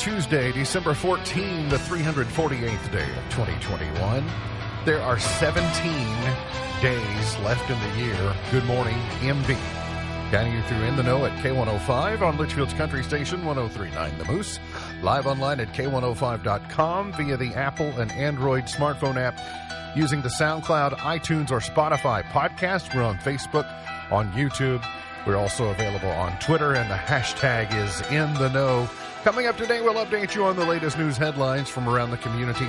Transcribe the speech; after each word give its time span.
Tuesday, 0.00 0.50
December 0.52 0.94
14, 0.94 1.68
the 1.68 1.76
348th 1.76 2.90
day 2.90 3.02
of 3.02 3.24
2021. 3.28 4.24
There 4.86 5.02
are 5.02 5.18
17 5.18 5.62
days 6.80 7.36
left 7.40 7.68
in 7.68 7.78
the 7.78 8.06
year. 8.06 8.34
Good 8.50 8.64
morning, 8.64 8.96
MB. 9.20 9.58
Guiding 10.32 10.54
you 10.54 10.62
through 10.62 10.84
In 10.84 10.96
the 10.96 11.02
Know 11.02 11.26
at 11.26 11.32
K105 11.44 12.22
on 12.22 12.38
Leitchfield's 12.38 12.72
Country 12.72 13.04
Station 13.04 13.44
1039 13.44 14.16
The 14.16 14.24
Moose. 14.24 14.58
Live 15.02 15.26
online 15.26 15.60
at 15.60 15.74
K105.com 15.74 17.12
via 17.12 17.36
the 17.36 17.54
Apple 17.54 17.88
and 18.00 18.10
Android 18.12 18.64
smartphone 18.64 19.16
app 19.16 19.38
using 19.94 20.22
the 20.22 20.30
SoundCloud, 20.30 20.96
iTunes, 20.96 21.50
or 21.50 21.60
Spotify 21.60 22.22
podcast. 22.22 22.94
We're 22.94 23.02
on 23.02 23.18
Facebook, 23.18 23.70
on 24.10 24.32
YouTube. 24.32 24.82
We're 25.26 25.36
also 25.36 25.68
available 25.68 26.08
on 26.08 26.38
Twitter, 26.38 26.74
and 26.74 26.90
the 26.90 26.94
hashtag 26.94 27.74
is 27.74 28.00
In 28.10 28.32
the 28.32 28.48
Know. 28.48 28.88
Coming 29.24 29.46
up 29.46 29.58
today, 29.58 29.82
we'll 29.82 30.02
update 30.02 30.34
you 30.34 30.44
on 30.44 30.56
the 30.56 30.64
latest 30.64 30.96
news 30.96 31.18
headlines 31.18 31.68
from 31.68 31.86
around 31.86 32.10
the 32.10 32.16
community, 32.16 32.66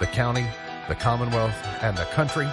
the 0.00 0.06
county, 0.06 0.46
the 0.86 0.94
Commonwealth, 0.94 1.56
and 1.80 1.96
the 1.96 2.04
country. 2.04 2.46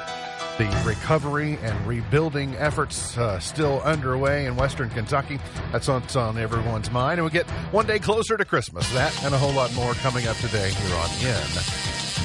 The 0.58 0.84
recovery 0.86 1.60
and 1.62 1.86
rebuilding 1.86 2.56
efforts 2.56 3.18
uh, 3.18 3.40
still 3.40 3.82
underway 3.82 4.46
in 4.46 4.56
Western 4.56 4.90
Kentucky. 4.90 5.38
That's 5.74 5.90
what's 5.90 6.16
on 6.16 6.38
everyone's 6.38 6.90
mind. 6.92 7.20
And 7.20 7.26
we 7.26 7.32
get 7.32 7.50
one 7.74 7.86
day 7.86 8.00
closer 8.00 8.38
to 8.38 8.46
Christmas. 8.46 8.90
That 8.94 9.22
and 9.26 9.34
a 9.34 9.38
whole 9.38 9.52
lot 9.54 9.74
more 9.74 9.96
coming 9.96 10.28
up 10.28 10.38
today 10.38 10.70
here 10.70 10.96
on 10.96 11.10
In 11.20 11.48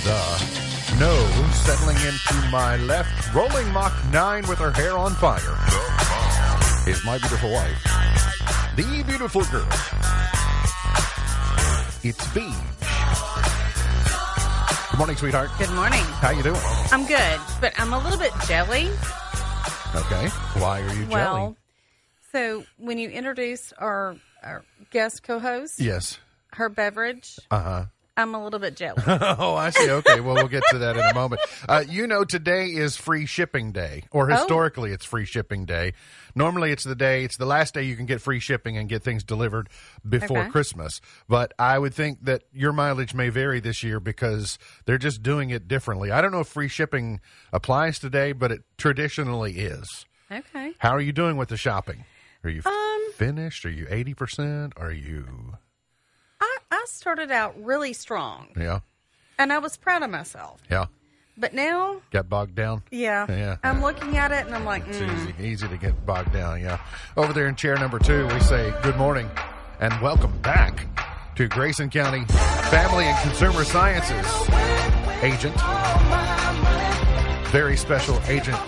the 0.04 0.96
Know. 1.00 1.50
Settling 1.54 1.96
into 1.96 2.50
my 2.52 2.76
left, 2.76 3.34
rolling 3.34 3.68
Mach 3.72 3.92
9 4.12 4.46
with 4.46 4.58
her 4.58 4.70
hair 4.70 4.96
on 4.96 5.10
fire, 5.14 5.58
is 6.88 7.04
my 7.04 7.18
beautiful 7.18 7.50
wife, 7.50 7.82
the 8.76 9.02
beautiful 9.04 9.42
girl. 9.46 10.35
It's 12.08 12.24
Beach. 12.32 12.44
Good 14.92 14.98
morning, 14.98 15.16
sweetheart. 15.16 15.50
Good 15.58 15.70
morning. 15.70 15.98
How 16.22 16.30
you 16.30 16.40
doing? 16.44 16.60
I'm 16.92 17.04
good, 17.04 17.40
but 17.60 17.72
I'm 17.80 17.92
a 17.92 17.98
little 17.98 18.18
bit 18.18 18.30
jelly. 18.46 18.88
Okay. 19.94 20.28
Why 20.60 20.82
are 20.82 20.94
you 20.94 21.06
Well, 21.08 21.34
jelly? 21.36 21.56
so 22.30 22.64
when 22.78 22.98
you 22.98 23.08
introduce 23.10 23.72
our, 23.72 24.14
our 24.44 24.64
guest 24.90 25.24
co-host, 25.24 25.80
Yes. 25.80 26.20
her 26.52 26.68
beverage, 26.68 27.38
Uh 27.50 27.60
huh. 27.62 27.84
I'm 28.16 28.34
a 28.34 28.42
little 28.42 28.58
bit 28.58 28.76
jelly. 28.76 29.02
oh, 29.06 29.54
I 29.54 29.70
see. 29.70 29.90
Okay. 29.90 30.20
Well, 30.20 30.34
we'll 30.36 30.48
get 30.48 30.62
to 30.70 30.78
that 30.78 30.96
in 30.96 31.02
a 31.04 31.14
moment. 31.14 31.42
Uh, 31.68 31.84
you 31.86 32.06
know, 32.06 32.24
today 32.24 32.66
is 32.68 32.96
free 32.96 33.26
shipping 33.26 33.72
day, 33.72 34.04
or 34.10 34.30
Oh. 34.30 34.34
historically, 34.34 34.92
it's 34.92 35.04
free 35.04 35.26
shipping 35.26 35.66
day. 35.66 35.92
Normally, 36.34 36.70
it's 36.72 36.84
the 36.84 36.94
day, 36.94 37.24
it's 37.24 37.36
the 37.36 37.46
last 37.46 37.74
day 37.74 37.82
you 37.82 37.94
can 37.96 38.06
get 38.06 38.20
free 38.22 38.40
shipping 38.40 38.76
and 38.78 38.88
get 38.88 39.02
things 39.02 39.22
delivered 39.22 39.68
before 40.08 40.38
Okay. 40.38 40.48
Christmas. 40.50 41.00
But 41.28 41.52
I 41.58 41.78
would 41.78 41.92
think 41.94 42.24
that 42.24 42.44
your 42.52 42.72
mileage 42.72 43.14
may 43.14 43.28
vary 43.28 43.60
this 43.60 43.82
year 43.82 44.00
because 44.00 44.58
they're 44.86 44.98
just 44.98 45.22
doing 45.22 45.50
it 45.50 45.68
differently. 45.68 46.10
I 46.10 46.20
don't 46.22 46.32
know 46.32 46.40
if 46.40 46.48
free 46.48 46.68
shipping 46.68 47.20
applies 47.52 47.98
today, 47.98 48.32
but 48.32 48.50
it 48.50 48.62
traditionally 48.78 49.58
is. 49.58 50.06
okay. 50.32 50.72
How 50.78 50.90
are 50.90 51.00
you 51.00 51.12
doing 51.12 51.36
with 51.36 51.50
the 51.50 51.56
shopping? 51.56 52.04
Are 52.44 52.50
you 52.50 52.62
Um, 52.64 53.12
finished? 53.14 53.64
Are 53.66 53.70
you 53.70 53.86
80%? 53.86 54.72
Are 54.76 54.92
you, 54.92 55.54
I, 56.70 56.84
started 56.88 57.30
out 57.30 57.54
really 57.62 57.92
strong, 57.92 58.48
yeah, 58.56 58.80
and 59.38 59.52
I 59.52 59.58
was 59.58 59.76
proud 59.76 60.02
of 60.02 60.10
myself. 60.10 60.62
yeah, 60.70 60.86
But 61.36 61.54
now, 61.54 62.00
got 62.10 62.28
bogged 62.28 62.54
down? 62.54 62.82
yeah, 62.90 63.26
Yeah. 63.28 63.56
I'm 63.62 63.82
looking 63.82 64.16
at 64.16 64.32
it 64.32 64.46
and 64.46 64.54
I'm 64.54 64.64
like, 64.64 64.86
It's 64.88 64.98
mm, 64.98 65.14
easy, 65.38 65.48
easy 65.48 65.68
to 65.68 65.76
get 65.76 66.04
bogged 66.06 66.32
down. 66.32 66.60
Yeah. 66.60 66.78
Over 67.16 67.32
there 67.32 67.46
in 67.46 67.54
chair 67.56 67.76
number 67.76 67.98
two, 67.98 68.26
we 68.28 68.40
say 68.40 68.72
good 68.82 68.96
morning 68.96 69.28
and 69.80 69.92
welcome 70.00 70.36
back 70.42 70.86
to 71.36 71.46
Grayson 71.48 71.90
County 71.90 72.24
Family 72.70 73.04
and 73.04 73.18
Consumer 73.28 73.64
Sciences 73.64 74.26
agent, 75.22 75.54
very 77.50 77.76
special 77.76 78.18
agent 78.28 78.58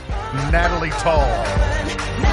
Natalie 0.53 0.91
Tall. 0.91 2.28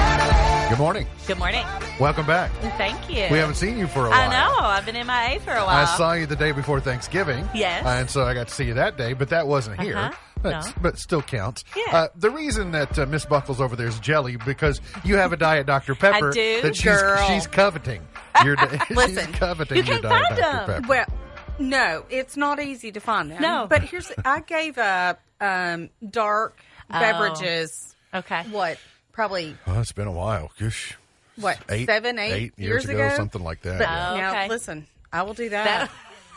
Good 0.68 0.78
morning. 0.78 1.06
Good 1.28 1.38
morning. 1.38 1.64
Welcome 2.00 2.26
back. 2.26 2.50
Thank 2.76 3.08
you. 3.08 3.26
We 3.30 3.38
haven't 3.38 3.54
seen 3.54 3.78
you 3.78 3.86
for 3.86 4.06
a 4.06 4.10
while. 4.10 4.20
I 4.20 4.32
know. 4.32 4.56
I've 4.58 4.84
been 4.84 4.94
MIA 4.96 5.38
for 5.40 5.52
a 5.52 5.64
while. 5.64 5.68
I 5.68 5.84
saw 5.84 6.12
you 6.12 6.26
the 6.26 6.34
day 6.34 6.50
before 6.50 6.80
Thanksgiving. 6.80 7.48
Yes. 7.54 7.86
And 7.86 8.10
so 8.10 8.24
I 8.24 8.34
got 8.34 8.48
to 8.48 8.54
see 8.54 8.64
you 8.64 8.74
that 8.74 8.96
day, 8.98 9.12
but 9.12 9.28
that 9.28 9.46
wasn't 9.46 9.80
here. 9.80 9.96
Uh-huh. 9.96 10.12
But, 10.42 10.50
No. 10.66 10.72
but 10.82 10.98
still 10.98 11.22
counts. 11.22 11.62
Yeah. 11.76 11.96
Uh, 11.96 12.08
the 12.16 12.30
reason 12.30 12.72
that 12.72 12.98
uh, 12.98 13.06
Miss 13.06 13.24
Buckles 13.24 13.60
over 13.60 13.76
there 13.76 13.86
is 13.86 13.98
jelly 14.00 14.36
because 14.44 14.80
you 15.04 15.16
have 15.16 15.32
a 15.32 15.36
Diet 15.36 15.66
Dr. 15.66 15.94
Pepper 16.00 16.30
I 16.30 16.32
do, 16.32 16.62
that 16.62 16.74
she's, 16.76 16.84
girl. 16.84 17.26
she's 17.28 17.46
coveting. 17.46 18.02
Your, 18.44 18.56
Listen, 18.90 19.26
she's 19.26 19.36
coveting 19.36 19.76
you 19.78 19.82
your 19.84 20.00
can 20.00 20.10
Diet 20.10 20.26
find 20.26 20.36
Dr. 20.40 20.66
them. 20.66 20.82
Pepper. 20.82 20.88
well, 20.88 21.06
no, 21.60 22.04
it's 22.10 22.36
not 22.36 22.60
easy 22.60 22.90
to 22.92 23.00
find 23.00 23.30
them. 23.30 23.40
No. 23.40 23.66
but 23.70 23.82
here's 23.82 24.10
I 24.24 24.40
gave 24.40 24.78
up 24.78 25.20
um, 25.40 25.90
dark 26.10 26.58
Oh. 26.90 27.00
beverages. 27.00 27.94
Okay. 28.14 28.42
What? 28.50 28.78
Probably 29.16 29.56
Well, 29.66 29.80
it's 29.80 29.92
been 29.92 30.06
a 30.06 30.12
while. 30.12 30.50
Gosh. 30.60 30.94
what? 31.36 31.58
Eight, 31.70 31.86
seven, 31.86 32.18
eight, 32.18 32.32
eight 32.32 32.52
years, 32.58 32.84
ago, 32.84 33.10
something 33.16 33.42
like 33.42 33.62
that. 33.62 33.78
But 33.78 33.88
yeah. 33.88 34.12
Oh, 34.12 34.16
now, 34.18 34.30
okay. 34.30 34.48
listen, 34.50 34.86
I 35.10 35.22
will 35.22 35.32
do 35.32 35.48
that. 35.48 35.90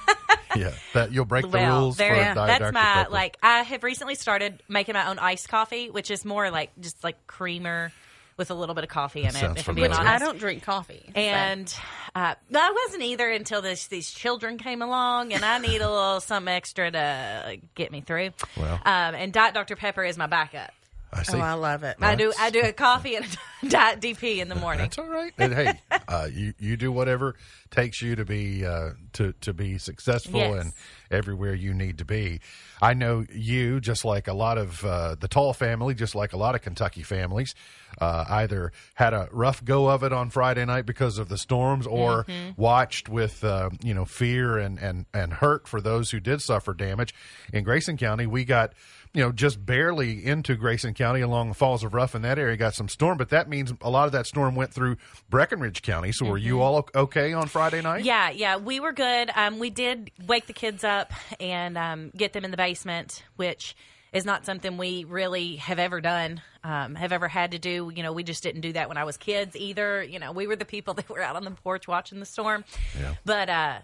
That- 0.07 0.39
yeah. 0.55 0.71
That 0.93 1.11
you'll 1.11 1.25
break 1.25 1.43
the 1.43 1.57
well, 1.57 1.81
rules 1.81 1.97
very, 1.97 2.23
for 2.23 2.31
a 2.31 2.35
that's 2.35 2.73
my 2.73 2.81
Pepper. 2.81 3.09
like. 3.11 3.37
I 3.43 3.63
have 3.63 3.83
recently 3.83 4.15
started 4.15 4.63
making 4.69 4.93
my 4.93 5.09
own 5.09 5.19
iced 5.19 5.49
coffee, 5.49 5.89
which 5.89 6.09
is 6.09 6.23
more 6.23 6.49
like 6.51 6.71
just 6.79 7.03
like 7.03 7.27
creamer 7.27 7.91
with 8.37 8.49
a 8.49 8.53
little 8.53 8.73
bit 8.73 8.85
of 8.85 8.89
coffee 8.89 9.23
in 9.23 9.27
it. 9.27 9.35
If 9.35 9.67
I'm 9.67 9.75
being 9.75 9.91
familiar. 9.91 10.09
I 10.09 10.17
don't 10.17 10.39
drink 10.39 10.63
coffee. 10.63 11.03
so- 11.13 11.19
And 11.19 11.75
uh, 12.15 12.35
I 12.55 12.83
wasn't 12.85 13.03
either 13.03 13.29
until 13.29 13.61
this, 13.61 13.87
these 13.87 14.09
children 14.09 14.57
came 14.57 14.81
along, 14.81 15.33
and 15.33 15.43
I 15.43 15.57
need 15.57 15.81
a 15.81 15.91
little 15.91 16.21
something 16.21 16.51
extra 16.53 16.89
to 16.89 17.57
get 17.75 17.91
me 17.91 17.99
through. 17.99 18.29
Well. 18.55 18.75
um, 18.85 19.15
and 19.15 19.33
Diet 19.33 19.53
Dr 19.53 19.75
Pepper 19.75 20.05
is 20.05 20.17
my 20.17 20.27
backup. 20.27 20.71
I 21.11 21.23
see. 21.23 21.37
oh, 21.37 21.41
I 21.41 21.53
love 21.53 21.83
it. 21.83 21.97
I 22.01 22.15
do 22.15 22.31
I 22.39 22.49
do 22.51 22.61
a 22.61 22.71
coffee 22.71 23.15
and 23.15 23.25
a 23.63 23.67
Diet 23.69 23.99
DP 23.99 24.37
in 24.37 24.47
the 24.47 24.55
morning. 24.55 24.83
That's 24.85 24.97
all 24.99 25.07
right. 25.07 25.33
And 25.39 25.53
hey, 25.53 25.73
uh, 26.07 26.27
you 26.31 26.53
you 26.59 26.77
do 26.77 26.91
whatever 26.91 27.35
takes 27.71 28.01
you 28.01 28.15
to 28.15 28.25
be 28.25 28.65
uh, 28.65 28.91
to 29.13 29.33
to 29.41 29.53
be 29.53 29.77
successful 29.79 30.39
Yes. 30.39 30.61
and 30.65 30.73
everywhere 31.09 31.55
you 31.55 31.73
need 31.73 31.97
to 31.97 32.05
be. 32.05 32.41
I 32.81 32.93
know 32.93 33.25
you, 33.33 33.79
just 33.81 34.05
like 34.05 34.27
a 34.27 34.33
lot 34.33 34.57
of 34.57 34.85
uh, 34.85 35.15
the 35.19 35.27
Tall 35.27 35.53
family, 35.53 35.93
just 35.95 36.13
like 36.15 36.33
a 36.33 36.37
lot 36.37 36.55
of 36.55 36.61
Kentucky 36.61 37.01
families, 37.03 37.55
uh, 37.99 38.25
either 38.29 38.71
had 38.95 39.13
a 39.13 39.29
rough 39.31 39.63
go 39.63 39.89
of 39.89 40.03
it 40.03 40.13
on 40.13 40.29
Friday 40.29 40.65
night 40.65 40.85
because 40.85 41.17
of 41.17 41.29
the 41.29 41.37
storms, 41.37 41.87
or 41.87 42.25
watched 42.57 43.09
with 43.09 43.43
uh, 43.43 43.69
you 43.83 43.93
know 43.93 44.05
fear 44.05 44.57
and 44.57 44.79
and 44.79 45.05
and 45.13 45.33
hurt 45.33 45.67
for 45.67 45.81
those 45.81 46.11
who 46.11 46.19
did 46.19 46.41
suffer 46.41 46.73
damage. 46.73 47.13
In 47.53 47.63
Grayson 47.63 47.97
County, 47.97 48.25
we 48.25 48.45
got 48.45 48.73
you 49.13 49.23
know, 49.23 49.31
just 49.31 49.65
barely 49.65 50.23
into 50.23 50.55
Grayson 50.55 50.93
County 50.93 51.21
along 51.21 51.49
the 51.49 51.55
Falls 51.55 51.83
of 51.83 51.93
Rough 51.93 52.13
in 52.13 52.21
that 52.21 52.37
area 52.37 52.55
got 52.57 52.75
some 52.75 52.87
storm, 52.87 53.17
but 53.17 53.29
that 53.29 53.49
means 53.49 53.73
a 53.81 53.89
lot 53.89 54.05
of 54.05 54.11
that 54.11 54.27
storm 54.27 54.55
went 54.55 54.71
through 54.71 54.97
Breckinridge 55.29 55.81
County. 55.81 56.11
So 56.11 56.25
were 56.25 56.37
you 56.37 56.61
all 56.61 56.87
okay 56.93 57.33
on 57.33 57.47
Friday 57.47 57.81
night? 57.81 58.05
Yeah, 58.05 58.29
yeah, 58.29 58.57
we 58.57 58.79
were 58.79 58.91
good. 58.91 59.31
Um, 59.35 59.57
we 59.57 59.71
did 59.71 60.11
wake 60.27 60.45
the 60.45 60.53
kids 60.53 60.83
up 60.83 61.11
and 61.39 61.77
um, 61.77 62.11
get 62.15 62.33
them 62.33 62.45
in 62.45 62.51
the 62.51 62.57
basement, 62.57 63.23
which 63.35 63.75
is 64.11 64.25
not 64.25 64.45
something 64.45 64.77
we 64.77 65.03
really 65.03 65.57
have 65.57 65.79
ever 65.79 66.01
done, 66.01 66.41
um, 66.63 66.95
have 66.95 67.11
ever 67.11 67.27
had 67.27 67.51
to 67.51 67.59
do. 67.59 67.91
You 67.95 68.03
know, 68.03 68.13
we 68.13 68.23
just 68.23 68.43
didn't 68.43 68.61
do 68.61 68.73
that 68.73 68.87
when 68.89 68.97
I 68.97 69.03
was 69.03 69.17
kids 69.17 69.55
either. 69.55 70.03
You 70.03 70.19
know, 70.19 70.31
we 70.31 70.47
were 70.47 70.55
the 70.55 70.65
people 70.65 70.93
that 70.95 71.09
were 71.09 71.21
out 71.21 71.35
on 71.35 71.43
the 71.43 71.51
porch 71.51 71.87
watching 71.87 72.19
the 72.19 72.25
storm. 72.25 72.63
Yeah. 72.99 73.15
But 73.25 73.49
uh, 73.49 73.79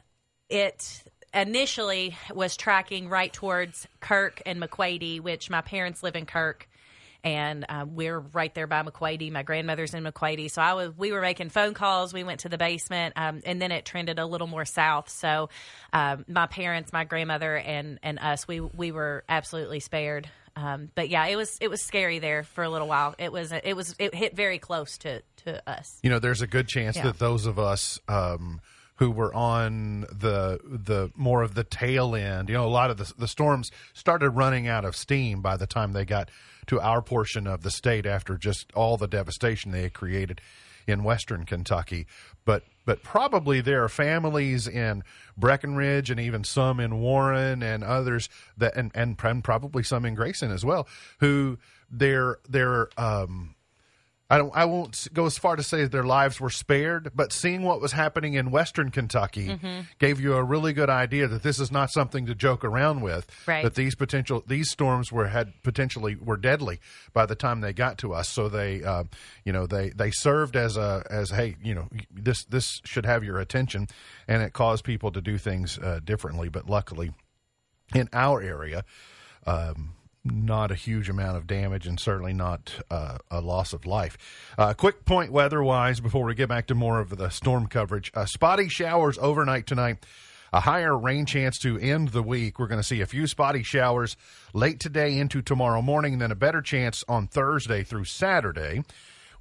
it 0.50 1.04
initially 1.33 2.16
was 2.33 2.56
tracking 2.57 3.10
right 3.10 3.31
towards 3.31 3.88
Kirk 4.00 4.42
and 4.45 4.62
McQuady, 4.62 5.19
which 5.19 5.50
my 5.50 5.62
parents 5.62 6.01
live 6.01 6.16
in 6.16 6.25
Kirk. 6.25 6.68
And 7.25 7.66
uh, 7.68 7.86
we're 7.88 8.19
right 8.19 8.54
there 8.54 8.68
by 8.68 8.83
McQuady. 8.83 9.31
My 9.31 9.42
grandmother's 9.42 9.95
in 9.95 10.04
McQuady, 10.04 10.50
so 10.51 10.62
I 10.62 10.74
was. 10.74 10.92
We 10.95 11.12
were 11.12 11.22
making 11.22 11.50
phone 11.50 11.74
calls. 11.74 12.13
We 12.13 12.24
went 12.24 12.42
to 12.42 12.50
the 12.50 12.60
basement, 12.60 13.13
um, 13.18 13.42
and 13.45 13.60
then 13.60 13.72
it 13.72 13.83
trended 13.83 14.19
a 14.19 14.27
little 14.27 14.45
more 14.45 14.63
south. 14.63 15.10
So, 15.10 15.50
um, 15.92 16.24
my 16.27 16.45
parents, 16.45 16.94
my 16.94 17.04
grandmother, 17.04 17.57
and 17.57 18.00
and 18.04 18.19
us, 18.19 18.48
we 18.48 18.60
we 18.60 18.92
were 18.92 19.24
absolutely 19.27 19.80
spared. 19.80 20.30
Um, 20.56 20.89
but 20.94 21.10
yeah, 21.10 21.25
it 21.25 21.36
was 21.36 21.57
it 21.62 21.69
was 21.69 21.81
scary 21.81 22.19
there 22.19 22.44
for 22.44 22.63
a 22.63 22.69
little 22.69 22.88
while. 22.88 23.16
It 23.18 23.31
was 23.31 23.51
it 23.51 23.75
was 23.75 23.95
it 23.98 24.13
hit 24.13 24.36
very 24.36 24.60
close 24.60 25.00
to 25.00 25.22
to 25.45 25.68
us. 25.69 26.00
You 26.04 26.12
know, 26.12 26.19
there's 26.19 26.44
a 26.44 26.48
good 26.48 26.68
chance 26.68 26.95
Yeah. 26.95 27.06
that 27.06 27.18
those 27.19 27.48
of 27.48 27.57
us 27.57 28.00
um, 28.07 28.62
who 28.98 29.12
were 29.12 29.33
on 29.33 30.01
the 30.01 30.60
the 30.63 31.12
more 31.16 31.42
of 31.42 31.56
the 31.56 31.63
tail 31.63 32.16
end, 32.16 32.50
you 32.50 32.56
know, 32.56 32.66
a 32.66 32.69
lot 32.69 32.92
of 32.92 32.98
the, 32.98 33.12
the 33.18 33.27
storms 33.27 33.72
started 33.94 34.30
running 34.30 34.68
out 34.68 34.86
of 34.86 34.95
steam 34.95 35.42
by 35.42 35.57
the 35.57 35.68
time 35.68 35.92
they 35.92 36.06
got 36.06 36.30
to 36.67 36.79
our 36.79 37.01
portion 37.01 37.47
of 37.47 37.63
the 37.63 37.71
state 37.71 38.06
after 38.06 38.38
just 38.38 38.71
all 38.73 38.97
the 38.97 39.07
devastation 39.07 39.71
they 39.71 39.83
had 39.83 39.94
created 39.94 40.41
in 40.88 41.03
western 41.03 41.45
Kentucky. 41.45 42.06
But 42.45 42.63
but 42.85 43.01
probably 43.01 43.62
there 43.62 43.83
are 43.83 43.89
families 43.89 44.67
in 44.67 45.03
Breckinridge 45.35 46.12
and 46.12 46.19
even 46.19 46.44
some 46.44 46.79
in 46.79 47.00
Warren 47.00 47.63
and 47.63 47.83
others 47.83 48.29
that 48.57 48.75
and 48.75 48.91
and, 48.94 49.17
probably 49.44 49.83
some 49.83 50.06
in 50.06 50.15
Grayson 50.15 50.51
as 50.51 50.63
well 50.63 50.88
who 51.19 51.57
their 51.89 52.38
their 52.47 52.89
um 53.00 53.56
I 54.27 54.39
don't. 54.39 54.51
I 54.56 54.66
won't 54.66 55.07
go 55.13 55.27
as 55.27 55.38
far 55.38 55.56
to 55.56 55.62
say 55.62 55.86
their 55.86 56.04
lives 56.04 56.39
were 56.39 56.50
spared, 56.50 57.12
but 57.13 57.31
seeing 57.31 57.62
what 57.62 57.80
was 57.80 57.92
happening 57.92 58.33
in 58.33 58.50
Western 58.50 58.89
Kentucky 58.89 59.50
Mm-hmm. 59.50 59.81
gave 60.00 60.19
you 60.19 60.33
a 60.33 60.44
really 60.44 60.74
good 60.74 60.89
idea 60.89 61.27
that 61.27 61.44
this 61.44 61.60
is 61.60 61.72
not 61.72 61.92
something 61.92 62.25
to 62.25 62.33
joke 62.33 62.63
around 62.63 63.01
with. 63.01 63.27
Right. 63.48 63.63
That 63.63 63.75
these 63.75 63.94
potential 63.94 64.44
these 64.48 64.72
storms 64.72 65.12
were 65.12 65.27
had 65.27 65.54
potentially 65.62 66.16
were 66.16 66.38
deadly 66.38 66.80
by 67.13 67.27
the 67.27 67.36
time 67.36 67.62
they 67.62 67.74
got 67.74 68.00
to 68.00 68.13
us. 68.13 68.27
So 68.27 68.50
they, 68.50 68.83
uh, 68.83 69.04
you 69.44 69.54
know, 69.54 69.68
they 69.68 69.89
they 69.89 70.10
served 70.10 70.56
as 70.56 70.75
a 70.75 71.06
as 71.10 71.30
hey, 71.30 71.56
you 71.63 71.75
know, 71.75 71.88
this 72.12 72.45
this 72.45 72.81
should 72.83 73.06
have 73.06 73.24
your 73.24 73.38
attention, 73.39 73.88
and 74.27 74.42
it 74.42 74.54
caused 74.54 74.83
people 74.83 75.12
to 75.12 75.22
do 75.22 75.38
things 75.38 75.77
uh, 75.77 76.00
differently. 76.04 76.50
But 76.50 76.68
luckily, 76.68 77.13
in 77.94 78.10
our 78.12 78.42
area. 78.42 78.83
Um, 79.45 79.92
not 80.25 80.72
a 80.72 80.75
huge 80.75 81.07
amount 81.07 81.38
of 81.38 81.45
damage 81.45 81.86
and 81.86 82.00
certainly 82.00 82.33
not 82.33 82.74
uh, 82.89 83.19
a 83.30 83.39
loss 83.39 83.74
of 83.74 83.86
life. 83.86 84.18
Uh, 84.57 84.74
quick 84.74 85.06
point 85.06 85.31
weather 85.31 85.63
wise 85.63 86.00
before 86.00 86.25
we 86.25 86.33
get 86.33 86.50
back 86.50 86.68
to 86.68 86.75
more 86.75 87.00
of 87.00 87.16
the 87.18 87.30
storm 87.30 87.68
coverage. 87.68 88.12
Uh, 88.16 88.25
spotty 88.25 88.68
showers 88.68 89.18
overnight 89.19 89.68
tonight. 89.68 90.04
A 90.51 90.62
higher 90.62 90.98
rain 90.98 91.25
chance 91.25 91.57
to 91.60 91.77
end 91.77 92.10
the 92.10 92.24
week. 92.24 92.60
We're 92.60 92.68
going 92.68 92.80
to 92.80 92.88
see 92.88 93.01
a 93.01 93.06
few 93.06 93.27
spotty 93.27 93.62
showers 93.62 94.16
late 94.54 94.80
today 94.80 95.18
into 95.18 95.42
tomorrow 95.42 95.81
morning, 95.81 96.13
and 96.13 96.22
then 96.22 96.31
a 96.31 96.36
better 96.36 96.62
chance 96.62 97.04
on 97.10 97.27
Thursday 97.27 97.83
through 97.83 98.06
Saturday. 98.06 98.83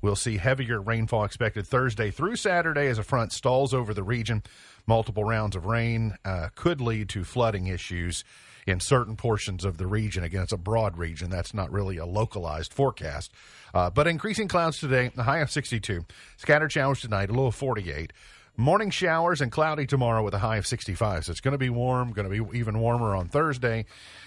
We'll 0.03 0.17
see 0.17 0.39
heavier 0.39 0.81
rainfall 0.81 1.25
expected 1.25 1.67
Thursday 1.67 2.11
through 2.11 2.37
Saturday 2.37 2.89
as 2.89 2.99
a 2.99 3.05
front 3.05 3.33
stalls 3.33 3.73
over 3.73 3.95
the 3.95 4.03
region. 4.03 4.43
Multiple 4.87 5.25
rounds 5.25 5.55
of 5.55 5.67
rain 5.67 6.17
uh, 6.25 6.49
could 6.55 6.81
lead 6.81 7.09
to 7.11 7.23
flooding 7.23 7.69
issues 7.69 8.25
in 8.67 8.81
certain 8.81 9.17
portions 9.17 9.65
of 9.65 9.79
the 9.79 9.87
region. 9.87 10.25
Again, 10.25 10.43
it's 10.43 10.53
a 10.53 10.59
broad 10.59 10.97
region. 10.97 11.31
That's 11.31 11.55
not 11.55 11.71
really 11.71 11.97
a 11.97 12.07
localized 12.07 12.73
forecast. 12.73 13.33
Uh, 13.73 13.91
but 13.91 14.07
increasing 14.07 14.49
clouds 14.49 14.79
today, 14.79 15.11
the 15.15 15.25
high 15.25 15.39
of 15.39 15.51
62. 15.51 16.05
Scattered 16.37 16.73
showers 16.73 17.01
tonight, 17.01 17.31
a 17.31 17.33
low 17.33 17.47
of 17.47 17.55
48. 17.55 18.13
Morning 18.57 18.91
showers 18.91 19.41
and 19.41 19.51
cloudy 19.51 19.85
tomorrow 19.85 20.23
with 20.23 20.33
a 20.33 20.39
high 20.39 20.59
of 20.59 20.67
65. 20.67 21.25
So 21.25 21.33
it's 21.33 21.41
going 21.41 21.53
to 21.53 21.59
be 21.59 21.71
warm, 21.71 22.13
going 22.13 22.31
to 22.31 22.45
be 22.45 22.59
even 22.59 22.79
warmer 22.79 23.15
on 23.17 23.29
Thursday. 23.29 23.87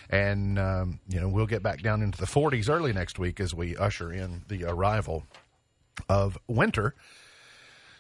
And, 0.10 0.60
um, 0.60 1.00
you 1.08 1.22
know, 1.22 1.30
we'll 1.30 1.46
get 1.46 1.64
back 1.64 1.82
down 1.82 2.02
into 2.02 2.20
the 2.20 2.26
40s 2.26 2.70
early 2.70 2.92
next 2.92 3.20
week 3.20 3.40
as 3.40 3.54
we 3.54 3.78
usher 3.78 4.12
in 4.12 4.44
the 4.50 4.66
arrival 4.66 5.24
of 6.10 6.38
winter 6.48 6.94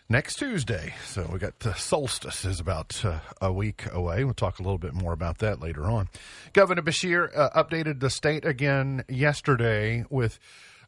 next 0.09 0.36
Tuesday. 0.36 0.94
So 1.06 1.30
we 1.31 1.39
got 1.39 1.59
the 1.59 1.74
solstice 1.74 2.45
is 2.45 2.59
about 2.59 3.04
uh, 3.04 3.19
a 3.42 3.51
week 3.51 3.86
away. 3.92 4.24
We'll 4.24 4.33
talk 4.33 4.59
a 4.59 4.63
little 4.63 4.77
bit 4.77 4.94
more 4.94 5.13
about 5.13 5.39
that 5.39 5.59
later 5.59 5.86
on. 5.86 6.09
Governor 6.54 6.81
Beshear 6.81 7.30
uh, 7.36 7.50
updated 7.62 8.00
the 8.00 8.09
state 8.09 8.45
again 8.45 9.04
yesterday 9.09 10.06
with 10.09 10.39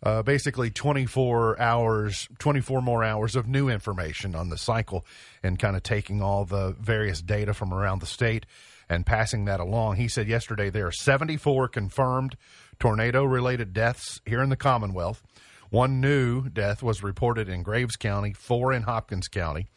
uh, 0.01 0.23
basically 0.23 0.69
24 0.69 1.59
hours, 1.59 2.29
24 2.39 2.81
more 2.81 3.03
hours 3.03 3.35
of 3.35 3.47
new 3.47 3.67
information 3.67 4.35
on 4.35 4.49
the 4.49 4.57
cycle 4.57 5.05
and 5.43 5.59
kind 5.59 5.75
of 5.75 5.83
taking 5.83 6.21
all 6.21 6.45
the 6.45 6.75
various 6.79 7.21
data 7.21 7.53
from 7.53 7.73
around 7.73 7.99
the 7.99 8.05
state 8.05 8.45
and 8.87 9.05
passing 9.05 9.45
that 9.45 9.59
along. 9.59 9.97
He 9.97 10.07
said 10.07 10.27
yesterday 10.27 10.69
there 10.69 10.87
are 10.87 10.91
74 10.91 11.67
confirmed 11.67 12.37
tornado 12.79 13.25
related 13.25 13.73
deaths 13.73 14.21
here 14.25 14.41
in 14.41 14.49
the 14.49 14.55
Commonwealth. 14.55 15.21
One 15.69 16.01
new 16.01 16.49
death 16.49 16.81
was 16.81 17.03
reported 17.03 17.47
in 17.47 17.61
Graves 17.61 17.95
County, 17.95 18.33
four 18.33 18.73
in 18.73 18.83
Hopkins 18.83 19.27
County, 19.27 19.67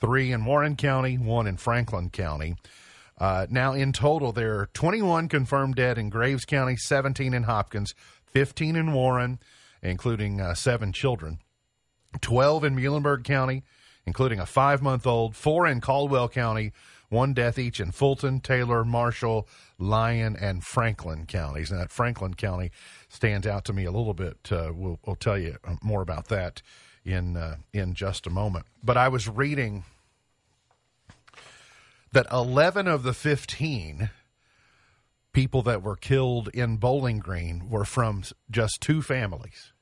three 0.00 0.30
in 0.30 0.44
Warren 0.44 0.76
County, 0.76 1.16
one 1.16 1.48
in 1.48 1.56
Franklin 1.56 2.10
County. 2.10 2.54
Uh, 3.18 3.46
now, 3.50 3.72
in 3.72 3.92
total, 3.92 4.32
there 4.32 4.60
are 4.60 4.68
21 4.72 5.28
confirmed 5.28 5.74
dead 5.74 5.98
in 5.98 6.10
Graves 6.10 6.44
County, 6.44 6.76
17 6.76 7.34
in 7.34 7.42
Hopkins, 7.42 7.94
15 8.26 8.76
in 8.76 8.92
Warren, 8.92 9.40
including 9.82 10.40
uh, 10.40 10.54
seven 10.54 10.92
children, 10.92 11.40
12 12.20 12.64
in 12.64 12.76
Muhlenberg 12.76 13.24
County, 13.24 13.64
including 14.06 14.38
a 14.38 14.46
five 14.46 14.80
month 14.80 15.06
old, 15.06 15.34
four 15.34 15.66
in 15.66 15.80
Caldwell 15.80 16.28
County, 16.28 16.72
one 17.12 17.34
death 17.34 17.58
each 17.58 17.78
in 17.78 17.92
Fulton, 17.92 18.40
Taylor, 18.40 18.84
Marshall, 18.84 19.46
Lyon, 19.78 20.34
and 20.34 20.64
Franklin 20.64 21.26
counties. 21.26 21.70
And 21.70 21.78
that 21.78 21.90
Franklin 21.92 22.34
County 22.34 22.72
stands 23.08 23.46
out 23.46 23.64
to 23.66 23.72
me 23.72 23.84
a 23.84 23.90
little 23.90 24.14
bit. 24.14 24.38
Uh, 24.50 24.72
we'll, 24.74 24.98
we'll 25.04 25.16
tell 25.16 25.38
you 25.38 25.58
more 25.82 26.00
about 26.00 26.28
that 26.28 26.62
in 27.04 27.36
uh, 27.36 27.56
in 27.72 27.94
just 27.94 28.26
a 28.26 28.30
moment. 28.30 28.64
But 28.82 28.96
I 28.96 29.08
was 29.08 29.28
reading 29.28 29.84
that 32.12 32.26
11 32.32 32.88
of 32.88 33.02
the 33.02 33.14
15 33.14 34.10
people 35.32 35.62
that 35.62 35.82
were 35.82 35.96
killed 35.96 36.48
in 36.48 36.76
Bowling 36.76 37.18
Green 37.18 37.68
were 37.70 37.84
from 37.84 38.22
just 38.50 38.80
two 38.80 39.02
families, 39.02 39.72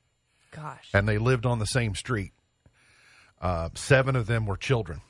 Gosh. 0.52 0.88
and 0.95 1.09
they 1.09 1.19
lived 1.19 1.47
on 1.47 1.59
the 1.59 1.66
same 1.66 1.95
street. 1.95 2.33
Uh, 3.40 3.71
seven 3.75 4.16
of 4.16 4.26
them 4.26 4.47
were 4.47 4.57
children. 4.57 5.00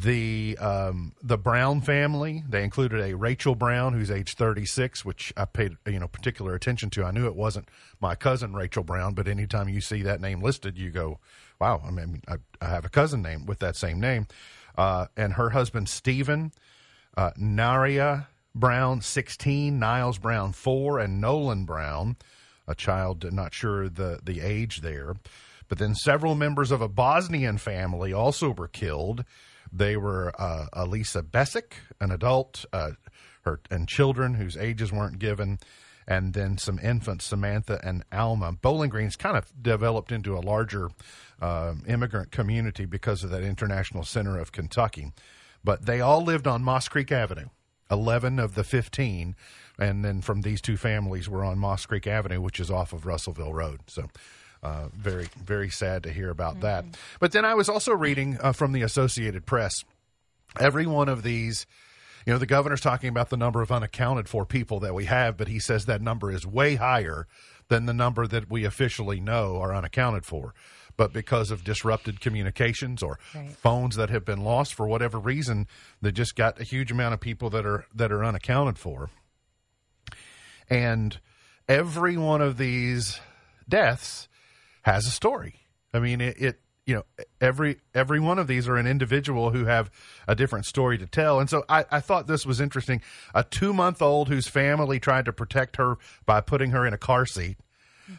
The 0.00 0.58
um, 0.58 1.12
the 1.22 1.38
Brown 1.38 1.80
family 1.80 2.42
they 2.48 2.64
included 2.64 3.00
a 3.00 3.14
Rachel 3.14 3.54
Brown 3.54 3.92
who's 3.92 4.10
age 4.10 4.34
36, 4.34 5.04
which 5.04 5.32
I 5.36 5.44
paid 5.44 5.76
you 5.86 6.00
know 6.00 6.08
particular 6.08 6.54
attention 6.54 6.90
to. 6.90 7.04
I 7.04 7.12
knew 7.12 7.26
it 7.26 7.36
wasn't 7.36 7.68
my 8.00 8.16
cousin 8.16 8.54
Rachel 8.54 8.82
Brown, 8.82 9.14
but 9.14 9.28
anytime 9.28 9.68
you 9.68 9.80
see 9.80 10.02
that 10.02 10.20
name 10.20 10.40
listed, 10.40 10.78
you 10.78 10.90
go, 10.90 11.20
"Wow!" 11.60 11.80
I 11.86 11.92
mean, 11.92 12.22
I, 12.26 12.36
I 12.60 12.70
have 12.70 12.84
a 12.84 12.88
cousin 12.88 13.22
name 13.22 13.46
with 13.46 13.60
that 13.60 13.76
same 13.76 14.00
name, 14.00 14.26
uh, 14.76 15.06
and 15.16 15.34
her 15.34 15.50
husband 15.50 15.88
Stephen, 15.88 16.50
uh, 17.16 17.30
Naria 17.38 18.26
Brown 18.52 19.00
16, 19.00 19.78
Niles 19.78 20.18
Brown 20.18 20.52
4, 20.52 20.98
and 20.98 21.20
Nolan 21.20 21.66
Brown, 21.66 22.16
a 22.66 22.74
child 22.74 23.32
not 23.32 23.54
sure 23.54 23.88
the 23.88 24.18
the 24.24 24.40
age 24.40 24.80
there. 24.80 25.14
But 25.68 25.78
then 25.78 25.94
several 25.94 26.34
members 26.34 26.72
of 26.72 26.80
a 26.80 26.88
Bosnian 26.88 27.58
family 27.58 28.12
also 28.12 28.50
were 28.50 28.68
killed. 28.68 29.24
They 29.76 29.96
were 29.96 30.32
uh, 30.40 30.66
Elisa 30.72 31.22
Besic, 31.22 31.72
an 32.00 32.12
adult, 32.12 32.64
uh, 32.72 32.92
her 33.44 33.60
and 33.70 33.88
children 33.88 34.34
whose 34.34 34.56
ages 34.56 34.92
weren't 34.92 35.18
given, 35.18 35.58
and 36.06 36.32
then 36.32 36.58
some 36.58 36.78
infants, 36.78 37.24
Samantha 37.24 37.80
and 37.82 38.04
Alma. 38.12 38.52
Bowling 38.52 38.90
Green's 38.90 39.16
kind 39.16 39.36
of 39.36 39.52
developed 39.60 40.12
into 40.12 40.36
a 40.36 40.40
larger 40.40 40.90
um 41.40 41.82
immigrant 41.88 42.30
community 42.30 42.84
because 42.84 43.24
of 43.24 43.30
that 43.30 43.42
International 43.42 44.04
Center 44.04 44.38
of 44.38 44.52
Kentucky. 44.52 45.12
But 45.64 45.86
they 45.86 46.00
all 46.00 46.22
lived 46.22 46.46
on 46.46 46.62
Moss 46.62 46.88
Creek 46.88 47.10
Avenue. 47.10 47.48
11 47.90 48.38
of 48.38 48.54
the 48.54 48.64
15 48.64 49.36
and 49.78 50.04
then 50.04 50.22
from 50.22 50.40
these 50.40 50.62
two 50.62 50.76
families 50.78 51.28
were 51.28 51.44
on 51.44 51.58
Moss 51.58 51.84
Creek 51.84 52.06
Avenue 52.06 52.40
which 52.40 52.58
is 52.58 52.70
off 52.70 52.94
of 52.94 53.04
Russellville 53.04 53.52
Road 53.52 53.80
so 53.88 54.08
uh, 54.64 54.88
very 54.96 55.28
very 55.44 55.70
sad 55.70 56.02
to 56.04 56.10
hear 56.12 56.30
about 56.30 56.60
that. 56.62 56.84
But 57.20 57.32
then 57.32 57.44
I 57.44 57.54
was 57.54 57.68
also 57.68 57.92
reading 57.92 58.38
uh, 58.40 58.52
from 58.52 58.72
the 58.72 58.82
Associated 58.82 59.46
Press 59.46 59.84
every 60.58 60.86
one 60.86 61.08
of 61.08 61.22
these 61.22 61.66
you 62.26 62.32
know 62.32 62.38
the 62.38 62.46
governor's 62.46 62.80
talking 62.80 63.08
about 63.08 63.28
the 63.28 63.36
number 63.36 63.60
of 63.60 63.70
unaccounted 63.72 64.28
for 64.28 64.46
people 64.46 64.80
that 64.80 64.94
we 64.94 65.04
have 65.04 65.36
but 65.36 65.48
he 65.48 65.58
says 65.58 65.84
that 65.86 66.00
number 66.00 66.30
is 66.30 66.46
way 66.46 66.76
higher 66.76 67.26
than 67.68 67.86
the 67.86 67.92
number 67.92 68.26
that 68.26 68.48
we 68.50 68.64
officially 68.64 69.20
know 69.20 69.58
are 69.58 69.74
unaccounted 69.74 70.24
for. 70.24 70.54
But 70.96 71.12
because 71.12 71.50
of 71.50 71.64
disrupted 71.64 72.20
communications 72.20 73.02
or 73.02 73.18
Right. 73.34 73.50
phones 73.50 73.96
that 73.96 74.10
have 74.10 74.24
been 74.24 74.42
lost 74.44 74.74
for 74.74 74.86
whatever 74.86 75.18
reason 75.18 75.66
they 76.00 76.12
just 76.12 76.36
got 76.36 76.60
a 76.60 76.64
huge 76.64 76.92
amount 76.92 77.14
of 77.14 77.20
people 77.20 77.50
that 77.50 77.66
are 77.66 77.86
that 77.94 78.12
are 78.12 78.24
unaccounted 78.24 78.78
for. 78.78 79.10
And 80.70 81.18
every 81.68 82.16
one 82.16 82.40
of 82.40 82.58
these 82.58 83.20
deaths 83.68 84.28
has 84.84 85.06
a 85.06 85.10
story. 85.10 85.60
I 85.92 85.98
mean 85.98 86.20
it, 86.20 86.40
it 86.40 86.60
you 86.86 86.94
know 86.94 87.04
every 87.40 87.78
every 87.94 88.20
one 88.20 88.38
of 88.38 88.46
these 88.46 88.68
are 88.68 88.76
an 88.76 88.86
individual 88.86 89.50
who 89.50 89.64
have 89.64 89.90
a 90.28 90.34
different 90.34 90.66
story 90.66 90.98
to 90.98 91.06
tell. 91.06 91.40
And 91.40 91.48
so 91.48 91.64
i, 91.68 91.84
I 91.90 92.00
thought 92.00 92.26
this 92.26 92.46
was 92.46 92.60
interesting. 92.60 93.02
A 93.34 93.44
two 93.44 93.72
month 93.72 94.02
old 94.02 94.28
whose 94.28 94.48
family 94.48 95.00
tried 95.00 95.24
to 95.24 95.32
protect 95.32 95.76
her 95.76 95.96
by 96.26 96.40
putting 96.40 96.70
her 96.70 96.86
in 96.86 96.94
a 96.94 96.98
car 96.98 97.26
seat. 97.26 97.56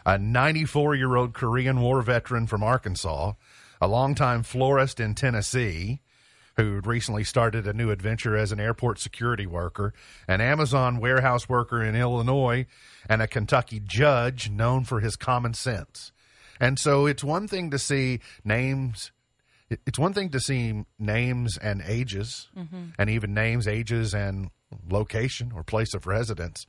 A 0.05 0.17
94 0.17 0.95
year 0.95 1.15
old 1.15 1.33
korean 1.33 1.79
war 1.79 2.01
veteran 2.01 2.47
from 2.47 2.63
arkansas. 2.63 3.33
A 3.81 3.87
longtime 3.87 4.43
florist 4.43 4.99
in 4.99 5.15
tennessee 5.15 6.01
who 6.57 6.79
recently 6.85 7.23
started 7.23 7.67
a 7.67 7.73
new 7.73 7.91
adventure 7.91 8.35
as 8.35 8.51
an 8.51 8.59
airport 8.59 8.99
security 8.99 9.45
worker, 9.45 9.93
an 10.27 10.41
Amazon 10.41 10.99
warehouse 10.99 11.49
worker 11.49 11.83
in 11.83 11.95
Illinois, 11.95 12.65
and 13.09 13.21
a 13.21 13.27
Kentucky 13.27 13.81
judge 13.83 14.49
known 14.49 14.83
for 14.85 15.01
his 15.01 15.15
common 15.15 15.53
sense. 15.53 16.11
And 16.59 16.79
so 16.79 17.05
it's 17.05 17.23
one 17.23 17.47
thing 17.47 17.71
to 17.71 17.79
see 17.79 18.19
names. 18.43 19.11
It's 19.69 19.97
one 19.99 20.13
thing 20.13 20.29
to 20.29 20.39
see 20.39 20.85
names 20.99 21.57
and 21.57 21.81
ages, 21.85 22.49
and 22.99 23.09
even 23.09 23.33
names, 23.33 23.67
ages, 23.67 24.13
and 24.13 24.51
location 24.89 25.51
or 25.55 25.63
place 25.63 25.93
of 25.93 26.05
residence. 26.07 26.67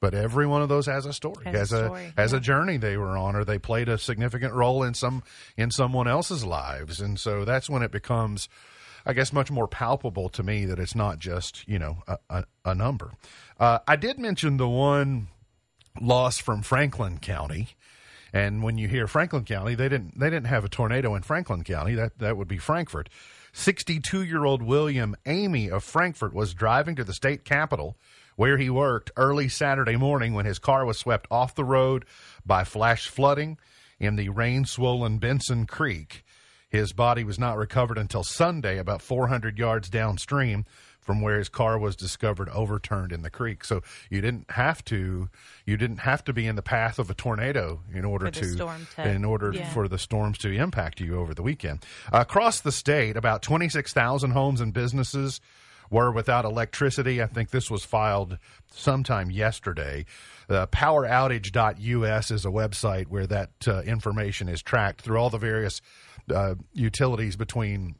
But 0.00 0.14
every 0.14 0.46
one 0.46 0.62
of 0.62 0.70
those 0.70 0.86
has 0.86 1.04
a 1.04 1.12
story, 1.12 1.44
Has 1.44 1.54
a 1.54 1.58
has 1.58 1.72
a 1.72 1.84
story, 1.84 2.12
has 2.16 2.32
yeah. 2.32 2.38
a 2.38 2.40
journey 2.40 2.76
they 2.78 2.96
were 2.96 3.18
on, 3.18 3.36
or 3.36 3.44
they 3.44 3.58
played 3.58 3.88
a 3.90 3.98
significant 3.98 4.54
role 4.54 4.82
in 4.82 4.94
some 4.94 5.22
in 5.58 5.70
someone 5.70 6.08
else's 6.08 6.44
lives, 6.44 7.00
and 7.00 7.20
so 7.20 7.44
that's 7.44 7.68
when 7.68 7.82
it 7.82 7.90
becomes, 7.90 8.48
I 9.04 9.12
guess, 9.12 9.30
much 9.30 9.50
more 9.50 9.68
palpable 9.68 10.30
to 10.30 10.42
me 10.42 10.64
that 10.64 10.78
it's 10.78 10.94
not 10.94 11.18
just 11.18 11.68
you 11.68 11.78
know 11.78 11.98
a, 12.08 12.16
a, 12.30 12.44
a 12.64 12.74
number. 12.74 13.12
Uh, 13.58 13.80
I 13.86 13.96
did 13.96 14.18
mention 14.18 14.56
the 14.56 14.68
one 14.68 15.28
loss 16.00 16.38
from 16.38 16.62
Franklin 16.62 17.18
County, 17.18 17.68
And 18.32 18.62
when 18.62 18.78
you 18.78 18.88
hear 18.88 19.06
Franklin 19.06 19.44
County, 19.44 19.74
they 19.74 19.88
didn't 19.88 20.18
they 20.18 20.30
didn't 20.30 20.46
have 20.46 20.64
a 20.64 20.68
tornado 20.68 21.14
in 21.14 21.22
Franklin 21.22 21.64
County. 21.64 21.94
That 21.94 22.18
that 22.18 22.36
would 22.36 22.48
be 22.48 22.58
Frankfort. 22.58 23.08
62-year-old 23.52 24.62
William 24.62 25.16
Amy 25.26 25.68
of 25.68 25.82
Frankfort 25.82 26.32
was 26.32 26.54
driving 26.54 26.94
to 26.94 27.02
the 27.02 27.12
state 27.12 27.44
capitol 27.44 27.96
where 28.36 28.56
he 28.56 28.70
worked 28.70 29.10
early 29.16 29.48
Saturday 29.48 29.96
morning 29.96 30.34
when 30.34 30.46
his 30.46 30.58
car 30.58 30.84
was 30.84 30.98
swept 30.98 31.26
off 31.30 31.54
the 31.54 31.64
road 31.64 32.04
by 32.46 32.62
flash 32.62 33.08
flooding 33.08 33.58
in 33.98 34.16
the 34.16 34.28
rain-swollen 34.28 35.18
Benson 35.18 35.66
Creek. 35.66 36.24
His 36.70 36.92
body 36.92 37.24
was 37.24 37.38
not 37.38 37.56
recovered 37.56 37.98
until 37.98 38.22
Sunday, 38.22 38.78
about 38.78 39.02
400 39.02 39.58
yards 39.58 39.90
downstream 39.90 40.64
from 41.00 41.20
where 41.20 41.38
his 41.38 41.48
car 41.48 41.78
was 41.78 41.96
discovered 41.96 42.48
overturned 42.50 43.12
in 43.12 43.22
the 43.22 43.30
creek. 43.30 43.64
So 43.64 43.82
you 44.10 44.20
didn't 44.20 44.50
have 44.50 44.84
to 44.86 45.28
you 45.66 45.76
didn't 45.76 45.98
have 45.98 46.24
to 46.24 46.32
be 46.32 46.46
in 46.46 46.56
the 46.56 46.62
path 46.62 46.98
of 46.98 47.10
a 47.10 47.14
tornado 47.14 47.80
in 47.92 48.04
order 48.04 48.30
to, 48.30 48.56
to- 48.56 48.76
in 48.98 49.24
order 49.24 49.52
yeah. 49.52 49.68
for 49.70 49.88
the 49.88 49.98
storms 49.98 50.38
to 50.38 50.50
impact 50.52 51.00
you 51.00 51.18
over 51.18 51.34
the 51.34 51.42
weekend. 51.42 51.84
across 52.12 52.60
the 52.60 52.72
state, 52.72 53.16
about 53.16 53.42
26,000 53.42 54.30
homes 54.30 54.60
and 54.60 54.72
businesses 54.72 55.40
were 55.90 56.12
without 56.12 56.44
electricity. 56.44 57.20
I 57.20 57.26
think 57.26 57.50
this 57.50 57.70
was 57.70 57.84
filed 57.84 58.38
sometime 58.70 59.30
yesterday. 59.30 60.06
Uh, 60.48 60.66
poweroutage.us 60.66 62.30
is 62.30 62.44
a 62.44 62.48
website 62.48 63.08
where 63.08 63.26
that 63.26 63.50
uh, 63.66 63.82
information 63.82 64.48
is 64.48 64.62
tracked 64.62 65.02
through 65.02 65.18
all 65.18 65.30
the 65.30 65.38
various 65.38 65.80
uh, 66.32 66.54
utilities 66.72 67.36
between 67.36 67.96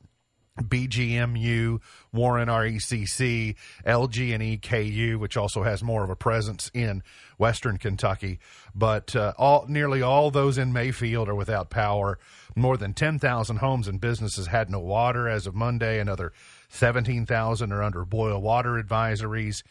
BGMU, 0.63 1.81
Warren 2.13 2.49
RECC, 2.49 3.57
LG 3.87 4.35
and 4.35 4.43
EKU, 4.43 5.19
which 5.19 5.37
also 5.37 5.63
has 5.63 5.83
more 5.83 6.05
of 6.05 6.11
a 6.11 6.17
presence 6.17 6.71
in 6.75 7.03
Western 7.39 7.79
Kentucky. 7.79 8.39
But 8.75 9.15
uh, 9.17 9.33
all 9.39 9.67
nearly 9.69 10.03
all 10.03 10.31
those 10.31 10.59
in 10.59 10.73
Mayfield 10.73 11.29
are 11.29 11.35
without 11.35 11.71
power. 11.71 12.19
More 12.57 12.77
than 12.77 12.95
10,000 12.95 13.57
homes 13.57 13.89
and 13.89 14.01
businesses 14.01 14.49
had 14.49 14.71
no 14.71 14.81
water 14.81 15.29
as 15.29 15.47
of 15.47 15.55
Monday. 15.55 16.01
Another 16.01 16.33
17,000 16.69 17.73
are 17.73 17.83
under 17.83 18.05
boil 18.05 18.41
water 18.41 18.83
advisories. 18.83 19.63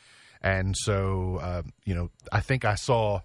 And 0.42 0.76
so, 0.78 1.40
uh, 1.42 1.64
you 1.84 1.94
know, 1.94 2.10
I 2.32 2.40
think 2.40 2.64
I 2.64 2.76
saw 2.76 3.22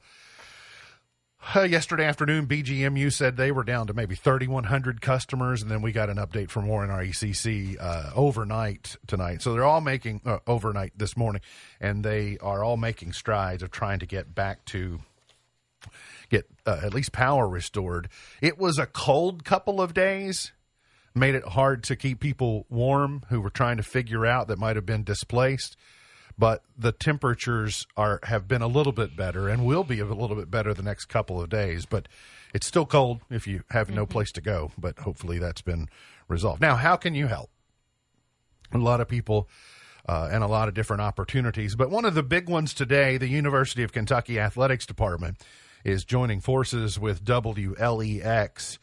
uh, 1.54 1.62
yesterday 1.62 2.04
afternoon, 2.04 2.46
BGMU 2.46 3.12
said 3.12 3.36
they 3.36 3.52
were 3.52 3.64
down 3.64 3.86
to 3.88 3.94
maybe 3.94 4.14
3,100 4.14 5.00
customers, 5.00 5.62
and 5.62 5.70
then 5.70 5.82
we 5.82 5.92
got 5.92 6.08
an 6.08 6.16
update 6.16 6.50
from 6.50 6.66
Warren 6.66 6.90
RECC 6.90 7.76
uh, 7.80 8.10
overnight 8.14 8.96
tonight. 9.06 9.42
So 9.42 9.52
they're 9.52 9.64
all 9.64 9.80
making 9.80 10.20
uh, 10.24 10.38
overnight 10.46 10.92
this 10.96 11.16
morning, 11.16 11.42
and 11.80 12.04
they 12.04 12.38
are 12.40 12.64
all 12.64 12.76
making 12.76 13.12
strides 13.12 13.62
of 13.62 13.70
trying 13.70 13.98
to 13.98 14.06
get 14.06 14.34
back 14.34 14.64
to 14.66 15.00
get 16.30 16.46
uh, 16.66 16.80
at 16.82 16.94
least 16.94 17.12
power 17.12 17.48
restored. 17.48 18.08
It 18.40 18.58
was 18.58 18.78
a 18.78 18.86
cold 18.86 19.44
couple 19.44 19.80
of 19.80 19.92
days, 19.92 20.52
made 21.14 21.34
it 21.34 21.44
hard 21.44 21.82
to 21.84 21.96
keep 21.96 22.20
people 22.20 22.66
warm 22.68 23.22
who 23.28 23.40
were 23.40 23.50
trying 23.50 23.76
to 23.76 23.82
figure 23.82 24.24
out 24.24 24.48
that 24.48 24.58
might 24.58 24.76
have 24.76 24.86
been 24.86 25.04
displaced 25.04 25.76
but 26.38 26.62
the 26.76 26.92
temperatures 26.92 27.86
are 27.96 28.20
have 28.24 28.48
been 28.48 28.62
a 28.62 28.66
little 28.66 28.92
bit 28.92 29.16
better 29.16 29.48
and 29.48 29.64
will 29.64 29.84
be 29.84 30.00
a 30.00 30.04
little 30.04 30.36
bit 30.36 30.50
better 30.50 30.74
the 30.74 30.82
next 30.82 31.06
couple 31.06 31.40
of 31.40 31.48
days. 31.48 31.86
But 31.86 32.08
it's 32.52 32.66
still 32.66 32.86
cold 32.86 33.20
if 33.30 33.46
you 33.46 33.62
have 33.70 33.90
no 33.90 34.06
place 34.06 34.32
to 34.32 34.40
go. 34.40 34.72
But 34.76 34.98
hopefully 35.00 35.38
that's 35.38 35.62
been 35.62 35.88
resolved. 36.28 36.60
Now, 36.60 36.76
how 36.76 36.96
can 36.96 37.14
you 37.14 37.26
help? 37.26 37.50
A 38.72 38.78
lot 38.78 39.00
of 39.00 39.08
people. 39.08 39.48
Uh, 40.06 40.28
and 40.30 40.44
a 40.44 40.46
lot 40.46 40.68
of 40.68 40.74
different 40.74 41.00
opportunities. 41.00 41.74
But 41.74 41.88
one 41.88 42.04
of 42.04 42.12
the 42.12 42.22
big 42.22 42.46
ones 42.46 42.74
today, 42.74 43.16
the 43.16 43.26
University 43.26 43.82
of 43.82 43.90
Kentucky 43.90 44.38
Athletics 44.38 44.84
Department 44.84 45.38
is 45.82 46.04
joining 46.04 46.40
forces 46.40 46.98
with 46.98 47.24
WLEX 47.24 48.76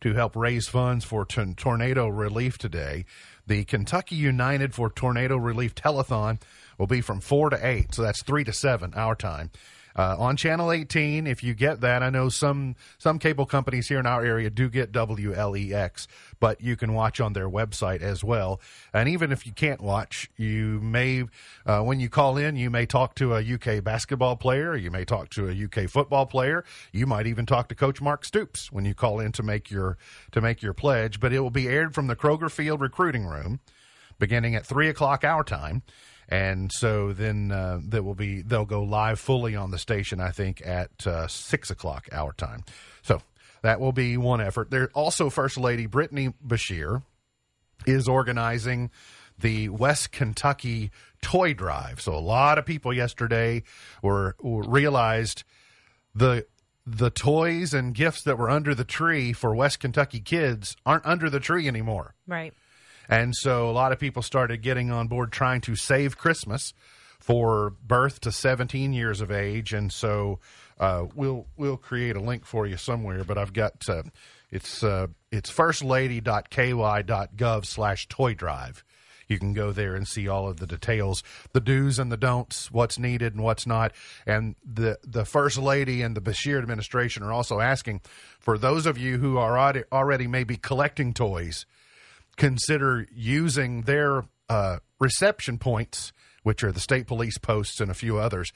to 0.00 0.14
help 0.14 0.34
raise 0.34 0.68
funds 0.68 1.04
for 1.04 1.24
t- 1.24 1.54
tornado 1.54 2.08
relief 2.08 2.56
today. 2.58 3.04
The 3.46 3.64
Kentucky 3.64 4.16
United 4.16 4.74
for 4.74 4.90
Tornado 4.90 5.36
Relief 5.36 5.74
Telethon 5.74 6.40
will 6.78 6.86
be 6.86 7.00
from 7.00 7.20
4 7.20 7.50
to 7.50 7.66
8, 7.66 7.94
so 7.94 8.02
that's 8.02 8.22
3 8.22 8.44
to 8.44 8.52
7 8.52 8.94
our 8.94 9.14
time. 9.14 9.50
Uh, 9.94 10.16
on 10.18 10.36
channel 10.38 10.72
18 10.72 11.26
if 11.26 11.44
you 11.44 11.52
get 11.52 11.82
that 11.82 12.02
i 12.02 12.08
know 12.08 12.30
some 12.30 12.74
some 12.96 13.18
cable 13.18 13.44
companies 13.44 13.88
here 13.88 14.00
in 14.00 14.06
our 14.06 14.24
area 14.24 14.48
do 14.48 14.70
get 14.70 14.90
wlex 14.90 16.08
but 16.42 16.60
you 16.60 16.74
can 16.74 16.92
watch 16.92 17.20
on 17.20 17.34
their 17.34 17.48
website 17.48 18.02
as 18.02 18.24
well. 18.24 18.60
And 18.92 19.08
even 19.08 19.30
if 19.30 19.46
you 19.46 19.52
can't 19.52 19.80
watch 19.80 20.28
you 20.36 20.80
may 20.82 21.22
uh, 21.64 21.82
when 21.82 22.00
you 22.00 22.08
call 22.08 22.36
in 22.36 22.56
you 22.56 22.68
may 22.68 22.84
talk 22.84 23.14
to 23.14 23.36
a 23.36 23.54
uk 23.54 23.84
basketball 23.84 24.34
player 24.34 24.74
you 24.74 24.90
may 24.90 25.04
talk 25.04 25.30
to 25.30 25.48
a 25.48 25.64
uk 25.64 25.88
football 25.88 26.26
player 26.26 26.64
you 26.92 27.06
might 27.06 27.28
even 27.28 27.46
talk 27.46 27.68
to 27.68 27.76
coach 27.76 28.00
mark 28.00 28.24
stoops 28.24 28.72
when 28.72 28.84
you 28.84 28.92
call 28.92 29.20
in 29.20 29.30
to 29.30 29.44
make 29.44 29.70
your 29.70 29.96
to 30.32 30.40
make 30.40 30.62
your 30.62 30.74
pledge. 30.74 31.20
But 31.20 31.32
it 31.32 31.38
will 31.38 31.50
be 31.50 31.68
aired 31.68 31.94
from 31.94 32.08
the 32.08 32.16
kroger 32.16 32.50
field 32.50 32.80
recruiting 32.80 33.24
room 33.24 33.60
beginning 34.18 34.56
at 34.56 34.66
3 34.66 34.88
o'clock 34.88 35.22
our 35.22 35.44
time 35.44 35.82
and 36.32 36.72
so 36.72 37.12
then 37.12 37.52
uh, 37.52 37.78
that 37.88 38.02
will 38.04 38.14
be 38.14 38.40
they'll 38.40 38.64
go 38.64 38.82
live 38.82 39.20
fully 39.20 39.54
on 39.54 39.70
the 39.70 39.78
station 39.78 40.18
i 40.18 40.30
think 40.30 40.66
at 40.66 41.06
uh, 41.06 41.28
six 41.28 41.70
o'clock 41.70 42.08
our 42.10 42.32
time. 42.32 42.64
So 43.02 43.20
that 43.60 43.80
will 43.80 43.92
be 43.92 44.16
one 44.16 44.40
effort. 44.40 44.70
There 44.70 44.88
also 44.94 45.28
first 45.28 45.58
lady 45.58 45.86
brittany 45.86 46.32
Beshear 46.44 47.02
is 47.86 48.08
organizing 48.08 48.90
the 49.38 49.68
west 49.68 50.12
kentucky 50.12 50.90
toy 51.20 51.52
drive. 51.52 52.00
So 52.00 52.14
a 52.14 52.20
lot 52.20 52.58
of 52.58 52.64
people 52.64 52.94
yesterday 52.94 53.62
were, 54.02 54.36
were 54.40 54.62
realized 54.62 55.44
the 56.14 56.46
the 56.86 57.10
toys 57.10 57.74
and 57.74 57.94
gifts 57.94 58.22
that 58.22 58.38
were 58.38 58.50
under 58.50 58.74
the 58.74 58.84
tree 58.84 59.32
for 59.32 59.54
west 59.54 59.80
kentucky 59.80 60.18
kids 60.20 60.76
aren't 60.86 61.06
under 61.06 61.28
the 61.28 61.40
tree 61.40 61.68
anymore. 61.68 62.14
Right. 62.26 62.54
And 63.08 63.34
so 63.34 63.68
a 63.68 63.72
lot 63.72 63.92
of 63.92 63.98
people 63.98 64.22
started 64.22 64.62
getting 64.62 64.90
on 64.90 65.08
board 65.08 65.32
trying 65.32 65.60
to 65.62 65.76
save 65.76 66.16
Christmas 66.16 66.72
for 67.18 67.74
birth 67.86 68.20
to 68.20 68.32
17 68.32 68.92
years 68.92 69.20
of 69.20 69.30
age. 69.30 69.72
And 69.72 69.92
so 69.92 70.38
uh, 70.80 71.06
we'll 71.14 71.46
we'll 71.56 71.76
create 71.76 72.16
a 72.16 72.20
link 72.20 72.44
for 72.44 72.66
you 72.66 72.76
somewhere. 72.76 73.24
But 73.24 73.38
I've 73.38 73.52
got 73.52 73.88
uh, 73.88 74.02
it's 74.50 74.82
uh, 74.82 75.08
it's 75.30 75.50
firstlady.ky.gov 75.50 77.66
slash 77.66 78.08
toy 78.08 78.34
drive. 78.34 78.84
You 79.28 79.38
can 79.38 79.52
go 79.54 79.72
there 79.72 79.94
and 79.94 80.06
see 80.06 80.28
all 80.28 80.48
of 80.48 80.58
the 80.58 80.66
details, 80.66 81.22
the 81.52 81.60
do's 81.60 81.98
and 81.98 82.12
the 82.12 82.18
don'ts, 82.18 82.70
what's 82.70 82.98
needed 82.98 83.34
and 83.34 83.42
what's 83.42 83.66
not. 83.66 83.92
And 84.26 84.56
the 84.64 84.98
the 85.04 85.24
first 85.24 85.56
lady 85.56 86.02
and 86.02 86.14
the 86.16 86.20
Beshear 86.20 86.60
administration 86.60 87.22
are 87.22 87.32
also 87.32 87.60
asking 87.60 88.02
for 88.40 88.58
those 88.58 88.84
of 88.84 88.98
you 88.98 89.18
who 89.18 89.38
are 89.38 89.58
already, 89.58 89.84
already 89.92 90.26
maybe 90.26 90.56
collecting 90.56 91.14
toys 91.14 91.64
consider 92.36 93.06
using 93.14 93.82
their 93.82 94.24
uh, 94.48 94.78
reception 94.98 95.58
points, 95.58 96.12
which 96.42 96.62
are 96.64 96.72
the 96.72 96.80
state 96.80 97.06
police 97.06 97.38
posts 97.38 97.80
and 97.80 97.90
a 97.90 97.94
few 97.94 98.18
others. 98.18 98.52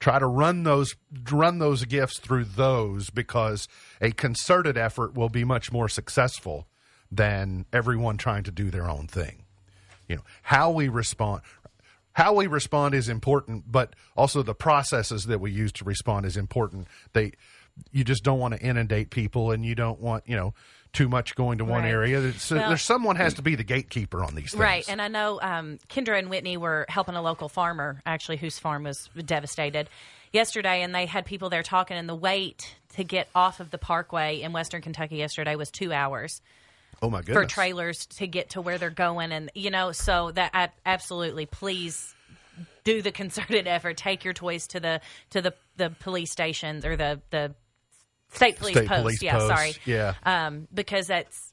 Try 0.00 0.18
to 0.18 0.26
run 0.26 0.64
those 0.64 0.96
run 1.30 1.60
those 1.60 1.84
gifts 1.86 2.18
through 2.18 2.44
those 2.44 3.08
because 3.08 3.68
a 4.02 4.10
concerted 4.10 4.76
effort 4.76 5.14
will 5.14 5.30
be 5.30 5.44
much 5.44 5.72
more 5.72 5.88
successful 5.88 6.66
than 7.10 7.64
everyone 7.72 8.18
trying 8.18 8.42
to 8.42 8.50
do 8.50 8.70
their 8.70 8.90
own 8.90 9.06
thing. 9.06 9.44
You 10.08 10.16
know 10.16 10.22
how 10.42 10.70
we 10.72 10.88
respond. 10.88 11.42
How 12.12 12.34
we 12.34 12.46
respond 12.46 12.94
is 12.94 13.08
important, 13.08 13.64
but 13.70 13.96
also 14.16 14.42
the 14.42 14.54
processes 14.54 15.24
that 15.24 15.40
we 15.40 15.50
use 15.50 15.72
to 15.72 15.84
respond 15.84 16.26
is 16.26 16.36
important. 16.36 16.86
They, 17.12 17.32
you 17.90 18.04
just 18.04 18.22
don't 18.22 18.38
want 18.38 18.54
to 18.54 18.60
inundate 18.60 19.10
people, 19.10 19.50
and 19.52 19.64
you 19.64 19.74
don't 19.74 20.00
want 20.00 20.24
you 20.26 20.36
know 20.36 20.54
too 20.94 21.08
much 21.08 21.34
going 21.34 21.58
to 21.58 21.64
one 21.64 21.82
Right. 21.82 21.90
area. 21.90 22.20
There's, 22.20 22.50
Well- 22.50 22.68
there's 22.68 22.82
someone 22.82 23.16
has 23.16 23.34
to 23.34 23.42
be 23.42 23.54
the 23.56 23.64
gatekeeper 23.64 24.24
on 24.24 24.34
these 24.34 24.52
things. 24.52 24.60
Right, 24.60 24.88
and 24.88 25.02
I 25.02 25.08
know 25.08 25.38
um, 25.42 25.78
Kendra 25.90 26.18
and 26.18 26.30
Whitney 26.30 26.56
were 26.56 26.86
helping 26.88 27.14
a 27.16 27.22
local 27.22 27.48
farmer 27.50 28.00
actually 28.06 28.38
whose 28.38 28.58
farm 28.58 28.84
was 28.84 29.10
devastated 29.26 29.90
yesterday, 30.32 30.82
and 30.82 30.94
they 30.94 31.04
had 31.06 31.26
people 31.26 31.50
there 31.50 31.62
talking. 31.62 31.96
And 31.96 32.08
the 32.08 32.14
wait 32.14 32.76
to 32.96 33.04
get 33.04 33.28
off 33.34 33.60
of 33.60 33.70
the 33.70 33.78
Parkway 33.78 34.40
in 34.40 34.52
Western 34.52 34.80
Kentucky 34.80 35.16
yesterday 35.16 35.56
was 35.56 35.70
two 35.70 35.92
hours 35.92 36.40
oh 37.02 37.10
my 37.10 37.18
goodness! 37.20 37.34
for 37.36 37.44
trailers 37.46 38.06
to 38.06 38.26
get 38.26 38.50
to 38.50 38.60
where 38.62 38.78
they're 38.78 38.90
going, 38.90 39.32
and 39.32 39.50
you 39.54 39.70
know, 39.70 39.92
so 39.92 40.30
that 40.30 40.52
I, 40.54 40.68
absolutely, 40.86 41.46
please 41.46 42.14
do 42.84 43.02
the 43.02 43.10
concerted 43.20 43.66
effort. 43.66 43.96
Take 43.96 44.24
your 44.24 44.32
toys 44.34 44.68
to 44.68 44.80
the 44.80 45.00
to 45.30 45.42
the 45.42 45.54
the 45.76 45.90
police 45.90 46.30
stations 46.30 46.84
or 46.84 46.96
the 46.96 47.20
the 47.30 47.54
state 48.34 48.58
police 48.58 48.76
State 48.76 48.88
post. 48.88 49.02
police 49.02 49.22
yeah, 49.22 49.32
posts, 49.38 49.48
sorry. 49.48 49.74
yeah. 49.84 50.14
um, 50.24 50.68
because 50.72 51.06
that's. 51.06 51.52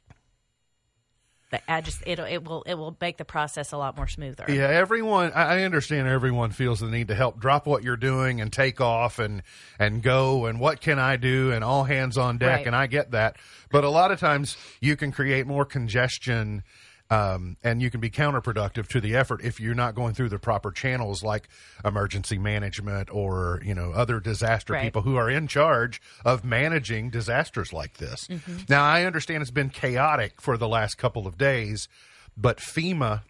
I 1.67 1.81
just 1.81 2.01
it'll 2.05 2.25
it 2.25 2.45
will 2.45 2.63
it 2.63 2.75
will 2.75 2.95
make 3.01 3.17
the 3.17 3.25
process 3.25 3.73
a 3.73 3.77
lot 3.77 3.97
more 3.97 4.07
smoother. 4.07 4.45
Yeah, 4.47 4.69
everyone. 4.69 5.33
I 5.33 5.57
I 5.59 5.63
understand. 5.63 6.07
Everyone 6.07 6.51
feels 6.51 6.79
the 6.79 6.87
need 6.87 7.09
to 7.09 7.15
help. 7.15 7.41
Drop 7.41 7.65
what 7.67 7.83
you're 7.83 7.97
doing 7.97 8.39
and 8.39 8.53
take 8.53 8.79
off 8.79 9.19
and 9.19 9.43
and 9.77 10.01
go. 10.01 10.45
And 10.45 10.61
what 10.61 10.79
can 10.79 10.97
I 10.97 11.17
do? 11.17 11.51
And 11.51 11.61
all 11.61 11.83
hands 11.83 12.17
on 12.17 12.37
deck. 12.37 12.59
Right. 12.59 12.67
And 12.67 12.75
I 12.75 12.87
get 12.87 13.11
that. 13.11 13.35
But 13.69 13.83
a 13.83 13.89
lot 13.89 14.11
of 14.11 14.19
times 14.19 14.55
you 14.79 14.95
can 14.95 15.11
create 15.11 15.45
more 15.45 15.65
congestion 15.65 16.63
Um, 17.11 17.57
and 17.61 17.81
you 17.81 17.91
can 17.91 17.99
be 17.99 18.09
counterproductive 18.09 18.87
to 18.87 19.01
the 19.01 19.15
effort 19.17 19.41
if 19.43 19.59
you're 19.59 19.75
not 19.75 19.95
going 19.95 20.13
through 20.13 20.29
the 20.29 20.39
proper 20.39 20.71
channels 20.71 21.21
like 21.23 21.49
emergency 21.83 22.37
management 22.37 23.09
or 23.11 23.61
you 23.65 23.75
know 23.75 23.91
other 23.91 24.21
disaster 24.21 24.73
Right. 24.73 24.83
people 24.83 25.01
who 25.01 25.17
are 25.17 25.29
in 25.29 25.47
charge 25.47 26.01
of 26.23 26.45
managing 26.45 27.09
disasters 27.09 27.73
like 27.73 27.97
this. 27.97 28.29
Now 28.69 28.85
I 28.85 29.03
understand 29.03 29.41
it's 29.41 29.51
been 29.51 29.69
chaotic 29.69 30.39
for 30.39 30.55
the 30.55 30.69
last 30.69 30.97
couple 30.97 31.27
of 31.27 31.37
days, 31.37 31.89
but 32.37 32.59
FEMA 32.59 33.23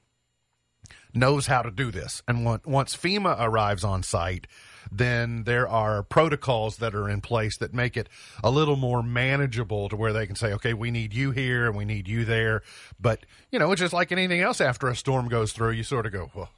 knows 1.13 1.47
how 1.47 1.63
to 1.63 1.71
do 1.71 1.89
this. 1.91 2.21
And 2.27 2.45
once 2.65 2.95
FEMA 2.95 3.35
arrives 3.39 3.83
on 3.83 4.03
site, 4.03 4.45
then 4.89 5.43
there 5.43 5.67
are 5.67 6.03
protocols 6.03 6.77
that 6.77 6.95
are 6.95 7.09
in 7.09 7.19
place 7.21 7.57
that 7.57 7.73
make 7.73 7.97
it 7.97 8.07
a 8.43 8.49
little 8.49 8.77
more 8.77 9.03
manageable 9.03 9.89
to 9.89 9.95
where 9.97 10.13
they 10.13 10.25
can 10.25 10.35
say, 10.35 10.53
okay, 10.53 10.73
we 10.73 10.91
need 10.91 11.13
you 11.13 11.31
here 11.31 11.67
and 11.67 11.75
we 11.75 11.83
need 11.85 12.07
you 12.07 12.23
there. 12.23 12.61
But, 12.99 13.25
you 13.51 13.59
know, 13.59 13.71
it's 13.73 13.81
just 13.81 13.93
like 13.93 14.11
anything 14.11 14.39
else 14.41 14.61
after 14.61 14.87
a 14.87 14.95
storm 14.95 15.27
goes 15.27 15.51
through, 15.51 15.71
you 15.71 15.83
sort 15.83 16.05
of 16.05 16.11
go, 16.13 16.31
well, 16.33 16.49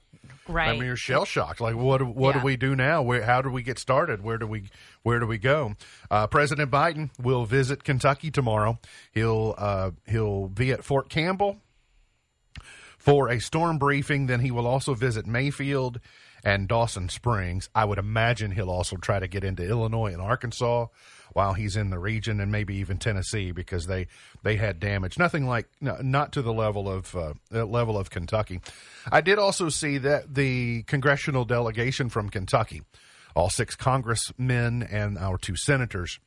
Right. 0.46 0.68
I 0.70 0.74
mean, 0.74 0.84
you're 0.84 0.98
shell 0.98 1.24
shocked. 1.24 1.62
Like, 1.62 1.76
what? 1.78 2.00
do- 2.00 2.06
What 2.06 2.36
Yeah. 2.36 2.42
do 2.42 2.46
we 2.46 2.58
do 2.58 2.76
now? 2.76 3.02
Where? 3.02 3.24
How 3.24 3.42
do 3.42 3.50
we 3.50 3.64
get 3.64 3.80
started? 3.80 4.22
Where 4.22 4.38
do 4.38 4.46
we? 4.46 4.70
Where 5.02 5.18
do 5.20 5.26
we 5.26 5.38
go? 5.38 5.76
Uh, 6.12 6.28
President 6.28 6.70
Biden 6.70 7.12
will 7.18 7.46
visit 7.46 7.86
Kentucky 7.86 8.30
tomorrow. 8.30 8.78
He'll 9.14 9.56
uh, 9.58 9.92
he'll 10.06 10.50
be 10.50 10.74
at 10.74 10.84
Fort 10.84 11.08
Campbell 11.10 11.62
for 12.98 13.30
a 13.30 13.40
storm 13.40 13.78
briefing. 13.78 14.26
Then 14.28 14.42
he 14.42 14.52
will 14.52 14.68
also 14.68 14.94
visit 14.94 15.26
Mayfield 15.26 16.02
and 16.44 16.68
Dawson 16.68 17.10
Springs. 17.10 17.70
I 17.74 17.86
would 17.86 17.98
imagine 17.98 18.52
he'll 18.52 18.70
also 18.70 18.98
try 18.98 19.20
to 19.20 19.28
get 19.28 19.44
into 19.44 19.64
Illinois 19.64 20.12
and 20.12 20.22
Arkansas 20.22 20.88
while 21.32 21.54
he's 21.54 21.76
in 21.76 21.90
the 21.90 22.00
region, 22.00 22.40
and 22.40 22.52
maybe 22.52 22.76
even 22.76 22.98
Tennessee 22.98 23.52
because 23.52 23.88
they 23.88 24.08
they 24.44 24.58
had 24.58 24.80
damage. 24.80 25.18
Nothing 25.18 25.48
like 25.48 25.68
no, 25.82 25.98
not 26.02 26.34
to 26.34 26.42
the 26.42 26.54
level 26.54 26.90
of 26.90 27.16
uh, 27.16 27.34
uh, 27.54 27.66
level 27.66 27.98
of 27.98 28.10
Kentucky. 28.10 28.62
I 29.12 29.22
did 29.22 29.40
also 29.40 29.70
see 29.70 29.98
that 30.00 30.36
the 30.36 30.84
congressional 30.84 31.46
delegation 31.46 32.10
from 32.10 32.30
Kentucky, 32.30 32.82
all 33.36 33.50
six 33.50 33.76
congressmen 33.76 34.84
and 34.84 35.18
our 35.18 35.38
two 35.38 35.56
senators 35.56 36.20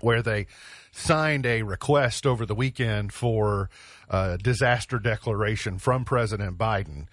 where 0.00 0.22
they 0.22 0.46
signed 0.90 1.46
a 1.46 1.62
request 1.62 2.26
over 2.26 2.44
the 2.44 2.54
weekend 2.54 3.12
for 3.12 3.70
a 4.08 4.38
disaster 4.42 4.98
declaration 4.98 5.78
from 5.78 6.04
President 6.04 6.58
Biden. 6.58 7.06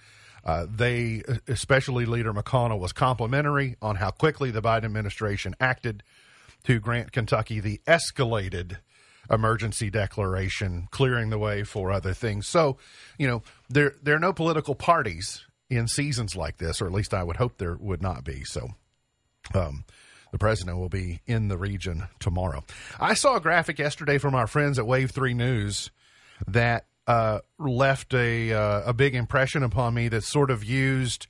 Uh, 0.43 0.65
they, 0.69 1.21
especially 1.47 2.05
Leader 2.05 2.33
McConnell, 2.33 2.79
was 2.79 2.93
complimentary 2.93 3.75
on 3.81 3.97
how 3.97 4.09
quickly 4.11 4.51
the 4.51 4.61
Biden 4.61 4.85
administration 4.85 5.55
acted 5.59 6.03
to 6.63 6.79
grant 6.79 7.11
Kentucky 7.11 7.59
the 7.59 7.79
escalated 7.87 8.77
emergency 9.29 9.89
declaration, 9.89 10.87
clearing 10.91 11.29
the 11.29 11.37
way 11.37 11.63
for 11.63 11.91
other 11.91 12.13
things. 12.13 12.47
So, 12.47 12.77
you 13.17 13.27
know, 13.27 13.43
there 13.69 13.95
there 14.01 14.15
are 14.15 14.19
no 14.19 14.33
political 14.33 14.75
parties 14.75 15.45
in 15.69 15.87
seasons 15.87 16.35
like 16.35 16.57
this, 16.57 16.81
or 16.81 16.85
at 16.85 16.91
least 16.91 17.13
I 17.13 17.23
would 17.23 17.37
hope 17.37 17.57
there 17.57 17.77
would 17.79 18.01
not 18.01 18.23
be. 18.23 18.43
So, 18.43 18.69
um, 19.53 19.85
the 20.31 20.37
president 20.37 20.77
will 20.77 20.89
be 20.89 21.21
in 21.27 21.47
the 21.47 21.57
region 21.57 22.07
tomorrow. 22.19 22.63
I 22.99 23.13
saw 23.13 23.35
a 23.35 23.41
graphic 23.41 23.79
yesterday 23.79 24.17
from 24.17 24.35
our 24.35 24.47
friends 24.47 24.79
at 24.79 24.87
Wave 24.87 25.11
Three 25.11 25.33
News 25.33 25.91
that 26.47 26.85
uh, 27.11 27.39
left 27.59 28.13
a 28.13 28.53
uh, 28.53 28.83
a 28.85 28.93
big 28.93 29.15
impression 29.15 29.63
upon 29.63 29.93
me. 29.93 30.07
That 30.07 30.23
sort 30.23 30.49
of 30.49 30.63
used 30.63 31.27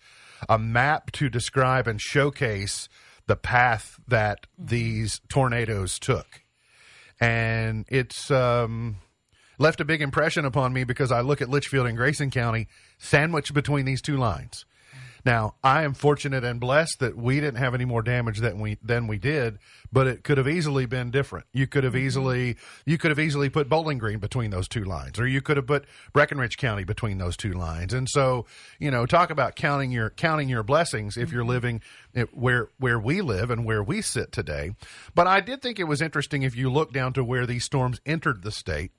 a 0.47 0.59
map 0.59 1.11
to 1.13 1.29
describe 1.29 1.87
and 1.87 1.99
showcase 1.99 2.87
the 3.27 3.35
path 3.35 3.99
that 4.07 4.47
these 4.57 5.21
tornadoes 5.29 5.99
took, 5.99 6.43
and 7.19 7.85
it's. 7.89 8.31
Um, 8.31 8.97
Left 9.57 9.79
a 9.79 9.85
big 9.85 10.01
impression 10.01 10.43
upon 10.43 10.73
me 10.73 10.85
because 10.85 11.11
I 11.11 11.21
look 11.21 11.39
at 11.39 11.47
Leitchfield 11.47 11.87
and 11.87 11.95
Grayson 11.95 12.31
County 12.31 12.67
sandwiched 12.97 13.53
between 13.53 13.85
these 13.85 14.01
two 14.01 14.17
lines. 14.17 14.65
Now, 15.25 15.55
I 15.63 15.83
am 15.83 15.93
fortunate 15.93 16.43
and 16.43 16.59
blessed 16.59 16.99
that 16.99 17.15
we 17.15 17.39
didn't 17.39 17.57
have 17.57 17.73
any 17.73 17.85
more 17.85 18.01
damage 18.01 18.39
than 18.39 18.59
we 18.59 18.77
than 18.83 19.07
we 19.07 19.17
did, 19.17 19.59
but 19.91 20.07
it 20.07 20.23
could 20.23 20.37
have 20.37 20.47
easily 20.47 20.85
been 20.85 21.11
different. 21.11 21.45
You 21.53 21.67
could 21.67 21.83
have 21.83 21.93
mm-hmm. 21.93 22.05
easily 22.05 22.55
you 22.85 22.97
could 22.97 23.11
have 23.11 23.19
easily 23.19 23.49
put 23.49 23.69
Bowling 23.69 23.97
Green 23.97 24.19
between 24.19 24.51
those 24.51 24.67
two 24.67 24.83
lines, 24.83 25.19
or 25.19 25.27
you 25.27 25.41
could 25.41 25.57
have 25.57 25.67
put 25.67 25.85
Breckinridge 26.13 26.57
County 26.57 26.83
between 26.83 27.17
those 27.17 27.37
two 27.37 27.53
lines. 27.53 27.93
And 27.93 28.07
so, 28.09 28.45
you 28.79 28.91
know, 28.91 29.05
talk 29.05 29.29
about 29.29 29.55
counting 29.55 29.91
your 29.91 30.09
counting 30.09 30.49
your 30.49 30.63
blessings 30.63 31.17
if 31.17 31.31
you're 31.31 31.41
mm-hmm. 31.41 31.49
living 31.49 31.81
it, 32.13 32.35
where 32.35 32.69
where 32.77 32.99
we 32.99 33.21
live 33.21 33.51
and 33.51 33.65
where 33.65 33.83
we 33.83 34.01
sit 34.01 34.31
today. 34.31 34.75
But 35.13 35.27
I 35.27 35.39
did 35.39 35.61
think 35.61 35.79
it 35.79 35.85
was 35.85 36.01
interesting 36.01 36.43
if 36.43 36.55
you 36.55 36.71
look 36.71 36.93
down 36.93 37.13
to 37.13 37.23
where 37.23 37.45
these 37.45 37.63
storms 37.63 38.01
entered 38.05 38.43
the 38.43 38.51
state 38.51 38.91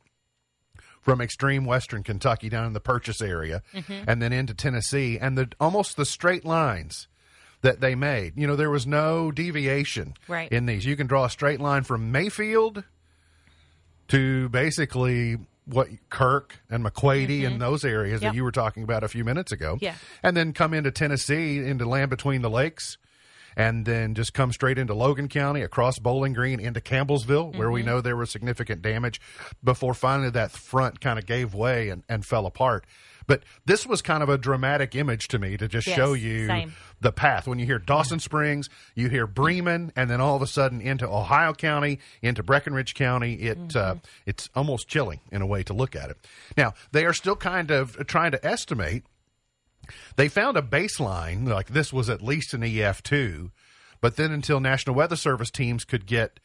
from 1.03 1.21
extreme 1.21 1.65
western 1.65 2.03
Kentucky 2.03 2.49
down 2.49 2.65
in 2.65 2.73
the 2.73 2.81
Purchase 2.81 3.21
area 3.21 3.63
mm-hmm. 3.75 4.09
and 4.09 4.23
then 4.23 4.33
into 4.33 4.55
Tennessee 4.55 5.19
and 5.21 5.37
the 5.37 5.51
almost 5.61 5.97
the 5.97 6.07
straight 6.07 6.45
lines 6.45 7.09
that 7.63 7.81
they 7.81 7.95
made. 7.95 8.33
You 8.37 8.47
know, 8.47 8.57
there 8.57 8.71
was 8.71 8.87
no 8.87 9.31
deviation 9.31 10.15
Right. 10.29 10.51
in 10.51 10.67
these. 10.67 10.87
You 10.87 10.97
can 10.97 11.07
draw 11.07 11.25
a 11.25 11.31
straight 11.31 11.61
line 11.61 11.83
from 11.83 12.13
Mayfield 12.13 12.85
to 14.09 14.49
basically 14.49 15.39
what 15.65 15.89
Kirk 16.11 16.57
and 16.71 16.85
McQuady 16.85 17.43
and 17.45 17.55
mm-hmm. 17.55 17.59
those 17.59 17.85
areas 17.85 18.23
Yep. 18.23 18.33
that 18.33 18.37
you 18.37 18.45
were 18.45 18.53
talking 18.53 18.83
about 18.83 19.05
a 19.05 19.09
few 19.09 19.25
minutes 19.25 19.53
ago. 19.53 19.79
Yeah. 19.81 19.95
And 20.23 20.37
then 20.37 20.53
come 20.53 20.75
into 20.75 20.91
Tennessee, 20.91 21.59
into 21.59 21.85
land 21.85 22.11
between 22.11 22.43
the 22.43 22.51
lakes, 22.51 22.99
and 23.57 23.85
then 23.85 24.15
just 24.15 24.35
come 24.35 24.53
straight 24.53 24.79
into 24.79 24.95
Logan 24.95 25.29
County, 25.29 25.63
across 25.63 25.99
Bowling 25.99 26.33
Green, 26.33 26.61
into 26.61 26.81
Campbellsville, 26.81 27.57
where 27.57 27.71
we 27.71 27.83
know 27.83 28.01
there 28.01 28.17
was 28.17 28.31
significant 28.31 28.83
damage 28.83 29.21
before 29.63 29.95
finally 29.95 30.31
that 30.31 30.51
front 30.53 31.01
kind 31.01 31.19
of 31.19 31.27
gave 31.27 31.55
way 31.55 31.89
and, 31.89 32.03
and 32.09 32.25
fell 32.25 32.47
apart. 32.47 32.85
But 33.25 33.45
this 33.65 33.87
was 33.87 34.03
kind 34.03 34.21
of 34.23 34.29
a 34.29 34.37
dramatic 34.37 34.97
image 34.97 35.29
to 35.29 35.39
me 35.39 35.57
to 35.57 35.69
just 35.69 35.87
Yes, 35.87 35.97
show 35.97 36.13
you 36.13 36.49
same. 36.49 36.73
the 37.01 37.13
path. 37.13 37.47
When 37.47 37.61
you 37.61 37.67
hear 37.67 37.79
Dawson 37.79 38.19
Springs, 38.19 38.69
you 38.97 39.09
hear 39.09 39.29
Bremen, 39.29 39.93
and 39.95 40.11
then 40.11 40.21
all 40.21 40.35
of 40.35 40.43
a 40.43 40.47
sudden 40.49 40.81
into 40.81 41.09
Ohio 41.09 41.53
County, 41.53 42.01
into 42.21 42.43
Breckinridge 42.43 42.95
County. 42.95 43.35
It 43.35 43.77
uh, 43.77 43.95
it's 44.27 44.51
almost 44.57 44.89
chilling 44.89 45.21
in 45.31 45.41
a 45.41 45.47
way 45.47 45.63
to 45.63 45.73
look 45.73 45.95
at 45.95 46.11
it. 46.11 46.17
Now 46.57 46.75
they 46.91 47.05
are 47.05 47.13
still 47.13 47.37
kind 47.37 47.71
of 47.71 47.97
trying 48.09 48.33
to 48.33 48.45
estimate. 48.45 49.05
They 50.17 50.29
found 50.29 50.57
a 50.57 50.63
baseline 50.63 51.49
like 51.49 51.69
this 51.69 51.93
was 51.93 52.09
at 52.09 52.23
least 52.23 52.55
an 52.55 52.63
EF 52.63 53.03
two, 53.03 53.51
but 54.01 54.17
then 54.17 54.31
until 54.31 54.61
National 54.61 54.97
Weather 54.97 55.17
Service 55.17 55.51
teams 55.51 55.85
could 55.85 56.07
get 56.07 56.41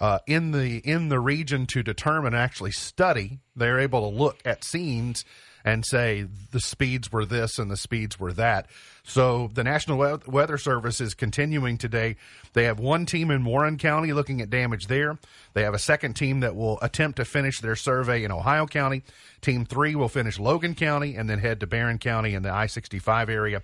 uh, 0.00 0.20
in 0.26 0.52
the 0.52 0.78
in 0.78 1.08
the 1.08 1.20
region 1.20 1.66
to 1.66 1.82
determine 1.82 2.34
actually 2.34 2.72
study, 2.72 3.40
they're 3.54 3.80
able 3.80 4.10
to 4.10 4.16
look 4.16 4.38
at 4.44 4.64
scenes 4.64 5.24
and 5.64 5.84
say 5.84 6.26
the 6.52 6.60
speeds 6.60 7.12
were 7.12 7.24
this 7.24 7.58
and 7.58 7.70
the 7.70 7.76
speeds 7.76 8.18
were 8.18 8.32
that. 8.32 8.66
So 9.02 9.50
the 9.54 9.64
National 9.64 10.20
Weather 10.26 10.58
Service 10.58 11.00
is 11.00 11.14
continuing 11.14 11.78
today. 11.78 12.16
They 12.52 12.64
have 12.64 12.78
one 12.78 13.06
team 13.06 13.30
in 13.30 13.44
Warren 13.44 13.78
County 13.78 14.12
looking 14.12 14.40
at 14.40 14.50
damage 14.50 14.86
there. 14.86 15.18
They 15.54 15.62
have 15.62 15.74
a 15.74 15.78
second 15.78 16.14
team 16.14 16.40
that 16.40 16.54
will 16.54 16.78
attempt 16.80 17.16
to 17.16 17.24
finish 17.24 17.60
their 17.60 17.76
survey 17.76 18.24
in 18.24 18.30
Ohio 18.30 18.66
County. 18.66 19.02
Team 19.40 19.64
three 19.64 19.94
will 19.94 20.08
finish 20.08 20.38
Logan 20.38 20.74
County 20.74 21.16
and 21.16 21.28
then 21.28 21.38
head 21.38 21.60
to 21.60 21.66
Barren 21.66 21.98
County 21.98 22.34
in 22.34 22.42
the 22.42 22.52
I 22.52 22.66
65 22.66 23.28
area. 23.28 23.62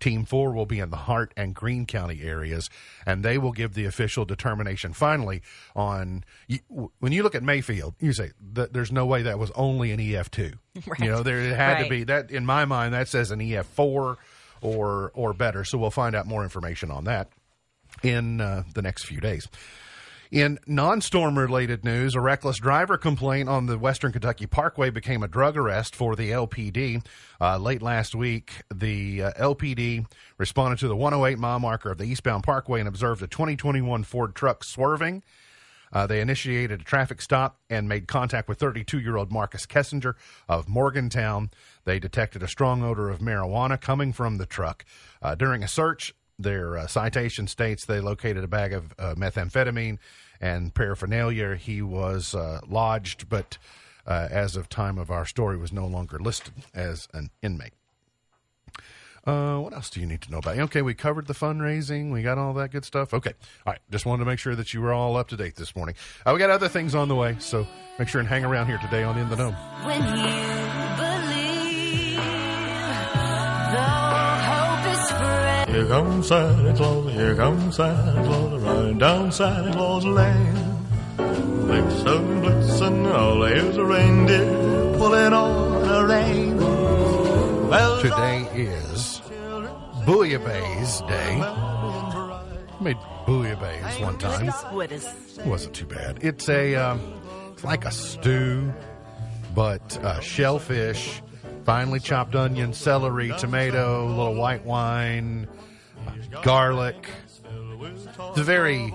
Team 0.00 0.24
four 0.24 0.52
will 0.52 0.66
be 0.66 0.78
in 0.78 0.90
the 0.90 0.96
Hart 0.96 1.32
and 1.36 1.54
Green 1.54 1.86
County 1.86 2.22
areas, 2.22 2.70
and 3.06 3.24
they 3.24 3.38
will 3.38 3.52
give 3.52 3.74
the 3.74 3.84
official 3.84 4.24
determination 4.24 4.92
finally 4.92 5.42
on. 5.74 6.24
You, 6.46 6.58
when 6.98 7.12
you 7.12 7.22
look 7.22 7.34
at 7.34 7.42
Mayfield, 7.42 7.94
you 8.00 8.12
say 8.12 8.30
that 8.52 8.72
there's 8.72 8.92
no 8.92 9.06
way 9.06 9.22
that 9.22 9.38
was 9.38 9.50
only 9.52 9.92
an 9.92 10.00
EF 10.00 10.30
two. 10.30 10.52
Right. 10.86 11.00
You 11.08 11.10
know, 11.10 11.22
there 11.22 11.40
it 11.40 11.56
had 11.56 11.82
to 11.82 11.88
be 11.88 12.04
that. 12.04 12.30
In 12.30 12.44
my 12.46 12.64
mind, 12.64 12.94
that 12.94 13.08
says 13.08 13.30
an 13.30 13.40
EF 13.40 13.66
four 13.66 14.18
or 14.60 15.10
or 15.14 15.32
better. 15.32 15.64
So 15.64 15.78
we'll 15.78 15.90
find 15.90 16.14
out 16.14 16.26
more 16.26 16.42
information 16.42 16.90
on 16.90 17.04
that 17.04 17.30
in 18.02 18.40
uh, 18.40 18.64
the 18.74 18.82
next 18.82 19.04
few 19.04 19.20
days. 19.20 19.48
In 20.30 20.58
non 20.66 21.00
storm 21.00 21.38
related 21.38 21.86
news, 21.86 22.14
a 22.14 22.20
reckless 22.20 22.58
driver 22.58 22.98
complaint 22.98 23.48
on 23.48 23.64
the 23.64 23.78
Western 23.78 24.12
Kentucky 24.12 24.46
Parkway 24.46 24.90
became 24.90 25.22
a 25.22 25.28
drug 25.28 25.56
arrest 25.56 25.96
for 25.96 26.14
the 26.14 26.30
LPD. 26.30 27.02
Uh, 27.40 27.56
late 27.56 27.80
last 27.80 28.14
week, 28.14 28.62
the 28.72 29.22
uh, 29.22 29.32
LPD 29.32 30.04
responded 30.36 30.78
to 30.80 30.88
the 30.88 30.96
108 30.96 31.38
mile 31.38 31.58
marker 31.58 31.90
of 31.90 31.96
the 31.96 32.04
eastbound 32.04 32.44
parkway 32.44 32.78
and 32.78 32.88
observed 32.88 33.22
a 33.22 33.26
2021 33.26 34.04
Ford 34.04 34.34
truck 34.34 34.64
swerving. 34.64 35.22
Uh, 35.90 36.06
they 36.06 36.20
initiated 36.20 36.82
a 36.82 36.84
traffic 36.84 37.22
stop 37.22 37.58
and 37.70 37.88
made 37.88 38.06
contact 38.06 38.48
with 38.48 38.58
32 38.58 39.00
year 39.00 39.16
old 39.16 39.32
Marcus 39.32 39.64
Kessinger 39.64 40.14
of 40.46 40.68
Morgantown. 40.68 41.50
They 41.84 41.98
detected 41.98 42.42
a 42.42 42.48
strong 42.48 42.82
odor 42.82 43.08
of 43.08 43.20
marijuana 43.20 43.80
coming 43.80 44.12
from 44.12 44.36
the 44.36 44.44
truck. 44.44 44.84
Uh, 45.22 45.34
during 45.34 45.62
a 45.62 45.68
search, 45.68 46.14
their 46.38 46.76
uh, 46.76 46.86
citation 46.86 47.46
states 47.46 47.84
they 47.84 48.00
located 48.00 48.44
a 48.44 48.48
bag 48.48 48.72
of 48.72 48.94
uh, 48.98 49.14
methamphetamine 49.14 49.98
and 50.40 50.74
paraphernalia. 50.74 51.56
He 51.56 51.82
was 51.82 52.34
uh, 52.34 52.60
lodged, 52.68 53.28
but 53.28 53.58
uh, 54.06 54.28
as 54.30 54.56
of 54.56 54.68
time 54.68 54.98
of 54.98 55.10
our 55.10 55.26
story, 55.26 55.56
was 55.56 55.72
no 55.72 55.86
longer 55.86 56.18
listed 56.18 56.54
as 56.74 57.08
an 57.12 57.30
inmate. 57.42 57.72
Uh, 59.26 59.58
what 59.58 59.74
else 59.74 59.90
do 59.90 60.00
you 60.00 60.06
need 60.06 60.22
to 60.22 60.30
know 60.30 60.38
about? 60.38 60.58
Okay, 60.58 60.80
we 60.80 60.94
covered 60.94 61.26
the 61.26 61.34
fundraising. 61.34 62.10
We 62.10 62.22
got 62.22 62.38
all 62.38 62.54
that 62.54 62.70
good 62.70 62.86
stuff. 62.86 63.12
Okay, 63.12 63.34
all 63.66 63.72
right. 63.72 63.80
Just 63.90 64.06
wanted 64.06 64.24
to 64.24 64.30
make 64.30 64.38
sure 64.38 64.56
that 64.56 64.72
you 64.72 64.80
were 64.80 64.92
all 64.92 65.16
up 65.16 65.28
to 65.28 65.36
date 65.36 65.56
this 65.56 65.76
morning. 65.76 65.96
Uh, 66.24 66.30
we 66.32 66.38
got 66.38 66.48
other 66.48 66.68
things 66.68 66.94
on 66.94 67.08
the 67.08 67.16
way, 67.16 67.36
so 67.38 67.66
make 67.98 68.08
sure 68.08 68.20
and 68.20 68.28
hang 68.28 68.44
around 68.44 68.68
here 68.68 68.78
today 68.78 69.02
on 69.02 69.18
In 69.18 69.28
the 69.28 69.36
Know. 69.36 70.67
Here 75.78 75.86
comes 75.86 76.26
Santa 76.26 76.74
Claus, 76.74 77.12
here 77.12 77.36
comes 77.36 77.76
Santa 77.76 78.24
Claus, 78.24 78.62
riding 78.62 78.98
down 78.98 79.30
Santa 79.30 79.70
Claus 79.70 80.04
Lane. 80.04 80.54
Blitzen, 81.16 82.42
blitzen, 82.42 83.14
all 83.14 83.44
here's 83.44 83.76
a 83.76 83.84
reindeer 83.84 84.96
pulling 84.98 85.32
on 85.32 85.88
a 85.88 86.04
rein. 86.04 86.58
Bells 87.70 88.02
Today 88.02 88.48
is 88.54 89.22
Bouillabaisse 90.04 91.06
Day. 91.06 91.40
I 91.42 92.42
made 92.80 92.96
Bouillabaisse 93.24 94.00
one 94.02 94.18
time. 94.18 94.48
It 94.48 95.46
wasn't 95.46 95.76
too 95.76 95.86
bad. 95.86 96.18
It's 96.22 96.48
a, 96.48 96.74
um, 96.74 97.00
it's 97.52 97.62
like 97.62 97.84
a 97.84 97.92
stew, 97.92 98.72
but 99.54 99.96
uh, 100.02 100.18
shellfish, 100.18 101.22
finely 101.62 102.00
chopped 102.00 102.34
onion, 102.34 102.72
celery, 102.72 103.32
tomato, 103.38 104.08
a 104.08 104.08
little 104.08 104.34
white 104.34 104.64
wine, 104.64 105.46
garlic. 106.42 107.08
It's 107.80 108.38
a 108.38 108.44
very 108.44 108.92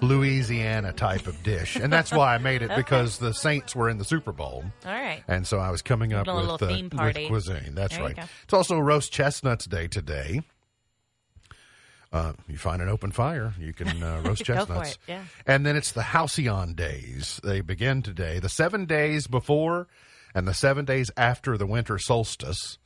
Louisiana 0.00 0.92
type 0.92 1.26
of 1.26 1.42
dish, 1.42 1.76
and 1.76 1.92
that's 1.92 2.12
why 2.12 2.34
I 2.34 2.38
made 2.38 2.62
it 2.62 2.70
because 2.76 3.18
the 3.18 3.32
Saints 3.32 3.74
were 3.74 3.88
in 3.88 3.98
the 3.98 4.04
Super 4.04 4.32
Bowl. 4.32 4.64
All 4.84 4.92
right. 4.92 5.22
And 5.28 5.46
so 5.46 5.58
I 5.58 5.70
was 5.70 5.82
coming 5.82 6.12
up 6.12 6.26
with, 6.26 6.62
uh, 6.62 6.66
with 6.92 7.28
cuisine. 7.28 7.74
That's 7.74 7.96
There 7.96 8.04
right. 8.04 8.18
It's 8.44 8.52
also 8.52 8.76
a 8.76 8.82
roast 8.82 9.12
chestnuts 9.12 9.66
day 9.66 9.88
today. 9.88 10.42
Uh, 12.12 12.34
you 12.46 12.58
find 12.58 12.82
an 12.82 12.90
open 12.90 13.10
fire, 13.10 13.54
you 13.58 13.72
can 13.72 14.02
uh, 14.02 14.20
roast 14.24 14.44
chestnuts. 14.44 14.92
it, 14.92 14.98
yeah. 15.08 15.24
And 15.46 15.64
then 15.64 15.76
it's 15.76 15.92
the 15.92 16.02
Halcyon 16.02 16.74
days. 16.74 17.40
They 17.42 17.62
begin 17.62 18.02
today. 18.02 18.38
The 18.38 18.50
seven 18.50 18.84
days 18.84 19.26
before 19.26 19.88
and 20.34 20.46
the 20.46 20.52
seven 20.52 20.84
days 20.84 21.10
after 21.16 21.56
the 21.56 21.66
winter 21.66 21.98
solstice 21.98 22.76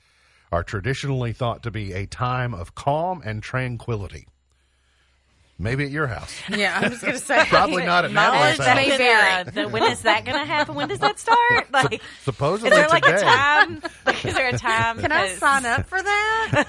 are 0.52 0.62
traditionally 0.62 1.32
thought 1.32 1.62
to 1.64 1.70
be 1.70 1.92
a 1.92 2.06
time 2.06 2.54
of 2.54 2.74
calm 2.74 3.22
and 3.24 3.42
tranquility. 3.42 4.26
Maybe 5.58 5.84
at 5.84 5.90
your 5.90 6.06
house. 6.06 6.34
Yeah, 6.50 6.78
I'm 6.78 6.90
just 6.90 7.00
going 7.02 7.14
to 7.14 7.18
say. 7.18 7.44
Probably 7.46 7.84
not 7.86 8.04
at 8.04 8.12
Natalie's 8.12 8.58
Mileage 8.58 8.58
house. 8.58 8.76
may 8.76 8.88
may 8.90 8.96
vary. 8.98 9.44
vary. 9.50 9.66
when 9.68 9.82
is 9.84 10.02
that 10.02 10.24
going 10.26 10.38
to 10.38 10.44
happen? 10.44 10.74
When 10.74 10.88
does 10.88 10.98
that 10.98 11.18
start? 11.18 11.66
Like, 11.72 12.02
Supposedly 12.22 12.70
is 12.70 12.76
there 12.76 12.88
like 12.88 13.04
today. 13.04 13.16
a 13.16 13.20
time? 13.22 13.82
Like, 14.04 14.24
is 14.24 14.34
there 14.34 14.48
a 14.48 14.58
time? 14.58 14.98
Can 14.98 15.12
I 15.12 15.28
sign 15.36 15.64
up 15.64 15.86
for 15.86 16.00
that? 16.02 16.64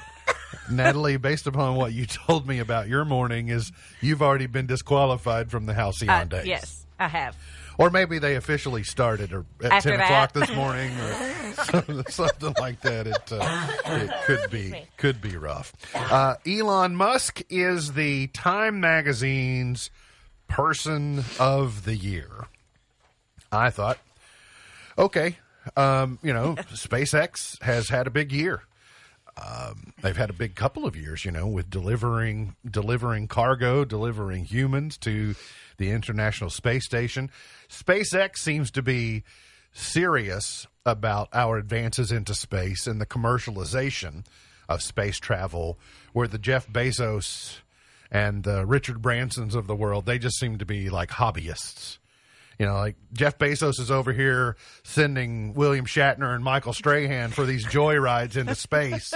Natalie, 0.72 1.18
based 1.18 1.48
upon 1.48 1.76
what 1.76 1.94
you 1.94 2.06
told 2.06 2.48
me 2.48 2.60
about 2.60 2.88
your 2.88 3.04
morning, 3.06 3.50
is 3.50 3.72
you've 4.02 4.22
already 4.22 4.48
been 4.48 4.68
disqualified 4.68 5.50
from 5.52 5.66
the 5.66 5.74
Halcyon 5.74 6.10
Uh, 6.10 6.24
days. 6.26 6.46
yes, 6.48 6.86
I 7.00 7.08
have. 7.10 7.36
Or 7.78 7.92
maybe 7.92 8.18
they 8.18 8.36
officially 8.36 8.84
started 8.84 9.32
or 9.34 9.46
at 9.64 9.72
After 9.72 9.90
10 9.92 10.00
that. 10.00 10.06
o'clock 10.06 10.34
this 10.34 10.52
morning 10.56 10.92
or 11.00 12.04
something, 12.10 12.54
like 12.60 12.82
that. 12.82 13.06
It, 13.08 13.32
uh, 13.32 13.68
it 13.86 14.12
could 14.26 14.50
be 14.50 14.86
could 14.98 15.22
be 15.22 15.38
rough. 15.38 15.74
Uh, 15.94 16.36
Elon 16.46 16.96
Musk 16.96 17.42
is 17.50 17.94
the 17.94 18.28
Time 18.28 18.80
Magazine's 18.80 19.92
Person 20.48 21.24
of 21.40 21.86
the 21.86 21.96
Year. 21.96 22.48
I 23.52 23.70
thought, 23.70 23.98
okay, 24.98 25.38
um, 25.76 26.20
you 26.24 26.34
know, 26.34 26.56
SpaceX 26.74 27.62
has 27.62 27.90
had 27.90 28.08
a 28.08 28.12
big 28.12 28.32
year. 28.32 28.64
Um, 29.38 29.94
they've 30.02 30.18
had 30.18 30.32
a 30.32 30.34
big 30.34 30.56
couple 30.56 30.86
of 30.86 30.96
years, 30.96 31.24
you 31.24 31.32
know, 31.32 31.46
with 31.48 31.70
delivering 31.70 32.56
delivering 32.70 33.28
cargo, 33.28 33.86
delivering 33.86 34.46
humans 34.46 34.98
to 35.00 35.36
the 35.78 35.92
International 35.92 36.50
Space 36.50 36.86
Station. 36.86 37.30
SpaceX 37.70 38.38
seems 38.38 38.72
to 38.72 38.82
be 38.82 39.24
serious 39.74 40.68
about 40.86 41.30
our 41.34 41.58
advances 41.58 42.12
into 42.12 42.34
space 42.34 42.88
and 42.88 43.00
the 43.00 43.06
commercialization 43.06 44.26
of 44.68 44.82
space 44.82 45.18
travel, 45.18 45.78
where 46.14 46.28
the 46.28 46.38
Jeff 46.38 46.68
Bezos 46.68 47.60
and 48.12 48.44
the 48.44 48.66
Richard 48.66 49.02
Bransons 49.02 49.56
of 49.56 49.68
the 49.68 49.76
world, 49.76 50.06
they 50.06 50.18
just 50.18 50.40
seem 50.40 50.58
to 50.58 50.66
be 50.66 50.90
like 50.90 51.10
hobbyists. 51.10 51.98
You 52.60 52.66
know, 52.66 52.74
like 52.74 52.96
Jeff 53.14 53.38
Bezos 53.38 53.80
is 53.80 53.92
over 53.92 54.12
here 54.12 54.56
sending 54.84 55.54
William 55.54 55.86
Shatner 55.86 56.34
and 56.34 56.44
Michael 56.44 56.74
Strahan 56.74 57.30
for 57.30 57.46
these 57.46 57.66
joyrides 57.66 58.36
into 58.36 58.56
space. 58.56 59.14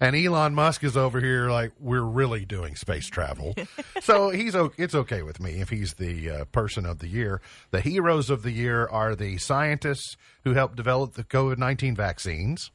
And 0.00 0.14
Elon 0.14 0.54
Musk 0.54 0.84
is 0.84 0.96
over 0.96 1.20
here 1.20 1.50
like 1.50 1.72
we're 1.80 2.00
really 2.00 2.44
doing 2.44 2.76
space 2.76 3.08
travel. 3.08 3.54
So 4.00 4.30
he's 4.30 4.54
it's 4.78 4.94
okay 4.94 5.22
with 5.22 5.40
me 5.40 5.60
if 5.60 5.68
he's 5.68 5.94
the 5.94 6.30
uh, 6.30 6.44
person 6.46 6.86
of 6.86 7.00
the 7.00 7.08
year. 7.08 7.40
The 7.70 7.80
heroes 7.80 8.30
of 8.30 8.42
the 8.42 8.52
year 8.52 8.86
are 8.86 9.16
the 9.16 9.38
scientists 9.38 10.16
who 10.44 10.54
helped 10.54 10.76
develop 10.76 11.14
the 11.14 11.24
COVID-19 11.24 11.96
vaccines. 11.96 12.70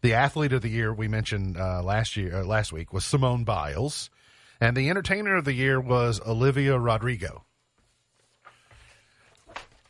The 0.00 0.14
athlete 0.14 0.52
of 0.52 0.62
the 0.62 0.68
year 0.68 0.92
we 0.92 1.08
mentioned 1.08 1.56
uh, 1.56 1.82
last 1.82 2.16
year 2.16 2.36
uh, 2.36 2.44
last 2.44 2.72
week 2.72 2.92
was 2.92 3.04
Simone 3.04 3.44
Biles, 3.44 4.10
and 4.60 4.76
the 4.76 4.88
entertainer 4.88 5.36
of 5.36 5.44
the 5.44 5.54
year 5.54 5.80
was 5.80 6.20
Olivia 6.26 6.78
Rodrigo. 6.78 7.44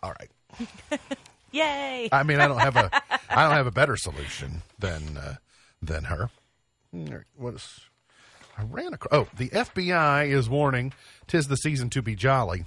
All 0.08 0.14
right. 0.18 1.00
Yay! 1.52 2.08
I 2.10 2.22
mean, 2.22 2.40
I 2.40 2.48
don't 2.48 2.60
have 2.60 2.76
a, 2.76 2.90
I 3.30 3.42
don't 3.42 3.52
have 3.52 3.66
a 3.66 3.70
better 3.70 3.96
solution 3.96 4.62
than 4.78 5.18
uh, 5.18 5.34
than 5.82 6.04
her. 6.04 6.30
What 7.36 7.54
is? 7.54 7.80
I 8.56 8.62
ran 8.62 8.94
across. 8.94 9.12
Oh, 9.12 9.28
the 9.36 9.50
FBI 9.50 10.28
is 10.28 10.48
warning: 10.48 10.94
"Tis 11.26 11.48
the 11.48 11.56
season 11.56 11.90
to 11.90 12.00
be 12.00 12.14
jolly." 12.14 12.64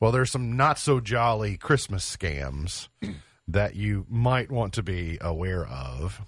Well, 0.00 0.10
there's 0.10 0.30
some 0.30 0.56
not 0.56 0.78
so 0.78 1.00
jolly 1.00 1.56
Christmas 1.58 2.04
scams 2.16 2.88
that 3.48 3.74
you 3.74 4.06
might 4.08 4.50
want 4.50 4.72
to 4.74 4.82
be 4.82 5.18
aware 5.20 5.66
of. 5.66 6.22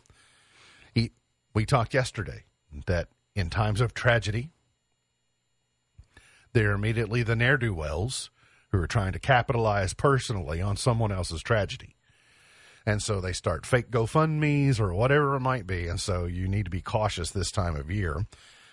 He, 0.94 1.12
we 1.55 1.64
talked 1.66 1.94
yesterday 1.94 2.44
that 2.87 3.09
in 3.35 3.49
times 3.51 3.81
of 3.81 3.92
tragedy, 3.92 4.51
they're 6.53 6.72
immediately 6.72 7.22
the 7.22 7.37
ne'er 7.37 7.57
do 7.57 7.75
wells 7.75 8.31
who 8.73 8.81
are 8.81 8.87
trying 8.87 9.13
to 9.13 9.19
capitalize 9.19 9.95
personally 9.95 10.61
on 10.61 10.77
someone 10.77 11.13
else's 11.13 11.43
tragedy. 11.43 11.95
And 12.85 13.03
so 13.03 13.21
they 13.21 13.33
start 13.33 13.67
fake 13.67 13.91
GoFundMe's 13.91 14.79
or 14.79 14.95
whatever 14.95 15.35
it 15.35 15.41
might 15.41 15.67
be. 15.67 15.89
And 15.89 16.01
so 16.01 16.25
you 16.25 16.47
need 16.47 16.65
to 16.67 16.71
be 16.71 16.81
cautious 16.81 17.31
this 17.31 17.51
time 17.51 17.75
of 17.75 17.91
year. 17.91 18.27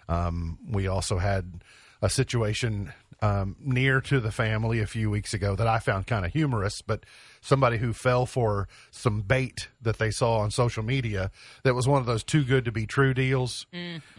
Um, 0.07 0.59
we 0.69 0.87
also 0.87 1.17
had 1.17 1.63
a 2.03 2.09
situation 2.09 2.91
um, 3.21 3.55
near 3.61 4.01
to 4.01 4.19
the 4.19 4.31
family 4.31 4.81
a 4.81 4.85
few 4.85 5.09
weeks 5.09 5.33
ago 5.33 5.55
that 5.55 5.65
I 5.65 5.79
found 5.79 6.05
kind 6.05 6.25
of 6.25 6.33
humorous, 6.33 6.81
but 6.81 7.05
somebody 7.39 7.77
who 7.77 7.93
fell 7.93 8.25
for 8.25 8.67
some 8.91 9.21
bait 9.21 9.69
that 9.81 9.99
they 9.99 10.11
saw 10.11 10.39
on 10.39 10.51
social 10.51 10.83
media 10.83 11.31
that 11.63 11.73
was 11.73 11.87
one 11.87 12.01
of 12.01 12.05
those 12.05 12.21
too 12.21 12.43
good 12.43 12.65
to 12.65 12.73
be 12.73 12.85
true 12.85 13.13
deals 13.13 13.65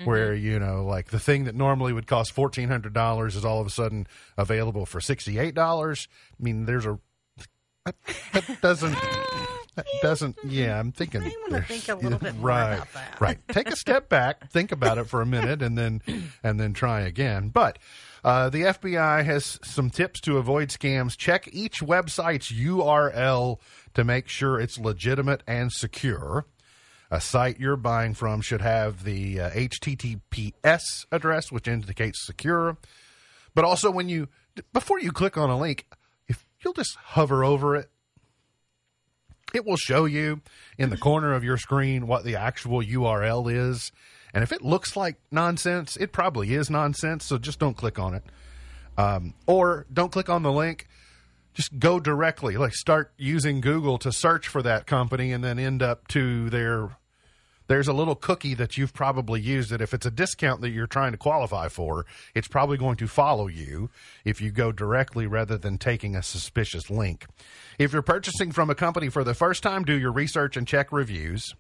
where, 0.04 0.34
you 0.34 0.58
know, 0.58 0.82
like 0.82 1.08
the 1.10 1.20
thing 1.20 1.44
that 1.44 1.54
normally 1.54 1.92
would 1.92 2.06
cost 2.06 2.34
$1,400 2.34 3.26
is 3.36 3.44
all 3.44 3.60
of 3.60 3.66
a 3.66 3.70
sudden 3.70 4.06
available 4.38 4.86
for 4.86 5.00
$68. 5.00 6.06
I 6.08 6.42
mean, 6.42 6.64
there's 6.64 6.86
a, 6.86 6.98
that, 7.84 7.96
that 8.32 8.60
doesn't. 8.62 8.96
That 9.74 9.86
doesn't. 10.02 10.36
Yeah, 10.44 10.78
I'm 10.78 10.92
thinking. 10.92 11.22
may 11.22 11.34
wanna 11.48 11.62
think 11.62 11.88
a 11.88 11.94
little 11.94 12.18
bit 12.18 12.36
more 12.36 12.48
right, 12.48 12.74
about 12.74 12.92
that. 12.92 13.20
Right. 13.20 13.38
Take 13.48 13.68
a 13.68 13.76
step 13.76 14.08
back, 14.08 14.50
think 14.52 14.72
about 14.72 14.98
it 14.98 15.04
for 15.08 15.20
a 15.20 15.26
minute, 15.26 15.62
and 15.62 15.76
then 15.76 16.02
and 16.42 16.60
then 16.60 16.72
try 16.72 17.00
again. 17.00 17.48
But 17.48 17.78
uh, 18.24 18.48
the 18.50 18.62
FBI 18.62 19.24
has 19.24 19.58
some 19.62 19.90
tips 19.90 20.20
to 20.22 20.38
avoid 20.38 20.68
scams. 20.68 21.16
Check 21.16 21.48
each 21.52 21.80
website's 21.80 22.50
URL 22.50 23.58
to 23.94 24.04
make 24.04 24.28
sure 24.28 24.60
it's 24.60 24.78
legitimate 24.78 25.42
and 25.46 25.72
secure. 25.72 26.46
A 27.10 27.20
site 27.20 27.60
you're 27.60 27.76
buying 27.76 28.14
from 28.14 28.40
should 28.40 28.62
have 28.62 29.04
the 29.04 29.40
uh, 29.40 29.50
HTTPS 29.50 31.06
address, 31.12 31.52
which 31.52 31.68
indicates 31.68 32.24
secure. 32.24 32.76
But 33.54 33.64
also, 33.64 33.90
when 33.90 34.08
you 34.08 34.28
before 34.72 34.98
you 34.98 35.12
click 35.12 35.36
on 35.36 35.50
a 35.50 35.58
link, 35.58 35.86
if 36.28 36.46
you'll 36.64 36.74
just 36.74 36.96
hover 36.96 37.44
over 37.44 37.76
it, 37.76 37.90
it 39.54 39.64
will 39.64 39.76
show 39.76 40.04
you 40.04 40.40
in 40.76 40.90
the 40.90 40.96
corner 40.96 41.32
of 41.32 41.44
your 41.44 41.56
screen 41.56 42.06
what 42.06 42.24
the 42.24 42.36
actual 42.36 42.82
URL 42.82 43.50
is. 43.50 43.92
And 44.34 44.42
if 44.42 44.50
it 44.52 44.62
looks 44.62 44.96
like 44.96 45.16
nonsense, 45.30 45.96
it 45.96 46.12
probably 46.12 46.54
is 46.54 46.68
nonsense. 46.68 47.24
So 47.24 47.38
just 47.38 47.60
don't 47.60 47.76
click 47.76 47.98
on 47.98 48.14
it. 48.14 48.24
Um, 48.98 49.34
or 49.46 49.86
don't 49.92 50.10
click 50.10 50.28
on 50.28 50.42
the 50.42 50.52
link. 50.52 50.88
Just 51.54 51.78
go 51.78 52.00
directly. 52.00 52.56
Like 52.56 52.74
start 52.74 53.12
using 53.16 53.60
Google 53.60 53.96
to 53.98 54.10
search 54.10 54.48
for 54.48 54.60
that 54.62 54.86
company 54.86 55.32
and 55.32 55.42
then 55.42 55.58
end 55.58 55.82
up 55.82 56.08
to 56.08 56.50
their. 56.50 56.96
There's 57.66 57.88
a 57.88 57.94
little 57.94 58.14
cookie 58.14 58.54
that 58.54 58.76
you've 58.76 58.92
probably 58.92 59.40
used 59.40 59.70
that 59.70 59.80
if 59.80 59.94
it's 59.94 60.04
a 60.04 60.10
discount 60.10 60.60
that 60.60 60.70
you're 60.70 60.86
trying 60.86 61.12
to 61.12 61.18
qualify 61.18 61.68
for, 61.68 62.04
it's 62.34 62.48
probably 62.48 62.76
going 62.76 62.96
to 62.96 63.06
follow 63.06 63.46
you 63.46 63.88
if 64.24 64.40
you 64.40 64.50
go 64.50 64.70
directly 64.70 65.26
rather 65.26 65.56
than 65.56 65.78
taking 65.78 66.14
a 66.14 66.22
suspicious 66.22 66.90
link. 66.90 67.26
If 67.78 67.92
you're 67.92 68.02
purchasing 68.02 68.52
from 68.52 68.68
a 68.68 68.74
company 68.74 69.08
for 69.08 69.24
the 69.24 69.34
first 69.34 69.62
time, 69.62 69.84
do 69.84 69.98
your 69.98 70.12
research 70.12 70.56
and 70.56 70.66
check 70.66 70.92
reviews. 70.92 71.54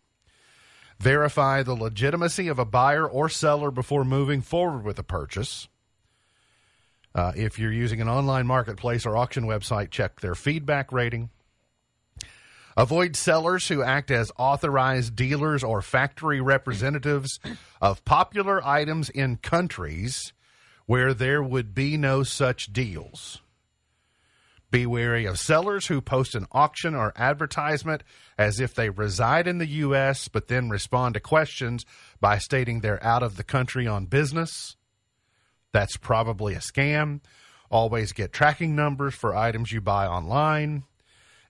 Verify 1.00 1.62
the 1.62 1.74
legitimacy 1.74 2.48
of 2.48 2.58
a 2.58 2.64
buyer 2.64 3.08
or 3.08 3.28
seller 3.28 3.70
before 3.70 4.04
moving 4.04 4.42
forward 4.42 4.84
with 4.84 4.98
a 4.98 5.02
purchase. 5.02 5.68
Uh, 7.14 7.32
if 7.36 7.58
you're 7.58 7.72
using 7.72 8.00
an 8.00 8.08
online 8.08 8.46
marketplace 8.46 9.06
or 9.06 9.16
auction 9.16 9.44
website, 9.44 9.90
check 9.90 10.20
their 10.20 10.34
feedback 10.34 10.92
rating. 10.92 11.30
Avoid 12.76 13.14
sellers 13.16 13.68
who 13.68 13.82
act 13.82 14.10
as 14.10 14.32
authorized 14.36 15.14
dealers 15.14 15.62
or 15.62 15.80
factory 15.80 16.40
representatives 16.40 17.38
of 17.80 18.04
popular 18.04 18.64
items 18.66 19.08
in 19.10 19.36
countries 19.36 20.32
where 20.86 21.14
there 21.14 21.42
would 21.42 21.74
be 21.74 21.96
no 21.96 22.22
such 22.22 22.72
deals. 22.72 23.40
Be 24.70 24.86
wary 24.86 25.24
of 25.24 25.38
sellers 25.38 25.86
who 25.86 26.00
post 26.00 26.34
an 26.34 26.46
auction 26.50 26.96
or 26.96 27.12
advertisement 27.14 28.02
as 28.36 28.58
if 28.58 28.74
they 28.74 28.90
reside 28.90 29.46
in 29.46 29.58
the 29.58 29.68
U.S., 29.68 30.26
but 30.26 30.48
then 30.48 30.68
respond 30.68 31.14
to 31.14 31.20
questions 31.20 31.86
by 32.20 32.38
stating 32.38 32.80
they're 32.80 33.02
out 33.04 33.22
of 33.22 33.36
the 33.36 33.44
country 33.44 33.86
on 33.86 34.06
business. 34.06 34.74
That's 35.70 35.96
probably 35.96 36.54
a 36.54 36.58
scam. 36.58 37.20
Always 37.70 38.12
get 38.12 38.32
tracking 38.32 38.74
numbers 38.74 39.14
for 39.14 39.34
items 39.34 39.70
you 39.70 39.80
buy 39.80 40.08
online. 40.08 40.82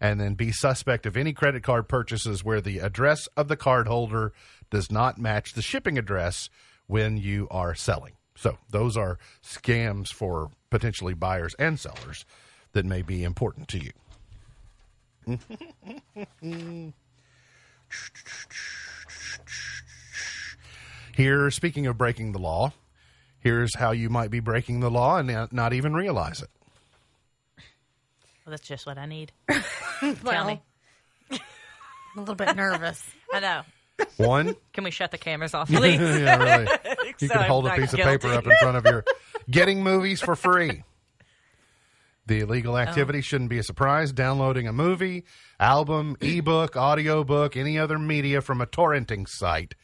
And 0.04 0.20
then 0.20 0.34
be 0.34 0.52
suspect 0.52 1.06
of 1.06 1.16
any 1.16 1.32
credit 1.32 1.62
card 1.62 1.88
purchases 1.88 2.44
where 2.44 2.60
the 2.60 2.78
address 2.78 3.26
of 3.38 3.48
the 3.48 3.56
cardholder 3.56 4.32
does 4.68 4.92
not 4.92 5.16
match 5.16 5.54
the 5.54 5.62
shipping 5.62 5.96
address 5.96 6.50
when 6.86 7.16
you 7.16 7.48
are 7.50 7.74
selling. 7.74 8.12
So, 8.36 8.58
those 8.68 8.98
are 8.98 9.18
scams 9.42 10.08
for 10.08 10.50
potentially 10.68 11.14
buyers 11.14 11.54
and 11.58 11.80
sellers 11.80 12.26
that 12.72 12.84
may 12.84 13.00
be 13.00 13.24
important 13.24 13.66
to 13.68 13.80
you. 13.82 13.92
Here, 21.16 21.50
speaking 21.50 21.86
of 21.86 21.96
breaking 21.96 22.32
the 22.32 22.40
law, 22.40 22.74
here's 23.40 23.74
how 23.76 23.92
you 23.92 24.10
might 24.10 24.30
be 24.30 24.40
breaking 24.40 24.80
the 24.80 24.90
law 24.90 25.16
and 25.16 25.50
not 25.50 25.72
even 25.72 25.94
realize 25.94 26.42
it. 26.42 26.50
Well, 28.44 28.50
that's 28.50 28.66
just 28.66 28.86
what 28.86 28.98
I 28.98 29.06
need. 29.06 29.32
well, 29.48 30.14
Tell 30.24 30.44
me. 30.46 30.62
I'm 31.30 31.38
a 32.16 32.20
little 32.20 32.34
bit 32.34 32.54
nervous. 32.54 33.02
I 33.32 33.40
know. 33.40 33.62
One, 34.16 34.54
Can 34.72 34.84
we 34.84 34.90
shut 34.90 35.10
the 35.10 35.18
cameras 35.18 35.54
off, 35.54 35.68
please? 35.72 36.00
yeah, 36.00 36.36
really. 36.36 36.68
You 37.20 37.28
So 37.28 37.34
can 37.34 37.42
I'm 37.42 37.48
hold 37.48 37.64
a 37.66 37.68
not 37.68 37.78
piece 37.78 37.92
of 37.92 37.96
guilty. 37.98 38.12
paper 38.12 38.34
up 38.34 38.44
in 38.46 38.52
front 38.60 38.76
of 38.76 38.84
your 38.84 39.04
getting 39.50 39.82
movies 39.82 40.20
for 40.20 40.34
free. 40.36 40.82
The 42.26 42.40
illegal 42.40 42.74
oh. 42.74 42.78
activity 42.78 43.20
shouldn't 43.20 43.50
be 43.50 43.58
a 43.58 43.62
surprise. 43.62 44.12
Downloading 44.12 44.66
a 44.66 44.72
movie, 44.72 45.24
album, 45.60 46.16
ebook, 46.20 46.76
audiobook, 46.76 47.56
any 47.56 47.78
other 47.78 47.98
media 47.98 48.40
from 48.40 48.60
a 48.60 48.66
torrenting 48.66 49.28
site 49.28 49.74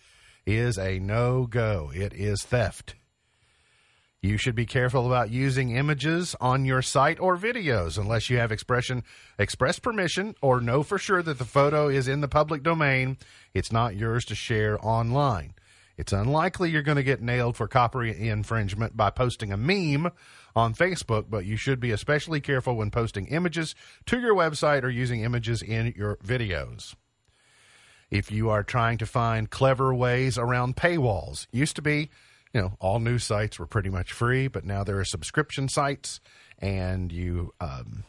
is 0.46 0.79
a 0.79 0.99
no 0.99 1.46
go. 1.46 1.92
It 1.94 2.12
is 2.14 2.42
theft. 2.42 2.94
You 4.22 4.37
should 4.37 4.54
be 4.54 4.66
careful 4.66 5.06
about 5.06 5.30
using 5.30 5.74
images 5.74 6.37
on 6.42 6.66
your 6.66 6.83
site 6.83 7.18
or 7.20 7.38
videos 7.38 7.96
unless 7.96 8.28
you 8.28 8.37
have 8.37 8.52
expression 8.52 9.02
express 9.38 9.78
permission 9.78 10.35
or 10.42 10.61
know 10.61 10.83
for 10.83 10.98
sure 10.98 11.22
that 11.22 11.38
the 11.38 11.46
photo 11.46 11.88
is 11.88 12.06
in 12.06 12.20
the 12.20 12.28
public 12.28 12.62
domain. 12.62 13.16
It's 13.54 13.72
not 13.72 13.96
yours 13.96 14.26
to 14.26 14.35
share 14.35 14.78
online. 14.85 15.54
It's 15.96 16.12
unlikely 16.12 16.70
you're 16.70 16.83
going 16.83 16.96
to 16.96 17.02
get 17.02 17.22
nailed 17.22 17.56
for 17.56 17.66
copyright 17.66 18.16
infringement 18.16 18.94
by 18.94 19.09
posting 19.09 19.52
a 19.52 19.56
meme 19.56 20.11
on 20.54 20.74
Facebook, 20.74 21.26
but 21.30 21.46
you 21.46 21.56
should 21.56 21.80
be 21.80 21.90
especially 21.90 22.42
careful 22.42 22.76
when 22.76 22.90
posting 22.90 23.26
images 23.28 23.74
to 24.04 24.20
your 24.20 24.35
website 24.35 24.83
or 24.83 24.90
using 24.90 25.22
images 25.22 25.62
in 25.62 25.94
your 25.96 26.16
videos 26.16 26.94
if 28.11 28.30
you 28.30 28.50
are 28.50 28.64
trying 28.64 28.98
to 28.98 29.06
find 29.06 29.50
clever 29.50 29.94
ways 29.94 30.37
around 30.37 30.76
paywalls. 30.76 31.46
Used 31.52 31.76
to 31.76 31.83
be, 31.83 32.11
you 32.52 32.60
know, 32.60 32.72
all 32.80 32.98
news 32.98 33.24
sites 33.24 33.58
were 33.58 33.66
pretty 33.66 33.90
much 33.90 34.12
free, 34.12 34.48
but 34.48 34.64
now 34.64 34.82
there 34.84 34.98
are 34.98 35.04
subscription 35.04 35.68
sites, 35.68 36.20
and 36.58 37.12
you, 37.12 37.52
um, 37.60 38.04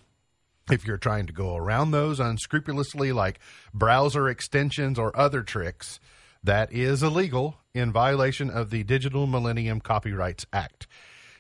if 0.72 0.86
you're 0.86 0.98
trying 0.98 1.28
to 1.28 1.34
go 1.34 1.56
around 1.56 1.92
those 1.92 2.20
unscrupulously, 2.20 3.12
like 3.12 3.40
browser 3.74 4.28
extensions 4.30 4.98
or 4.98 5.16
other 5.18 5.44
tricks, 5.44 6.00
that 6.44 6.72
is 6.74 7.04
illegal 7.04 7.58
in 7.74 7.92
violation 7.92 8.50
of 8.50 8.72
the 8.72 8.84
Digital 8.84 9.28
Millennium 9.28 9.80
Copyrights 9.80 10.46
Act. 10.52 10.88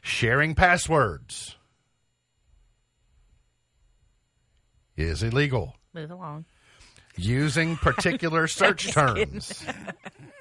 Sharing 0.03 0.53
passwords 0.55 1.55
is 4.97 5.23
illegal 5.23 5.75
Move 5.93 6.11
along. 6.11 6.45
using 7.17 7.77
particular 7.77 8.47
search 8.47 8.91
terms. 8.91 9.65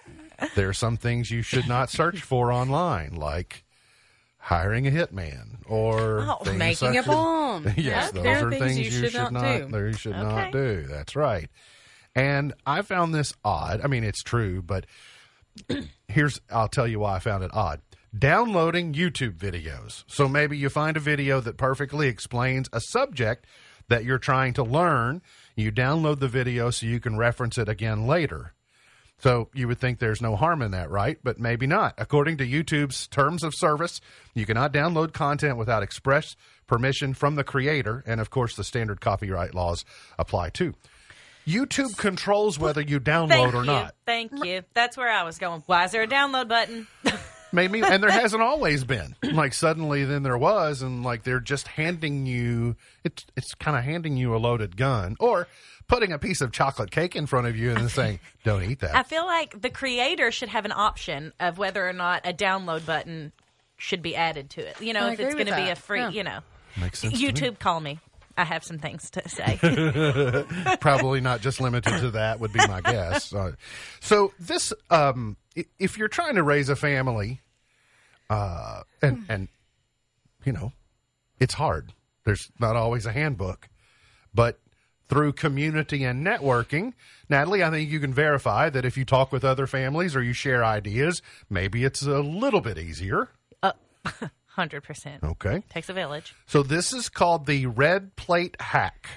there 0.55 0.69
are 0.69 0.73
some 0.75 0.97
things 0.97 1.31
you 1.31 1.43
should 1.43 1.69
not 1.69 1.91
search 1.91 2.21
for 2.23 2.53
online, 2.53 3.15
like 3.17 3.65
hiring 4.39 4.87
a 4.87 4.91
hitman 4.91 5.57
or 5.67 6.21
Oh, 6.29 6.39
things 6.45 6.59
Making 6.59 6.77
such 6.77 6.95
a 6.97 6.99
as- 7.01 7.07
bomb. 7.07 7.65
yes, 7.77 7.77
Yeah, 7.77 8.11
those 8.11 8.27
are 8.27 8.51
things, 8.51 8.79
you 8.79 8.91
should, 8.91 9.15
not, 9.33 9.71
do. 9.71 9.79
You 9.87 9.93
should 9.93 10.13
not 10.17 10.53
do. 10.53 10.85
That's 10.89 11.15
right. 11.17 11.49
And 12.15 12.55
I 12.67 12.83
found 12.83 13.15
this 13.15 13.35
odd. 13.45 13.81
I 13.85 13.87
mean, 13.87 14.03
it's 14.05 14.23
true, 14.23 14.63
but 14.63 14.87
here's 16.09 16.41
I'll 16.51 16.69
tell 16.69 16.87
you 16.89 17.01
why 17.01 17.17
I 17.17 17.19
found 17.19 17.45
it 17.45 17.51
odd. 17.53 17.81
Downloading 18.19 18.93
YouTube 18.93 19.37
videos. 19.37 20.03
So 20.09 20.29
maybe 20.29 20.57
you 20.59 20.69
find 20.69 20.97
a 20.97 21.01
video 21.01 21.41
that 21.41 21.57
perfectly 21.57 22.09
explains 22.09 22.69
a 22.73 22.81
subject 22.81 23.47
that 23.89 24.05
you're 24.05 24.19
trying 24.19 24.53
to 24.55 24.65
learn. 24.65 25.23
You 25.55 25.71
download 25.71 26.19
the 26.19 26.27
video 26.29 26.71
so 26.71 26.87
you 26.87 26.99
can 26.99 27.17
reference 27.17 27.59
it 27.59 27.69
again 27.69 28.07
later. 28.07 28.55
So 29.21 29.49
you 29.55 29.69
would 29.69 29.79
think 29.79 29.99
there's 29.99 30.23
no 30.23 30.35
harm 30.35 30.63
in 30.63 30.71
that, 30.71 30.91
right? 30.91 31.19
But 31.23 31.39
maybe 31.39 31.67
not. 31.67 31.95
According 31.99 32.39
to 32.39 32.47
YouTube's 32.47 33.07
terms 33.07 33.45
of 33.45 33.55
service, 33.55 34.01
you 34.35 34.47
cannot 34.47 34.73
download 34.73 35.13
content 35.13 35.59
without 35.59 35.83
express 35.83 36.37
permission 36.67 37.15
from 37.15 37.35
the 37.35 37.45
creator, 37.45 38.03
and 38.07 38.21
of 38.21 38.31
course, 38.31 38.57
the 38.57 38.65
standard 38.65 39.01
copyright 39.01 39.55
laws 39.55 39.85
apply 40.19 40.51
too. 40.51 40.75
YouTube 41.47 41.97
controls 41.97 42.59
whether 42.59 42.81
you 42.81 43.01
download 43.01 43.29
Thank 43.29 43.55
or 43.55 43.61
you. 43.61 43.67
not. 43.67 43.95
Thank 44.07 44.33
you. 44.45 44.63
That's 44.75 44.97
where 44.97 45.11
I 45.11 45.25
was 45.25 45.39
going. 45.39 45.63
Why 45.67 45.85
is 45.85 45.93
there 45.93 46.03
a 46.03 46.07
download 46.07 46.49
button? 46.49 46.87
Made 47.53 47.71
me, 47.71 47.83
and 47.83 48.03
there 48.03 48.11
hasn't 48.11 48.43
always 48.43 48.85
been. 48.85 49.17
Like 49.23 49.55
suddenly, 49.55 50.05
then 50.05 50.23
there 50.23 50.39
was, 50.39 50.83
and 50.83 51.03
like 51.05 51.25
they're 51.25 51.41
just 51.41 51.67
handing 51.69 52.27
you. 52.27 52.77
It's 53.05 53.25
it's 53.37 53.55
kind 53.55 53.77
of 53.77 53.85
handing 53.85 54.17
you 54.17 54.35
a 54.35 54.39
loaded 54.39 54.77
gun, 54.77 55.17
or 55.19 55.49
putting 55.89 56.13
a 56.13 56.19
piece 56.19 56.41
of 56.41 56.53
chocolate 56.53 56.91
cake 56.91 57.17
in 57.17 57.27
front 57.27 57.47
of 57.49 57.57
you 57.57 57.71
and 57.73 57.91
saying, 57.91 58.21
"Don't 58.45 58.63
eat 58.63 58.81
that." 58.81 58.95
I 58.95 59.03
feel 59.03 59.27
like 59.27 59.61
the 59.61 59.71
creator 59.71 60.31
should 60.31 60.49
have 60.51 60.65
an 60.65 60.73
option 60.73 61.33
of 61.41 61.59
whether 61.59 61.89
or 61.89 61.93
not 61.93 62.23
a 62.25 62.33
download 62.33 62.87
button 62.87 63.33
should 63.77 64.03
be 64.03 64.15
added 64.15 64.51
to 64.51 64.61
it. 64.69 64.81
You 64.81 64.93
know, 64.93 65.07
I 65.07 65.13
if 65.13 65.21
it's 65.21 65.35
going 65.35 65.47
to 65.47 65.57
be 65.57 65.71
a 65.71 65.77
free, 65.77 66.01
Yeah. 66.01 66.11
you 66.11 66.23
know. 66.23 66.41
Makes 66.81 67.01
sense. 67.01 67.15
to 67.15 67.19
me. 67.21 67.33
YouTube, 67.33 67.59
call 67.59 67.81
me. 67.81 67.99
I 68.41 68.45
have 68.45 68.65
some 68.65 68.79
things 68.79 69.11
to 69.11 69.29
say. 69.29 69.59
Probably 70.81 71.21
not 71.21 71.43
just 71.43 71.61
limited 71.61 72.01
to 72.01 72.11
that, 72.13 72.41
would 72.41 72.53
be 72.55 72.67
my 72.67 72.81
guess. 72.81 73.35
So, 74.01 74.33
this, 74.41 74.73
um, 74.89 75.37
if 75.79 75.99
you're 75.99 76.09
trying 76.09 76.37
to 76.37 76.43
raise 76.43 76.71
a 76.71 76.77
family, 76.77 77.43
uh, 78.31 78.83
and, 79.03 79.27
and, 79.29 79.49
you 80.45 80.53
know, 80.53 80.73
it's 81.39 81.55
hard. 81.55 81.93
There's 82.25 82.51
not 82.59 82.77
always 82.77 83.05
a 83.05 83.13
handbook, 83.13 83.69
but 84.33 84.59
through 85.09 85.35
community 85.35 86.05
and 86.05 86.25
networking, 86.25 86.95
Natalie, 87.29 87.63
I 87.63 87.71
think 87.71 87.91
you 87.91 88.01
can 88.01 88.15
verify 88.15 88.71
that 88.71 88.87
if 88.87 88.97
you 88.97 89.05
talk 89.05 89.33
with 89.33 89.45
other 89.45 89.67
families 89.67 90.17
or 90.17 90.23
you 90.23 90.33
share 90.33 90.65
ideas, 90.65 91.21
maybe 91.51 91.85
it's 91.85 92.03
a 92.03 92.21
little 92.21 92.63
bit 92.63 92.79
easier. 92.79 93.29
Uh, 93.63 93.73
100%. 94.57 95.23
Okay. 95.23 95.63
Takes 95.69 95.89
a 95.89 95.93
village. 95.93 96.35
So 96.47 96.63
this 96.63 96.93
is 96.93 97.09
called 97.09 97.47
the 97.47 97.67
red 97.67 98.17
plate 98.17 98.57
hack. 98.61 99.09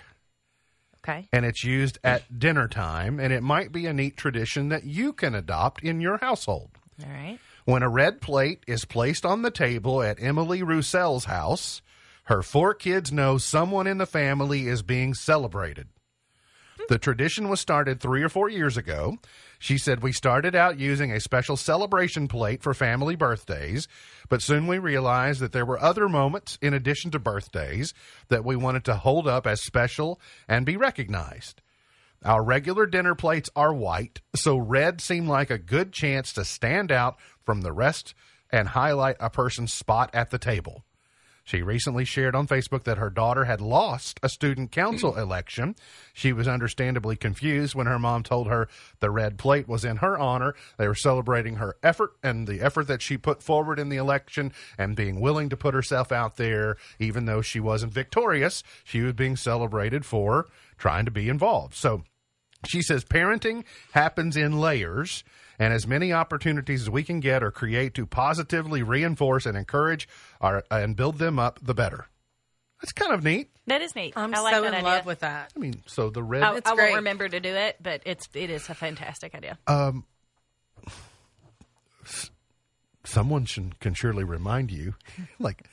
Okay. 1.04 1.28
And 1.34 1.46
it's 1.46 1.64
used 1.64 2.00
at 2.04 2.40
dinner 2.40 2.68
time, 2.68 3.20
and 3.20 3.34
it 3.34 3.44
might 3.44 3.72
be 3.72 3.86
a 3.88 3.94
neat 3.94 4.16
tradition 4.16 4.70
that 4.70 4.86
you 4.86 5.12
can 5.12 5.36
adopt 5.36 5.84
in 5.84 6.00
your 6.00 6.18
household. 6.18 6.72
All 7.04 7.12
right. 7.12 7.40
When 7.66 7.84
a 7.84 7.90
red 7.90 8.22
plate 8.22 8.64
is 8.68 8.86
placed 8.86 9.26
on 9.26 9.42
the 9.42 9.52
table 9.52 10.02
at 10.02 10.22
Emily 10.22 10.64
Roussel's 10.64 11.26
house, 11.26 11.82
her 12.26 12.42
four 12.42 12.74
kids 12.74 13.12
know 13.12 13.38
someone 13.38 13.88
in 13.88 13.98
the 13.98 14.06
family 14.06 14.68
is 14.68 14.82
being 14.82 15.14
celebrated. 15.14 15.88
The 16.90 17.00
tradition 17.00 17.50
was 17.50 17.62
started 17.62 18.00
three 18.00 18.24
or 18.24 18.30
four 18.30 18.50
years 18.50 18.78
ago. 18.78 19.18
She 19.58 19.78
said, 19.78 20.04
We 20.04 20.12
started 20.12 20.56
out 20.56 20.80
using 20.80 21.12
a 21.12 21.20
special 21.20 21.56
celebration 21.56 22.28
plate 22.28 22.62
for 22.62 22.74
family 22.74 23.16
birthdays, 23.16 23.88
but 24.30 24.42
soon 24.42 24.68
we 24.68 24.80
realized 24.80 25.40
that 25.40 25.54
there 25.54 25.66
were 25.66 25.82
other 25.82 26.10
moments 26.10 26.58
in 26.62 26.74
addition 26.74 27.12
to 27.12 27.20
birthdays 27.20 27.94
that 28.28 28.44
we 28.44 28.56
wanted 28.56 28.84
to 28.86 28.96
hold 28.96 29.28
up 29.28 29.48
as 29.48 29.62
special 29.62 30.20
and 30.48 30.66
be 30.66 30.76
recognized. 30.76 31.62
Our 32.26 32.44
regular 32.44 32.86
dinner 32.86 33.16
plates 33.16 33.50
are 33.56 33.74
white, 33.74 34.22
so 34.36 34.58
red 34.58 35.02
seemed 35.02 35.28
like 35.28 35.50
a 35.50 35.58
good 35.58 35.92
chance 35.92 36.32
to 36.34 36.46
stand 36.46 36.92
out 36.92 37.18
from 37.46 37.62
the 37.62 37.74
rest 37.74 38.14
and 38.50 38.70
highlight 38.70 39.18
a 39.20 39.30
person's 39.30 39.74
spot 39.74 40.10
at 40.14 40.30
the 40.32 40.38
table. 40.38 40.86
She 41.46 41.62
recently 41.62 42.06
shared 42.06 42.36
on 42.36 42.48
Facebook 42.48 42.84
that 42.86 42.98
her 42.98 43.10
daughter 43.10 43.44
had 43.44 43.60
lost 43.60 44.20
a 44.24 44.30
student 44.30 44.72
council 44.72 45.12
hmm. 45.14 45.20
election. 45.20 45.76
She 46.14 46.32
was 46.32 46.48
understandably 46.48 47.16
confused 47.18 47.76
when 47.76 47.88
her 47.88 48.00
mom 48.00 48.24
told 48.24 48.48
her 48.48 48.70
the 49.02 49.12
red 49.12 49.38
plate 49.38 49.68
was 49.68 49.84
in 49.84 49.98
her 49.98 50.18
honor. 50.18 50.56
They 50.78 50.88
were 50.88 50.96
celebrating 50.96 51.56
her 51.56 51.76
effort 51.84 52.14
and 52.24 52.48
the 52.48 52.62
effort 52.62 52.88
that 52.88 53.02
she 53.02 53.18
put 53.18 53.44
forward 53.44 53.78
in 53.78 53.90
the 53.90 53.98
election 53.98 54.54
and 54.78 54.96
being 54.96 55.20
willing 55.20 55.50
to 55.50 55.58
put 55.58 55.74
herself 55.74 56.12
out 56.12 56.38
there, 56.38 56.78
even 56.98 57.26
though 57.26 57.42
she 57.42 57.60
wasn't 57.60 57.94
victorious. 57.94 58.64
She 58.86 59.02
was 59.02 59.14
being 59.14 59.36
celebrated 59.36 60.06
for 60.06 60.48
trying 60.78 61.06
to 61.06 61.12
be 61.12 61.28
involved. 61.28 61.76
So 61.76 62.04
She 62.66 62.82
says 62.82 63.04
parenting 63.04 63.66
happens 63.92 64.38
in 64.38 64.58
layers, 64.60 65.26
and 65.60 65.74
as 65.74 65.86
many 65.88 66.12
opportunities 66.14 66.82
as 66.84 66.90
we 66.90 67.04
can 67.04 67.20
get 67.20 67.44
or 67.44 67.52
create 67.52 67.94
to 67.96 68.06
positively 68.06 68.84
reinforce 68.84 69.46
and 69.46 69.58
encourage 69.58 70.08
our, 70.42 70.64
and 70.72 70.96
build 70.96 71.18
them 71.20 71.40
up, 71.40 71.60
the 71.62 71.74
better. 71.74 72.08
That's 72.82 72.92
kind 72.92 73.14
of 73.14 73.24
neat. 73.24 73.50
That 73.68 73.82
is 73.82 73.96
neat. 73.96 74.14
I'm 74.18 74.36
I 74.36 74.40
like 74.42 74.56
so 74.56 74.62
that 74.62 74.68
in 74.68 74.74
idea. 74.74 74.84
love 74.88 75.06
with 75.06 75.20
that. 75.22 75.54
I 75.56 75.60
mean, 75.60 75.82
so 75.86 76.10
the 76.10 76.22
red. 76.22 76.44
I, 76.44 76.58
It's 76.58 76.70
I 76.70 76.76
great. 76.76 76.86
won't 76.88 76.96
remember 76.98 77.30
to 77.30 77.40
do 77.40 77.54
it, 77.56 77.78
but 77.82 78.02
it's 78.06 78.28
it 78.34 78.50
is 78.50 78.70
a 78.70 78.74
fantastic 78.74 79.34
idea. 79.34 79.58
Um, 79.68 80.04
someone 83.06 83.46
should, 83.46 83.80
can 83.80 83.94
surely 83.94 84.24
remind 84.24 84.72
you, 84.72 84.96
like 85.40 85.66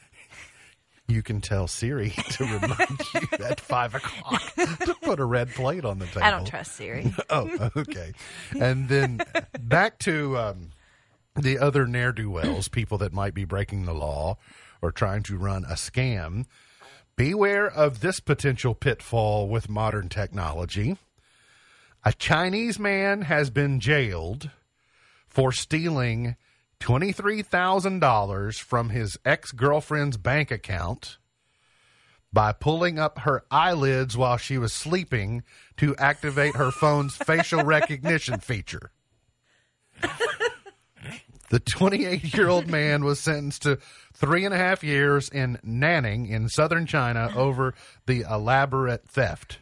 you 1.11 1.23
can 1.23 1.41
tell 1.41 1.67
Siri 1.67 2.11
to 2.31 2.45
remind 2.45 3.01
you 3.15 3.21
at 3.45 3.61
five 3.61 3.95
o'clock 3.95 4.55
to 4.55 4.97
put 5.03 5.21
a 5.21 5.25
red 5.25 5.51
plate 5.51 5.85
on 5.85 5.99
the 5.99 6.07
table. 6.07 6.23
I 6.25 6.31
don't 6.31 6.47
trust 6.47 6.77
Siri. 6.77 7.13
Oh, 7.31 7.71
okay. 7.77 8.13
And 8.59 8.89
then 8.89 9.21
back 9.61 9.99
to 10.01 10.37
um, 10.37 10.71
the 11.37 11.59
other 11.59 11.87
ne'er 11.87 12.13
do 12.13 12.31
wells, 12.31 12.69
people 12.69 12.99
that 12.99 13.13
might 13.13 13.35
be 13.35 13.45
breaking 13.45 13.85
the 13.85 13.95
law 13.95 14.37
or 14.83 14.91
trying 14.91 15.23
to 15.25 15.37
run 15.37 15.65
a 15.65 15.75
scam. 15.75 16.47
Beware 17.17 17.71
of 17.71 18.01
this 18.01 18.19
potential 18.19 18.75
pitfall 18.75 19.49
with 19.49 19.69
modern 19.69 20.09
technology. 20.09 20.97
A 22.05 22.13
Chinese 22.15 22.79
man 22.79 23.23
has 23.23 23.51
been 23.51 23.79
jailed 23.79 24.51
for 25.29 25.53
stealing 25.53 26.37
$23,000 26.81 28.61
from 28.61 28.89
his 28.91 29.19
ex 29.25 29.53
girlfriend's 29.53 30.17
bank 30.17 30.51
account 30.51 31.19
by 32.33 32.53
pulling 32.53 32.99
up 32.99 33.21
her 33.21 33.45
eyelids 33.51 34.17
while 34.17 34.37
she 34.37 34.57
was 34.59 34.73
sleeping 34.73 35.43
to 35.77 35.95
activate 35.97 36.57
her 36.57 36.71
phone's 36.71 37.17
facial 37.25 37.63
recognition 37.63 38.41
feature. 38.41 38.91
The 41.51 41.59
28 41.59 42.33
year 42.33 42.49
old 42.49 42.69
man 42.69 43.05
was 43.05 43.19
sentenced 43.19 43.63
to 43.63 43.79
three 44.15 44.45
and 44.45 44.55
a 44.55 44.57
half 44.57 44.85
years 44.85 45.29
in 45.29 45.59
Nanning 45.67 46.31
in 46.31 46.49
southern 46.49 46.87
China 46.87 47.33
over 47.35 47.75
the 48.07 48.21
elaborate 48.21 49.09
theft. 49.09 49.59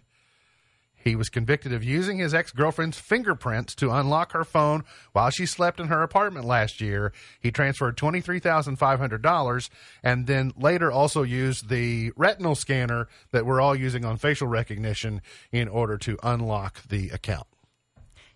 He 1.08 1.16
was 1.16 1.30
convicted 1.30 1.72
of 1.72 1.82
using 1.82 2.18
his 2.18 2.34
ex 2.34 2.52
girlfriend's 2.52 2.98
fingerprints 2.98 3.74
to 3.76 3.90
unlock 3.90 4.32
her 4.32 4.44
phone 4.44 4.84
while 5.12 5.30
she 5.30 5.46
slept 5.46 5.80
in 5.80 5.88
her 5.88 6.02
apartment 6.02 6.44
last 6.44 6.82
year. 6.82 7.12
He 7.40 7.50
transferred 7.50 7.96
$23,500 7.96 9.70
and 10.02 10.26
then 10.26 10.52
later 10.56 10.92
also 10.92 11.22
used 11.22 11.70
the 11.70 12.12
retinal 12.14 12.54
scanner 12.54 13.08
that 13.32 13.46
we're 13.46 13.60
all 13.60 13.74
using 13.74 14.04
on 14.04 14.18
facial 14.18 14.48
recognition 14.48 15.22
in 15.50 15.66
order 15.66 15.96
to 15.96 16.18
unlock 16.22 16.86
the 16.88 17.08
account. 17.08 17.46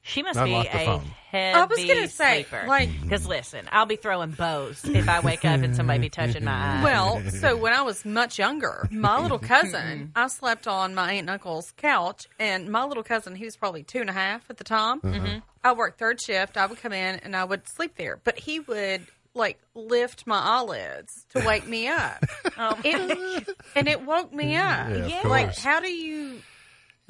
She 0.04 0.22
must 0.22 0.36
Unlock 0.38 0.64
be 0.66 0.68
the 0.72 0.82
a 0.82 0.84
phone. 0.84 1.04
heavy 1.30 1.54
I 1.58 1.64
was 1.64 1.78
gonna 1.84 2.08
say, 2.08 2.42
sleeper. 2.42 2.66
like- 2.66 2.90
because 3.02 3.24
listen, 3.26 3.68
I'll 3.70 3.86
be 3.86 3.94
throwing 3.96 4.32
bows 4.32 4.84
if 4.84 5.08
I 5.08 5.20
wake 5.20 5.44
up 5.44 5.60
and 5.62 5.76
somebody 5.76 6.00
be 6.00 6.08
touching 6.10 6.44
my 6.44 6.52
eye. 6.80 6.82
Well, 6.82 7.22
so 7.30 7.56
when 7.56 7.72
I 7.72 7.82
was 7.82 8.04
much 8.04 8.36
younger, 8.38 8.88
my 8.90 9.20
little 9.20 9.38
cousin, 9.38 10.10
I 10.16 10.26
slept 10.26 10.66
on 10.66 10.94
my 10.96 11.10
aunt 11.12 11.20
and 11.20 11.30
uncle's 11.30 11.72
couch, 11.76 12.26
and 12.40 12.68
my 12.68 12.84
little 12.84 13.04
cousin, 13.04 13.36
he 13.36 13.44
was 13.44 13.54
probably 13.56 13.84
two 13.84 14.00
and 14.00 14.10
a 14.10 14.12
half 14.12 14.42
at 14.50 14.56
the 14.56 14.64
time. 14.64 15.00
Mm-hmm. 15.00 15.38
I 15.62 15.72
worked 15.72 16.00
third 16.00 16.20
shift. 16.20 16.56
I 16.56 16.66
would 16.66 16.78
come 16.78 16.92
in 16.92 17.20
and 17.20 17.36
I 17.36 17.44
would 17.44 17.62
sleep 17.76 17.94
there, 17.96 18.18
but 18.24 18.38
he 18.40 18.58
would 18.58 19.06
like 19.34 19.58
lift 19.76 20.26
my 20.26 20.38
eyelids 20.38 21.24
to 21.30 21.46
wake 21.46 21.66
me 21.66 21.86
up, 21.86 22.22
It- 22.84 23.48
and 23.76 23.88
it 23.88 24.02
woke 24.04 24.32
me 24.34 24.56
up. 24.56 24.88
Yeah, 24.90 25.20
of 25.22 25.30
like 25.30 25.46
course. 25.46 25.58
how 25.62 25.78
do 25.80 25.88
you? 25.88 26.42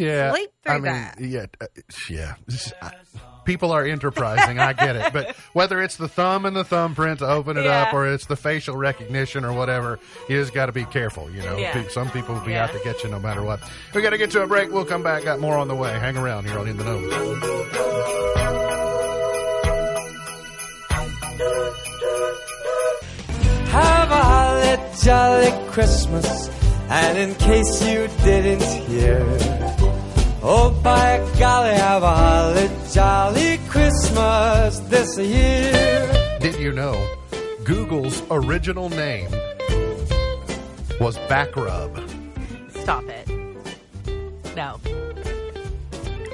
Yeah, 0.07 0.31
Sleep 0.33 0.51
through 0.65 0.73
I 0.73 0.77
mean, 0.77 0.85
that. 0.85 1.21
yeah, 1.21 1.47
uh, 1.61 1.67
yeah. 2.11 2.35
I- 2.81 2.93
people 3.45 3.73
are 3.73 3.85
enterprising. 3.85 4.61
I 4.61 4.73
get 4.73 4.95
it, 4.95 5.13
but 5.13 5.35
whether 5.53 5.81
it's 5.83 5.97
the 5.97 6.07
thumb 6.09 6.47
and 6.47 6.55
the 6.55 6.63
thumbprint 6.65 7.19
to 7.19 7.27
open 7.29 7.57
it 7.57 7.67
up, 7.67 7.93
or 7.93 8.07
it's 8.07 8.27
the 8.27 8.37
facial 8.37 8.77
recognition 8.77 9.45
or 9.45 9.53
whatever, 9.53 9.99
you 10.29 10.39
just 10.41 10.55
got 10.55 10.67
to 10.67 10.73
be 10.73 10.85
careful. 10.85 11.29
You 11.31 11.43
know, 11.43 11.57
Yeah. 11.57 11.89
Some 11.89 12.09
people 12.11 12.35
will 12.37 12.43
be 12.45 12.53
Yeah. 12.53 12.65
out 12.65 12.73
to 12.73 12.81
get 12.85 13.03
you 13.03 13.11
no 13.11 13.19
matter 13.19 13.43
what. 13.43 13.61
We 13.95 14.01
got 14.03 14.11
to 14.11 14.19
get 14.19 14.31
to 14.33 14.43
a 14.43 14.47
break. 14.47 14.71
We'll 14.73 14.85
come 14.85 15.03
back. 15.03 15.25
Got 15.25 15.41
more 15.41 15.57
on 15.59 15.67
the 15.69 15.75
way. 15.75 15.91
Hang 15.99 16.17
around 16.17 16.49
here 16.49 16.59
on 16.59 16.69
In 16.69 16.77
the 16.77 16.85
Know. 16.85 18.13
Have 23.73 24.11
a 24.11 24.23
holly 24.23 24.79
jolly 25.03 25.71
Christmas. 25.71 26.49
And 26.91 27.17
in 27.19 27.35
case 27.37 27.83
you 27.87 28.07
didn't 28.23 28.63
hear, 28.87 29.25
oh 30.43 30.71
by 30.83 31.19
golly, 31.39 31.75
have 31.75 32.03
a 32.03 32.11
holly 32.11 32.71
jolly 32.93 33.59
Christmas 33.69 34.79
this 34.81 35.19
year. 35.19 36.39
Did 36.41 36.59
you 36.59 36.73
know 36.73 37.09
Google's 37.65 38.23
original 38.31 38.89
name 38.89 39.31
was 41.01 41.17
Backrub? 41.29 42.09
Stop 42.83 43.05
it. 43.05 43.29
No. 44.57 44.79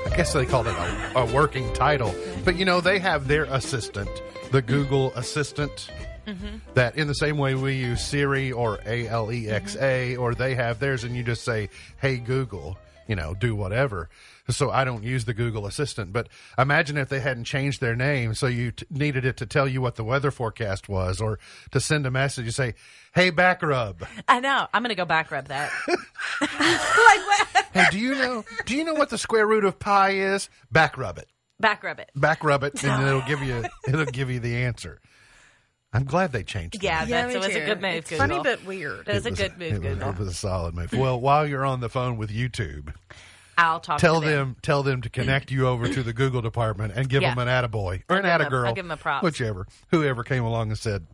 I 0.07 0.17
guess 0.17 0.33
they 0.33 0.47
called 0.47 0.67
it 0.67 0.75
a, 0.75 1.19
a 1.21 1.33
working 1.33 1.73
title. 1.75 2.15
But 2.45 2.57
you 2.57 2.65
know, 2.65 2.81
they 2.81 2.99
have 2.99 3.29
their 3.29 3.45
assistant, 3.45 4.11
the 4.51 4.63
Google 4.63 5.13
Assistant, 5.15 5.91
mm-hmm. 6.27 6.57
that 6.75 6.97
in 6.97 7.07
the 7.07 7.15
same 7.15 7.39
way 7.39 7.55
we 7.55 7.75
use 7.75 8.05
Siri 8.05 8.51
or 8.51 8.81
A 8.87 9.07
L 9.09 9.31
E 9.31 9.49
X 9.49 9.77
A, 9.77 10.13
mm-hmm. 10.15 10.23
or 10.23 10.35
they 10.35 10.55
have 10.55 10.79
theirs, 10.79 11.05
and 11.05 11.15
you 11.15 11.23
just 11.23 11.45
say, 11.45 11.69
"Hey 12.01 12.17
Google," 12.17 12.79
you 13.09 13.17
know, 13.17 13.35
do 13.35 13.57
whatever. 13.57 14.09
So 14.49 14.71
I 14.71 14.85
don't 14.85 15.03
use 15.03 15.25
the 15.25 15.35
Google 15.35 15.67
Assistant. 15.67 16.13
But 16.13 16.29
imagine 16.57 16.97
if 16.97 17.09
they 17.09 17.21
hadn't 17.21 17.45
changed 17.45 17.81
their 17.81 17.97
name, 17.97 18.35
so 18.35 18.47
you 18.47 18.71
t- 18.71 18.87
needed 18.91 19.25
it 19.25 19.37
to 19.39 19.47
tell 19.47 19.67
you 19.67 19.81
what 19.81 19.97
the 19.97 20.05
weather 20.05 20.31
forecast 20.31 20.89
was, 20.89 21.21
or 21.21 21.39
to 21.73 21.81
send 21.81 22.07
a 22.07 22.11
message. 22.11 22.45
You 22.45 22.51
say, 22.53 22.75
"Hey 23.15 23.33
Backrub." 23.33 24.07
I 24.29 24.41
know. 24.41 24.69
I'm 24.73 24.83
going 24.83 24.91
to 24.91 24.95
go 24.95 25.05
back 25.05 25.31
rub 25.31 25.49
that. 25.49 25.73
Hey, 27.73 27.85
do 27.91 27.99
you 27.99 28.15
know? 28.15 28.45
Do 28.65 28.75
you 28.75 28.85
know 28.85 28.95
what 28.95 29.11
the 29.11 29.19
square 29.19 29.47
root 29.47 29.65
of 29.65 29.79
pi 29.79 30.11
is? 30.13 30.49
Backrub 30.73 31.19
it. 31.19 31.29
Back 31.61 31.83
rub 31.83 31.99
it. 31.99 32.11
back 32.15 32.45
rub 32.45 32.63
it 32.63 32.83
and 32.85 33.07
it'll 33.07 33.21
give 33.23 33.43
you 33.43 33.65
it'll 33.87 34.05
give 34.07 34.31
you 34.31 34.39
the 34.41 34.57
answer. 34.57 35.01
I'm 35.93 36.05
glad 36.05 36.33
they 36.33 36.43
changed. 36.43 36.77
It. 36.77 36.83
Yeah, 36.83 37.05
that. 37.07 37.11
that's, 37.11 37.29
me 37.29 37.35
it 37.35 37.39
was 37.47 37.57
a 37.57 37.65
good 37.65 37.81
move. 37.81 37.95
It's 37.95 38.11
Google. 38.11 38.27
funny 38.29 38.41
but 38.43 38.65
weird. 38.65 39.09
It 39.09 39.15
was 39.15 39.25
a 39.25 39.29
It 39.29 39.31
was- 39.31 39.39
good 39.41 39.59
move, 39.59 39.73
It 39.85 39.97
was, 39.99 39.99
it 40.09 40.19
was 40.19 40.29
a 40.29 40.35
solid 40.35 40.75
move. 40.75 40.93
Well, 40.93 41.19
while 41.21 41.47
you're 41.47 41.65
on 41.65 41.81
the 41.81 41.89
phone 41.89 42.17
with 42.19 42.31
YouTube, 42.31 42.93
I'll 43.57 43.81
talk 43.81 43.99
tell 43.99 44.21
to 44.21 44.27
them 44.29 44.57
tell 44.63 44.83
them 44.83 45.01
to 45.03 45.09
connect 45.11 45.51
you 45.51 45.67
over 45.67 45.89
to 45.93 46.03
the 46.03 46.13
Google 46.13 46.43
department 46.43 46.93
and 46.95 47.09
give 47.09 47.23
Yeah. 47.23 47.35
them 47.35 47.49
an 47.49 47.49
attaboy 47.49 48.03
or 48.09 48.17
I'll 48.17 48.19
an 48.19 48.23
give 48.25 48.31
'em 48.33 48.41
a- 48.41 48.45
attagirl. 48.51 48.67
I'll 48.67 48.75
give 48.75 48.85
'em 48.85 48.91
a 48.93 48.97
props. 48.97 49.23
Whichever. 49.25 49.67
Whoever 49.91 50.23
came 50.25 50.45
along 50.45 50.69
and 50.69 50.79
said 50.79 51.07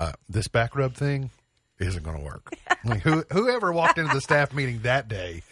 uh, 0.00 0.12
this 0.28 0.48
back 0.48 0.74
rub 0.76 0.94
thing 0.94 1.30
isn't 1.78 2.02
going 2.04 2.16
to 2.16 2.22
work. 2.24 2.52
like 2.84 3.00
who, 3.02 3.24
whoever 3.32 3.72
walked 3.72 3.98
into 3.98 4.14
the 4.14 4.20
staff 4.20 4.52
meeting 4.54 4.80
that 4.82 5.08
day 5.08 5.42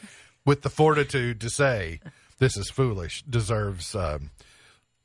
with 0.47 0.63
the 0.63 0.71
fortitude 0.71 1.41
to 1.41 1.51
say 1.51 2.01
this 2.39 2.57
is 2.57 2.71
foolish 2.71 3.23
deserves 3.29 3.95
um, 3.95 4.31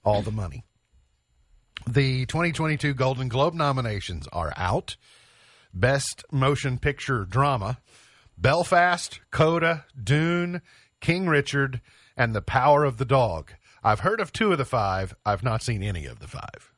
all 0.06 0.22
the 0.22 0.32
money. 0.32 0.64
The 1.86 2.26
2022 2.26 2.94
Golden 2.94 3.28
Globe 3.28 3.54
nominations 3.54 4.28
are 4.34 4.54
out. 4.58 4.96
Best 5.74 6.24
Motion 6.32 6.80
Picture 6.80 7.26
Drama 7.26 7.78
Belfast, 8.38 9.20
Coda, 9.32 9.86
Dune, 10.02 10.62
King 11.02 11.28
Richard, 11.28 11.82
and 12.16 12.36
The 12.36 12.42
Power 12.42 12.84
of 12.84 12.98
the 12.98 13.06
Dog. 13.06 13.52
I've 13.84 14.02
heard 14.02 14.20
of 14.20 14.32
two 14.32 14.52
of 14.52 14.58
the 14.58 14.66
five. 14.66 15.16
I've 15.26 15.44
not 15.44 15.62
seen 15.64 15.82
any 15.84 16.06
of 16.06 16.20
the 16.20 16.28
five. 16.28 16.72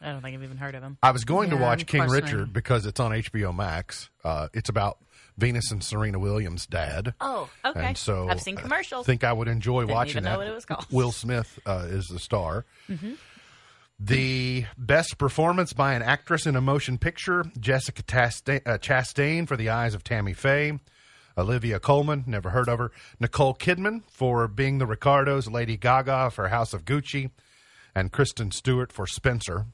I 0.00 0.12
don't 0.12 0.20
think 0.22 0.36
I've 0.36 0.42
even 0.42 0.56
heard 0.58 0.74
of 0.74 0.82
them. 0.82 0.98
I 1.02 1.10
was 1.10 1.24
going 1.24 1.50
to 1.50 1.56
watch 1.56 1.80
I'm 1.82 1.86
King. 1.86 2.08
Richard 2.08 2.52
because 2.52 2.84
it's 2.86 3.00
on 3.00 3.10
HBO 3.12 3.54
Max. 3.54 4.10
Uh, 4.22 4.48
it's 4.52 4.68
about 4.68 4.98
Venus 5.38 5.70
and 5.70 5.82
Serena 5.82 6.18
Williams' 6.18 6.66
dad. 6.66 7.14
Oh, 7.20 7.48
okay. 7.64 7.86
And 7.86 7.96
so 7.98 8.28
I've 8.28 8.40
seen 8.40 8.56
commercials. 8.56 8.64
I 8.64 8.66
commercials. 8.68 9.06
think 9.06 9.24
I 9.24 9.32
would 9.32 9.48
enjoy 9.48 9.82
Didn't 9.82 9.94
watching 9.94 10.10
even 10.12 10.24
know 10.24 10.30
that. 10.32 10.38
what 10.38 10.46
it 10.48 10.54
was 10.54 10.64
called. 10.66 10.86
Will 10.90 11.12
Smith 11.12 11.58
uh, 11.66 11.86
is 11.88 12.06
the 12.08 12.18
star. 12.18 12.66
The 13.98 14.66
best 14.76 15.18
performance 15.18 15.72
by 15.72 15.94
an 15.94 16.02
actress 16.02 16.46
in 16.46 16.56
a 16.56 16.60
motion 16.60 16.98
picture: 16.98 17.44
Jessica 17.58 18.02
Chastain, 18.02 18.60
uh, 18.66 18.78
Chastain 18.78 19.46
for 19.46 19.56
The 19.56 19.70
Eyes 19.70 19.94
of 19.94 20.02
Tammy 20.02 20.32
Faye, 20.32 20.80
Olivia 21.38 21.78
Colman, 21.78 22.24
never 22.26 22.50
heard 22.50 22.68
of 22.68 22.78
her, 22.78 22.90
Nicole 23.20 23.54
Kidman 23.54 24.02
for 24.10 24.48
Being 24.48 24.78
the 24.78 24.86
Ricardos, 24.86 25.48
Lady 25.48 25.76
Gaga 25.76 26.30
for 26.30 26.48
House 26.48 26.74
of 26.74 26.84
Gucci, 26.84 27.30
and 27.94 28.12
Kristen 28.12 28.50
Stewart 28.50 28.92
for 28.92 29.06
Spencer. 29.06 29.66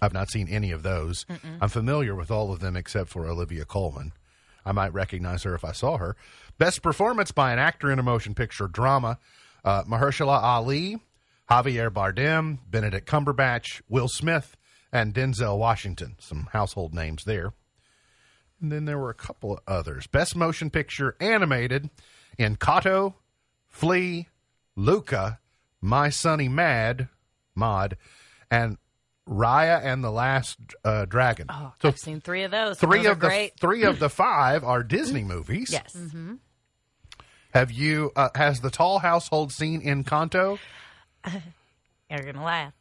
I've 0.00 0.12
not 0.12 0.30
seen 0.30 0.48
any 0.48 0.72
of 0.72 0.82
those. 0.82 1.24
I'm 1.60 1.68
familiar 1.68 2.14
with 2.14 2.30
all 2.30 2.52
of 2.52 2.60
them 2.60 2.76
except 2.76 3.08
for 3.08 3.28
Olivia 3.28 3.64
Colman. 3.64 4.12
I 4.64 4.72
might 4.72 4.92
recognize 4.92 5.44
her 5.44 5.54
if 5.54 5.64
I 5.64 5.72
saw 5.72 5.96
her. 5.98 6.16
Best 6.58 6.82
performance 6.82 7.30
by 7.30 7.52
an 7.52 7.58
actor 7.58 7.90
in 7.90 7.98
a 7.98 8.02
motion 8.02 8.34
picture 8.34 8.66
drama: 8.66 9.18
uh, 9.64 9.84
Mahershala 9.84 10.42
Ali, 10.42 11.00
Javier 11.50 11.90
Bardem, 11.90 12.58
Benedict 12.70 13.08
Cumberbatch, 13.08 13.82
Will 13.88 14.08
Smith, 14.08 14.56
and 14.92 15.14
Denzel 15.14 15.58
Washington. 15.58 16.16
Some 16.18 16.48
household 16.52 16.94
names 16.94 17.24
there. 17.24 17.52
And 18.60 18.70
then 18.70 18.84
there 18.84 18.98
were 18.98 19.10
a 19.10 19.14
couple 19.14 19.54
of 19.54 19.60
others. 19.66 20.06
Best 20.06 20.36
motion 20.36 20.70
picture 20.70 21.16
animated 21.20 21.90
in 22.38 22.56
Kato, 22.56 23.16
Flee, 23.68 24.28
Luca, 24.76 25.40
My 25.80 26.10
Sunny 26.10 26.48
Mad, 26.48 27.08
Mod, 27.54 27.96
and 28.50 28.78
Raya 29.28 29.80
and 29.82 30.02
the 30.02 30.10
Last 30.10 30.58
uh, 30.84 31.04
Dragon. 31.06 31.46
Oh, 31.48 31.72
so 31.80 31.88
I've 31.88 31.98
seen 31.98 32.20
three 32.20 32.44
of 32.44 32.50
those. 32.50 32.78
three 32.78 32.98
Those 33.02 33.12
of 33.12 33.20
the 33.20 33.26
great. 33.28 33.58
three 33.60 33.82
of 33.84 33.98
the 33.98 34.08
five 34.08 34.64
are 34.64 34.82
Disney 34.82 35.22
movies. 35.24 35.70
Yes. 35.72 35.96
Have 37.54 37.70
you? 37.70 38.10
Uh, 38.16 38.30
has 38.34 38.60
the 38.60 38.70
tall 38.70 38.98
household 39.00 39.52
seen 39.52 39.82
Encanto? 39.82 40.58
You're 42.10 42.24
gonna 42.24 42.44
laugh. 42.44 42.72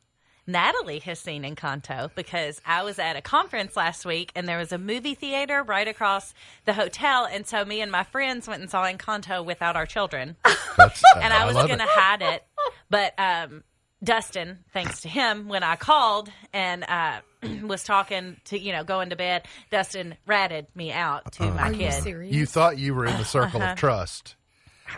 Natalie 0.48 1.00
has 1.00 1.20
seen 1.20 1.44
Encanto 1.44 2.10
because 2.16 2.60
I 2.66 2.84
was 2.84 3.00
at 3.00 3.16
a 3.16 3.22
conference 3.22 3.78
last 3.78 4.06
week 4.06 4.32
and 4.36 4.48
there 4.48 4.58
was 4.58 4.72
a 4.72 4.78
movie 4.78 5.14
theater 5.14 5.64
right 5.64 5.88
across 5.88 6.34
the 6.66 6.74
hotel, 6.74 7.28
and 7.32 7.46
so 7.46 7.64
me 7.64 7.82
and 7.82 7.92
my 7.92 8.04
friends 8.04 8.48
went 8.48 8.62
and 8.62 8.70
saw 8.70 8.84
Encanto 8.86 9.46
without 9.46 9.76
our 9.76 9.86
children, 9.86 10.36
That's, 10.78 11.02
and 11.16 11.32
I 11.32 11.46
was 11.46 11.56
going 11.56 11.78
to 11.78 11.84
it. 11.84 11.90
hide 11.90 12.22
it, 12.22 12.44
but 12.90 13.14
um, 13.18 13.64
Dustin, 14.04 14.60
thanks 14.74 15.02
to 15.02 15.10
him, 15.10 15.48
when 15.48 15.62
I 15.64 15.76
called 15.76 16.30
and 16.54 16.84
uh, 16.84 17.20
was 17.64 17.84
talking 17.84 18.38
to 18.46 18.60
you 18.60 18.72
know 18.72 18.84
going 18.84 19.12
to 19.12 19.16
bed, 19.16 19.44
Dustin 19.70 20.16
ratted 20.26 20.68
me 20.76 20.92
out 20.92 21.34
to 21.34 21.44
my 21.44 21.70
Are 21.70 21.74
you 21.74 21.92
serious? 21.92 22.34
You 22.34 22.46
thought 22.48 22.80
you 22.80 22.96
were 22.96 23.06
in 23.06 23.18
the 23.18 23.26
circle 23.38 23.62
of 23.62 23.78
trust, 23.78 24.36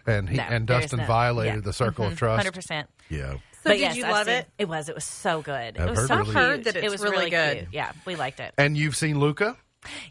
and 0.06 0.30
he. 0.30 0.38
No, 0.38 0.44
and 0.44 0.68
Dustin 0.68 1.00
no- 1.00 1.06
violated 1.06 1.56
yeah. 1.56 1.62
the 1.62 1.74
circle 1.74 2.06
of 2.06 2.18
trust. 2.18 2.38
Hundred 2.38 2.54
percent. 2.54 2.90
Yeah. 3.10 3.34
So 3.34 3.70
but 3.70 3.74
did 3.74 3.80
yes, 3.82 3.96
you 3.96 4.06
I've 4.06 4.12
love 4.12 4.26
seen- 4.26 4.36
it? 4.36 4.48
It 4.58 4.68
was. 4.68 4.90
It 4.90 4.96
was 4.96 5.06
so 5.06 5.42
good. 5.42 5.78
I've 5.78 5.88
it 5.88 5.90
was 5.90 6.00
heard 6.00 6.08
so 6.08 6.18
really. 6.18 6.34
Heard 6.34 6.64
that 6.66 6.76
it 6.76 6.92
was 6.92 7.02
really 7.02 7.30
good. 7.30 7.58
cute. 7.60 7.70
Yeah, 7.72 7.92
we 8.06 8.16
liked 8.16 8.40
it. 8.40 8.54
And 8.58 8.76
you've 8.78 8.96
seen 8.96 9.20
Luca, 9.20 9.58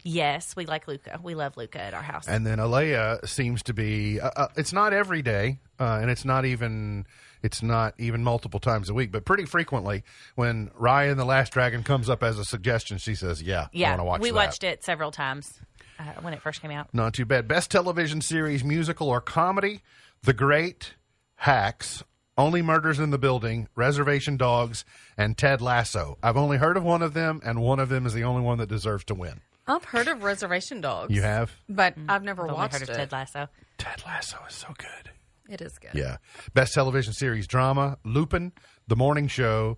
Yes, 0.03 0.55
we 0.55 0.65
like 0.65 0.87
Luca. 0.87 1.19
We 1.21 1.35
love 1.35 1.57
Luca 1.57 1.81
at 1.81 1.93
our 1.93 2.01
house. 2.01 2.27
and 2.27 2.45
then 2.45 2.59
Alea 2.59 3.19
seems 3.25 3.63
to 3.63 3.73
be. 3.73 4.19
Uh, 4.19 4.29
uh, 4.35 4.47
it's 4.55 4.73
not 4.73 4.93
every 4.93 5.21
day, 5.21 5.59
uh, 5.79 5.99
and 6.01 6.09
it's 6.09 6.25
not 6.25 6.45
even. 6.45 7.05
It's 7.41 7.61
not 7.61 7.93
even 7.97 8.23
multiple 8.23 8.61
times 8.61 8.89
a 8.89 8.93
week, 8.93 9.11
but 9.11 9.25
pretty 9.25 9.43
frequently 9.43 10.03
when 10.35 10.69
Raya 10.79 11.11
and 11.11 11.19
the 11.19 11.25
Last 11.25 11.51
Dragon 11.51 11.83
comes 11.83 12.09
up 12.09 12.23
as 12.23 12.39
a 12.39 12.45
suggestion, 12.45 12.97
she 12.97 13.15
says, 13.15 13.41
"Yeah, 13.41 13.63
I 13.63 13.69
yeah, 13.73 13.89
want 13.89 13.99
to 13.99 14.03
watch 14.05 14.21
we 14.21 14.29
that." 14.29 14.35
watched 14.35 14.63
it 14.63 14.83
several 14.83 15.11
times 15.11 15.59
uh, 15.99 16.03
when 16.21 16.33
it 16.33 16.41
first 16.41 16.61
came 16.61 16.71
out. 16.71 16.87
Not 16.93 17.13
too 17.13 17.25
bad. 17.25 17.47
Best 17.47 17.71
television 17.71 18.21
series, 18.21 18.63
musical 18.63 19.09
or 19.09 19.21
comedy: 19.21 19.81
The 20.23 20.33
Great, 20.33 20.93
Hacks, 21.35 22.03
Only 22.37 22.61
Murders 22.61 22.99
in 22.99 23.09
the 23.11 23.17
Building, 23.17 23.67
Reservation 23.75 24.37
Dogs, 24.37 24.85
and 25.17 25.37
Ted 25.37 25.61
Lasso. 25.61 26.17
I've 26.23 26.37
only 26.37 26.57
heard 26.57 26.77
of 26.77 26.83
one 26.83 27.01
of 27.01 27.13
them, 27.13 27.41
and 27.43 27.61
one 27.61 27.79
of 27.79 27.89
them 27.89 28.05
is 28.05 28.13
the 28.13 28.23
only 28.23 28.41
one 28.41 28.57
that 28.59 28.69
deserves 28.69 29.03
to 29.05 29.13
win. 29.15 29.41
I've 29.65 29.85
heard 29.85 30.07
of 30.07 30.23
Reservation 30.23 30.81
Dogs. 30.81 31.13
You 31.15 31.21
have? 31.21 31.51
but 31.69 31.95
I've 32.09 32.23
never 32.23 32.49
I've 32.49 32.55
watched 32.55 32.73
heard 32.79 32.89
of. 32.89 32.95
Ted 32.95 33.11
Lasso. 33.11 33.47
Ted 33.77 34.03
Lasso 34.05 34.37
is 34.47 34.55
so 34.55 34.67
good. 34.77 35.11
It 35.49 35.61
is 35.61 35.77
good. 35.77 35.91
Yeah. 35.93 36.17
Best 36.53 36.73
television 36.73 37.13
series 37.13 37.47
drama 37.47 37.97
Lupin, 38.03 38.51
The 38.87 38.95
Morning 38.95 39.27
Show, 39.27 39.77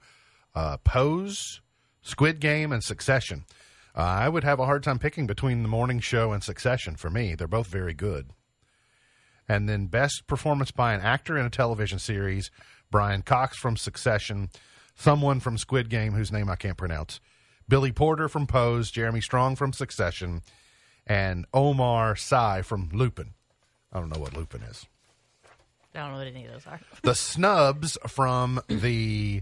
uh, 0.56 0.78
Pose, 0.78 1.62
Squid 2.02 2.40
Game, 2.40 2.72
and 2.72 2.84
Succession. 2.84 3.46
Uh, 3.96 4.02
I 4.02 4.30
would 4.30 4.44
have 4.44 4.60
a 4.60 4.66
hard 4.66 4.84
time 4.84 5.00
picking 5.00 5.26
between 5.26 5.64
The 5.64 5.70
Morning 5.70 6.00
Show 6.00 6.34
and 6.34 6.44
Succession 6.44 6.96
for 6.96 7.10
me. 7.10 7.34
They're 7.34 7.48
both 7.48 7.68
very 7.68 7.94
good. 7.94 8.32
And 9.48 9.70
then 9.70 9.86
best 9.86 10.28
performance 10.28 10.72
by 10.72 10.94
an 10.94 11.02
actor 11.02 11.38
in 11.38 11.46
a 11.46 11.50
television 11.50 12.00
series 12.00 12.52
Brian 12.92 13.22
Cox 13.22 13.58
from 13.58 13.78
Succession, 13.78 14.50
someone 14.96 15.40
from 15.40 15.58
Squid 15.58 15.90
Game 15.90 16.14
whose 16.14 16.32
name 16.32 16.50
I 16.50 16.56
can't 16.56 16.78
pronounce, 16.78 17.20
Billy 17.70 17.92
Porter 17.92 18.28
from 18.28 18.48
Pose, 18.48 18.92
Jeremy 18.92 19.22
Strong 19.22 19.56
from 19.56 19.74
Succession, 19.74 20.42
and 21.08 21.46
Omar 21.54 22.16
Sy 22.16 22.62
from 22.62 22.90
Lupin. 22.92 23.34
I 23.94 24.00
don't 24.00 24.10
know 24.10 24.20
what 24.20 24.36
Lupin 24.36 24.62
is 24.64 24.86
I 25.96 26.00
don't 26.00 26.12
know 26.12 26.18
what 26.18 26.28
any 26.28 26.46
of 26.46 26.52
those 26.52 26.68
are. 26.68 26.80
the 27.04 27.16
snubs 27.16 27.98
from 28.08 28.60
the 28.68 29.42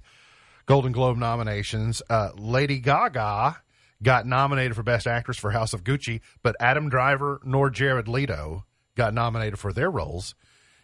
Golden 0.65 0.91
Globe 0.91 1.17
nominations. 1.17 2.01
Uh, 2.09 2.29
Lady 2.35 2.79
Gaga 2.79 3.61
got 4.03 4.27
nominated 4.27 4.75
for 4.75 4.83
Best 4.83 5.07
Actress 5.07 5.37
for 5.37 5.51
House 5.51 5.73
of 5.73 5.83
Gucci, 5.83 6.21
but 6.43 6.55
Adam 6.59 6.89
Driver 6.89 7.39
nor 7.43 7.69
Jared 7.69 8.07
Leto 8.07 8.65
got 8.95 9.13
nominated 9.13 9.57
for 9.57 9.73
their 9.73 9.89
roles 9.89 10.35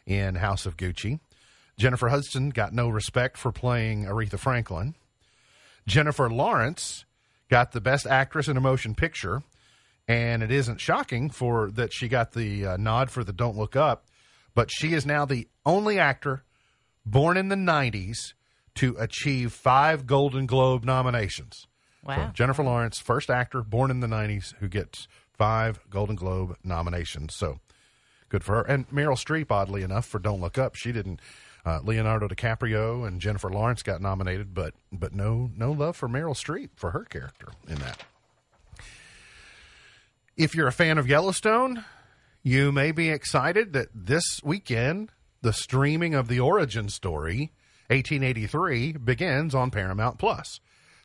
in 0.06 0.36
House 0.36 0.66
of 0.66 0.78
Gucci. 0.78 1.20
Jennifer 1.78 2.10
Hudson 2.10 2.50
got 2.50 2.74
no 2.74 2.90
respect 2.90 3.38
for 3.38 3.52
playing 3.52 4.06
Aretha 4.06 4.40
Franklin. 4.40 4.96
Jennifer 5.88 6.30
Lawrence 6.30 7.06
got 7.50 7.72
the 7.72 7.82
Best 7.82 8.08
Actress 8.08 8.48
in 8.48 8.58
a 8.58 8.62
Motion 8.62 8.96
Picture, 8.96 9.44
and 10.08 10.44
it 10.44 10.52
isn't 10.52 10.82
shocking 10.82 11.30
for 11.30 11.72
that 11.72 11.94
she 11.94 12.08
got 12.08 12.34
the 12.34 12.66
uh, 12.66 12.78
nod 12.78 13.12
for 13.12 13.24
the 13.24 13.34
Don't 13.34 13.58
Look 13.58 13.76
Up, 13.76 14.06
but 14.56 14.70
she 14.72 14.94
is 14.94 15.06
now 15.06 15.26
the 15.26 15.48
only 15.66 16.00
actor 16.00 16.44
born 17.06 17.38
in 17.38 17.50
the 17.50 17.56
90s 17.56 18.34
to 18.76 18.96
achieve 19.00 19.52
five 19.54 20.06
Golden 20.06 20.46
Globe 20.46 20.84
nominations. 20.84 21.68
So 22.18 22.32
Jennifer 22.34 22.64
Lawrence, 22.64 23.00
first 23.00 23.30
actor 23.30 23.62
born 23.62 23.92
in 23.92 24.00
the 24.00 24.08
90s 24.08 24.54
who 24.60 24.68
gets 24.68 25.08
five 25.34 25.80
Golden 25.90 26.16
Globe 26.16 26.58
nominations. 26.64 27.36
So 27.36 27.60
good 28.30 28.44
for 28.44 28.56
her. 28.56 28.62
And 28.62 28.90
Meryl 28.90 29.18
Streep, 29.18 29.52
oddly 29.52 29.84
enough, 29.84 30.06
for 30.06 30.20
Don't 30.20 30.42
Look 30.42 30.58
Up, 30.58 30.76
she 30.76 30.92
didn't. 30.92 31.20
Uh, 31.66 31.80
Leonardo 31.84 32.28
DiCaprio 32.28 33.06
and 33.06 33.20
Jennifer 33.20 33.50
Lawrence 33.50 33.84
got 33.84 34.02
nominated, 34.02 34.54
but 34.54 34.74
but 34.92 35.14
no 35.14 35.52
no 35.56 35.72
love 35.72 35.96
for 35.96 36.08
Meryl 36.08 36.36
Streep 36.36 36.70
for 36.76 36.92
her 36.92 37.04
character 37.04 37.50
in 37.68 37.76
that. 37.76 38.04
If 40.38 40.56
you're 40.56 40.68
a 40.68 40.72
fan 40.72 40.98
of 40.98 41.08
Yellowstone, 41.08 41.84
you 42.44 42.72
may 42.72 42.92
be 42.94 43.10
excited 43.10 43.74
that 43.74 43.90
this 43.94 44.24
weekend 44.42 45.12
the 45.42 45.52
streaming 45.52 46.16
of 46.16 46.30
the 46.30 46.40
origin 46.40 46.88
story 46.88 47.52
1883 47.88 48.94
begins 48.94 49.54
on 49.54 49.72
Paramount 49.72 50.18
Plus. 50.18 50.60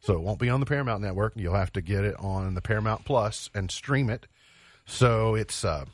So 0.04 0.12
it 0.12 0.20
won't 0.20 0.38
be 0.38 0.50
on 0.50 0.60
the 0.60 0.66
Paramount 0.66 1.00
Network. 1.00 1.32
You'll 1.34 1.54
have 1.54 1.72
to 1.72 1.80
get 1.80 2.04
it 2.04 2.14
on 2.18 2.52
the 2.52 2.60
Paramount 2.60 3.06
Plus 3.06 3.48
and 3.54 3.70
stream 3.70 4.10
it. 4.10 4.26
So 4.84 5.34
it's 5.34 5.64
uh, 5.64 5.86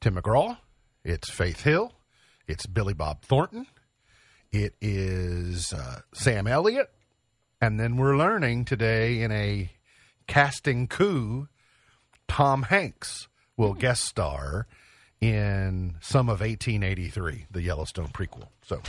Tim 0.00 0.16
McGraw, 0.16 0.58
it's 1.04 1.30
Faith 1.30 1.62
Hill, 1.62 1.92
it's 2.48 2.66
Billy 2.66 2.92
Bob 2.92 3.22
Thornton, 3.22 3.68
it 4.50 4.74
is 4.80 5.72
uh, 5.72 6.00
Sam 6.12 6.48
Elliott, 6.48 6.90
and 7.60 7.78
then 7.78 7.96
we're 7.96 8.16
learning 8.16 8.64
today 8.64 9.22
in 9.22 9.30
a 9.30 9.70
casting 10.26 10.88
coup, 10.88 11.46
Tom 12.26 12.64
Hanks 12.64 13.28
will 13.56 13.74
guest 13.74 14.04
star 14.04 14.66
in 15.20 15.94
some 16.00 16.28
of 16.28 16.40
1883, 16.40 17.46
the 17.52 17.62
Yellowstone 17.62 18.08
prequel. 18.08 18.48
So, 18.62 18.82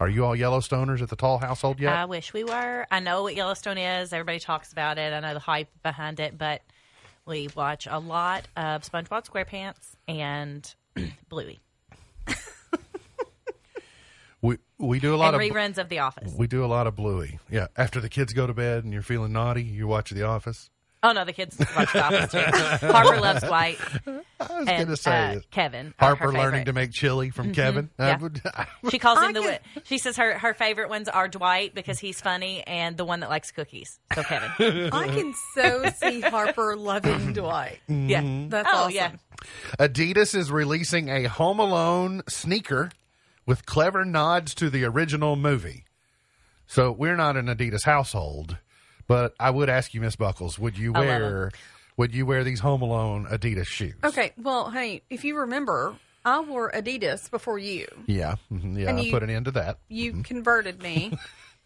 are 0.00 0.08
you 0.08 0.24
all 0.24 0.36
Yellowstoners 0.36 1.02
at 1.02 1.08
the 1.08 1.16
Tall 1.16 1.38
household 1.38 1.80
yet? 1.80 1.92
I 1.94 2.04
wish 2.04 2.32
we 2.32 2.44
were. 2.44 2.86
I 2.90 3.00
know 3.00 3.22
what 3.22 3.34
Yellowstone 3.34 3.78
is. 3.78 4.12
Everybody 4.12 4.38
talks 4.38 4.72
about 4.72 4.98
it. 4.98 5.12
I 5.12 5.20
know 5.20 5.34
the 5.34 5.40
hype 5.40 5.68
behind 5.82 6.20
it, 6.20 6.38
but 6.38 6.62
we 7.26 7.48
watch 7.54 7.86
a 7.90 7.98
lot 7.98 8.46
of 8.56 8.82
SpongeBob 8.82 9.26
SquarePants 9.28 9.96
and 10.06 10.74
Bluey 11.28 11.60
we 14.42 14.58
we 14.78 15.00
do 15.00 15.14
a 15.14 15.16
lot 15.16 15.34
and 15.34 15.42
of 15.42 15.50
reruns 15.50 15.78
of 15.78 15.88
The 15.88 15.98
Office. 16.00 16.32
we 16.36 16.46
do 16.46 16.64
a 16.64 16.66
lot 16.66 16.86
of 16.86 16.94
Bluey. 16.94 17.38
Yeah, 17.50 17.66
after 17.76 18.00
the 18.00 18.08
kids 18.08 18.32
go 18.32 18.46
to 18.46 18.54
bed 18.54 18.84
and 18.84 18.92
you're 18.92 19.02
feeling 19.02 19.32
naughty, 19.32 19.62
you 19.62 19.86
watch 19.86 20.10
The 20.10 20.22
Office. 20.22 20.70
Oh 21.02 21.12
no, 21.12 21.24
the 21.24 21.32
kids 21.32 21.56
watch 21.76 21.92
The 21.92 22.04
Office 22.04 22.32
too. 22.32 22.38
Harper 22.88 23.20
loves 23.20 23.42
Dwight 23.44 23.78
I 24.04 24.10
was 24.40 24.66
and 24.66 24.66
going 24.66 24.86
to 24.88 24.96
say 24.96 25.36
uh, 25.36 25.40
Kevin. 25.52 25.94
Harper 25.98 26.32
learning 26.32 26.64
to 26.64 26.72
make 26.72 26.90
chili 26.90 27.30
from 27.30 27.52
Kevin. 27.52 27.88
I 27.98 28.08
Yeah. 28.08 28.18
would- 28.18 28.42
She 28.90 28.98
calls 28.98 29.18
I 29.18 29.26
him 29.28 29.32
the. 29.34 29.40
can- 29.42 29.58
She 29.84 29.98
says 29.98 30.16
her 30.16 30.36
her 30.38 30.54
favorite 30.54 30.88
ones 30.88 31.08
are 31.08 31.28
Dwight 31.28 31.74
because 31.74 31.98
he's 32.00 32.20
funny 32.20 32.64
and 32.66 32.96
the 32.96 33.04
one 33.04 33.20
that 33.20 33.30
likes 33.30 33.52
cookies. 33.52 34.00
So 34.14 34.22
Kevin. 34.24 34.50
I 34.92 35.06
can 35.06 35.34
so 35.54 35.84
see 36.00 36.20
Harper 36.20 36.76
loving 36.76 37.32
Dwight. 37.32 37.78
yeah. 37.86 38.46
That's 38.48 38.68
oh 38.72 38.76
awesome. 38.86 38.92
yeah. 38.94 39.12
Adidas 39.78 40.34
is 40.34 40.50
releasing 40.50 41.08
a 41.10 41.24
Home 41.24 41.60
Alone 41.60 42.22
sneaker 42.28 42.90
with 43.46 43.64
clever 43.66 44.04
nods 44.04 44.52
to 44.56 44.68
the 44.68 44.84
original 44.84 45.36
movie. 45.36 45.84
So 46.66 46.90
we're 46.92 47.16
not 47.16 47.36
an 47.36 47.46
Adidas 47.46 47.84
household, 47.84 48.58
but 49.08 49.34
I 49.40 49.50
would 49.50 49.68
ask 49.68 49.92
you, 49.94 50.00
Miss 50.00 50.14
Buckles, 50.14 50.58
would 50.58 50.78
you 50.78 50.92
wear 50.92 51.50
would 51.96 52.14
you 52.14 52.24
wear 52.26 52.44
these 52.44 52.60
Home 52.60 52.82
Alone 52.82 53.26
Adidas 53.26 53.66
shoes? 53.66 53.94
Okay, 54.04 54.32
well, 54.40 54.70
hey, 54.70 55.02
if 55.10 55.24
you 55.24 55.36
remember, 55.38 55.96
I 56.24 56.38
wore 56.40 56.70
Adidas 56.70 57.28
before 57.28 57.58
you. 57.58 57.88
Yeah, 58.06 58.36
mhm, 58.52 58.78
yeah. 58.78 58.90
And 58.90 58.98
I 58.98 59.02
you- 59.02 59.10
put 59.12 59.24
an 59.24 59.30
end 59.30 59.46
to 59.46 59.50
that. 59.52 59.78
You 59.88 60.22
converted 60.22 60.80
me. 60.80 61.18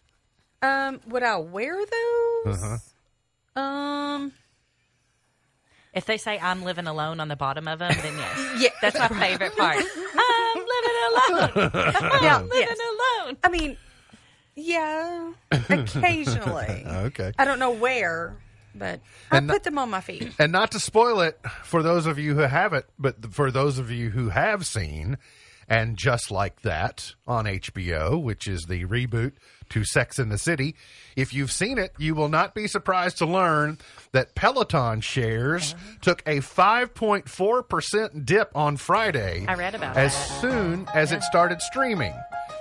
um, 0.63 1.01
would 1.07 1.21
I 1.21 1.37
wear 1.37 1.75
those? 1.77 2.63
Uh-huh. 2.63 3.61
Um, 3.61 4.31
If 5.93 6.05
they 6.07 6.17
say 6.17 6.39
I'm 6.39 6.63
living 6.63 6.87
alone 6.87 7.19
on 7.19 7.27
the 7.27 7.35
bottom 7.35 7.67
of 7.67 7.77
them, 7.77 7.93
then 8.01 8.17
yes. 8.17 8.55
yeah, 8.57 8.69
That's 8.81 8.97
my 8.97 9.07
favorite 9.09 9.55
part. 9.55 9.77
I'm 10.17 10.57
living 10.57 10.97
alone. 11.11 11.71
Now, 12.23 12.39
I'm 12.39 12.49
living 12.49 12.77
alone. 13.25 13.37
I 13.43 13.49
mean, 13.51 13.77
yeah, 14.55 15.33
occasionally. 15.51 16.83
Okay. 16.85 17.31
I 17.37 17.45
don't 17.45 17.59
know 17.59 17.71
where, 17.71 18.35
but 18.75 18.99
I 19.31 19.37
And 19.37 19.49
put 19.49 19.63
them 19.63 19.77
on 19.77 19.89
my 19.89 20.01
feet. 20.01 20.31
And 20.39 20.51
not 20.51 20.71
to 20.71 20.79
spoil 20.79 21.21
it 21.21 21.39
for 21.63 21.83
those 21.83 22.05
of 22.05 22.17
you 22.19 22.35
who 22.35 22.41
haven't, 22.41 22.85
but 22.97 23.33
for 23.33 23.51
those 23.51 23.77
of 23.79 23.91
you 23.91 24.09
who 24.11 24.29
have 24.29 24.65
seen, 24.65 25.17
and 25.69 25.97
Just 25.97 26.29
Like 26.29 26.61
That 26.61 27.13
on 27.25 27.45
HBO, 27.45 28.21
which 28.21 28.47
is 28.47 28.63
the 28.63 28.85
reboot 28.85 29.33
to 29.69 29.85
Sex 29.85 30.19
in 30.19 30.29
the 30.29 30.37
City. 30.37 30.75
If 31.15 31.33
you've 31.33 31.51
seen 31.51 31.77
it, 31.77 31.93
you 31.97 32.15
will 32.15 32.27
not 32.29 32.53
be 32.53 32.67
surprised 32.67 33.17
to 33.19 33.25
learn 33.25 33.77
that 34.11 34.35
Peloton 34.35 35.01
shares 35.01 35.73
took 36.01 36.21
a 36.27 36.39
5.4% 36.39 38.25
dip 38.25 38.51
on 38.55 38.77
Friday. 38.77 39.45
I 39.47 39.55
read 39.55 39.73
about 39.75 39.97
as 39.97 40.13
that. 40.13 40.41
soon 40.41 40.87
as 40.93 41.11
it 41.11 41.23
started 41.23 41.61
streaming. 41.61 42.13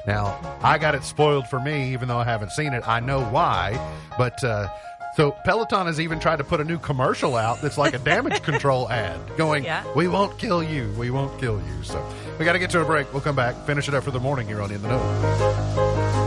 Now, 0.06 0.38
I 0.62 0.78
got 0.78 0.94
it 0.94 1.04
spoiled 1.04 1.46
for 1.48 1.60
me, 1.60 1.92
even 1.92 2.08
though 2.08 2.18
I 2.18 2.24
haven't 2.24 2.50
seen 2.52 2.72
it. 2.72 2.86
I 2.86 3.00
know 3.00 3.22
why, 3.24 3.78
but 4.18 4.42
uh, 4.42 4.68
so 5.16 5.30
Peloton 5.44 5.86
has 5.86 6.00
even 6.00 6.18
tried 6.18 6.36
to 6.36 6.44
put 6.44 6.60
a 6.60 6.64
new 6.64 6.78
commercial 6.78 7.36
out 7.36 7.60
that's 7.62 7.78
like 7.78 7.94
a 7.94 7.98
damage 7.98 8.42
control 8.50 8.88
ad, 8.90 9.20
going, 9.36 9.62
Yeah. 9.64 9.84
"We 9.94 10.08
won't 10.08 10.38
kill 10.38 10.62
you, 10.62 10.92
we 10.98 11.10
won't 11.10 11.38
kill 11.38 11.60
you." 11.60 11.82
So 11.84 12.04
we 12.38 12.44
got 12.44 12.54
to 12.54 12.58
get 12.58 12.70
to 12.70 12.80
a 12.80 12.84
break. 12.84 13.12
We'll 13.12 13.22
come 13.22 13.36
back, 13.36 13.54
finish 13.66 13.88
it 13.88 13.94
up 13.94 14.02
for 14.04 14.10
the 14.10 14.20
morning 14.20 14.46
here 14.48 14.60
on 14.60 14.72
In 14.72 14.82
the 14.82 14.88
Know. 14.88 16.21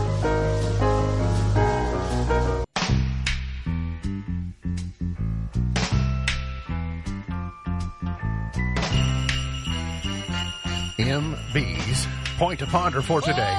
Point 12.36 12.58
to 12.60 12.66
ponder 12.66 13.00
for 13.00 13.20
today. 13.22 13.56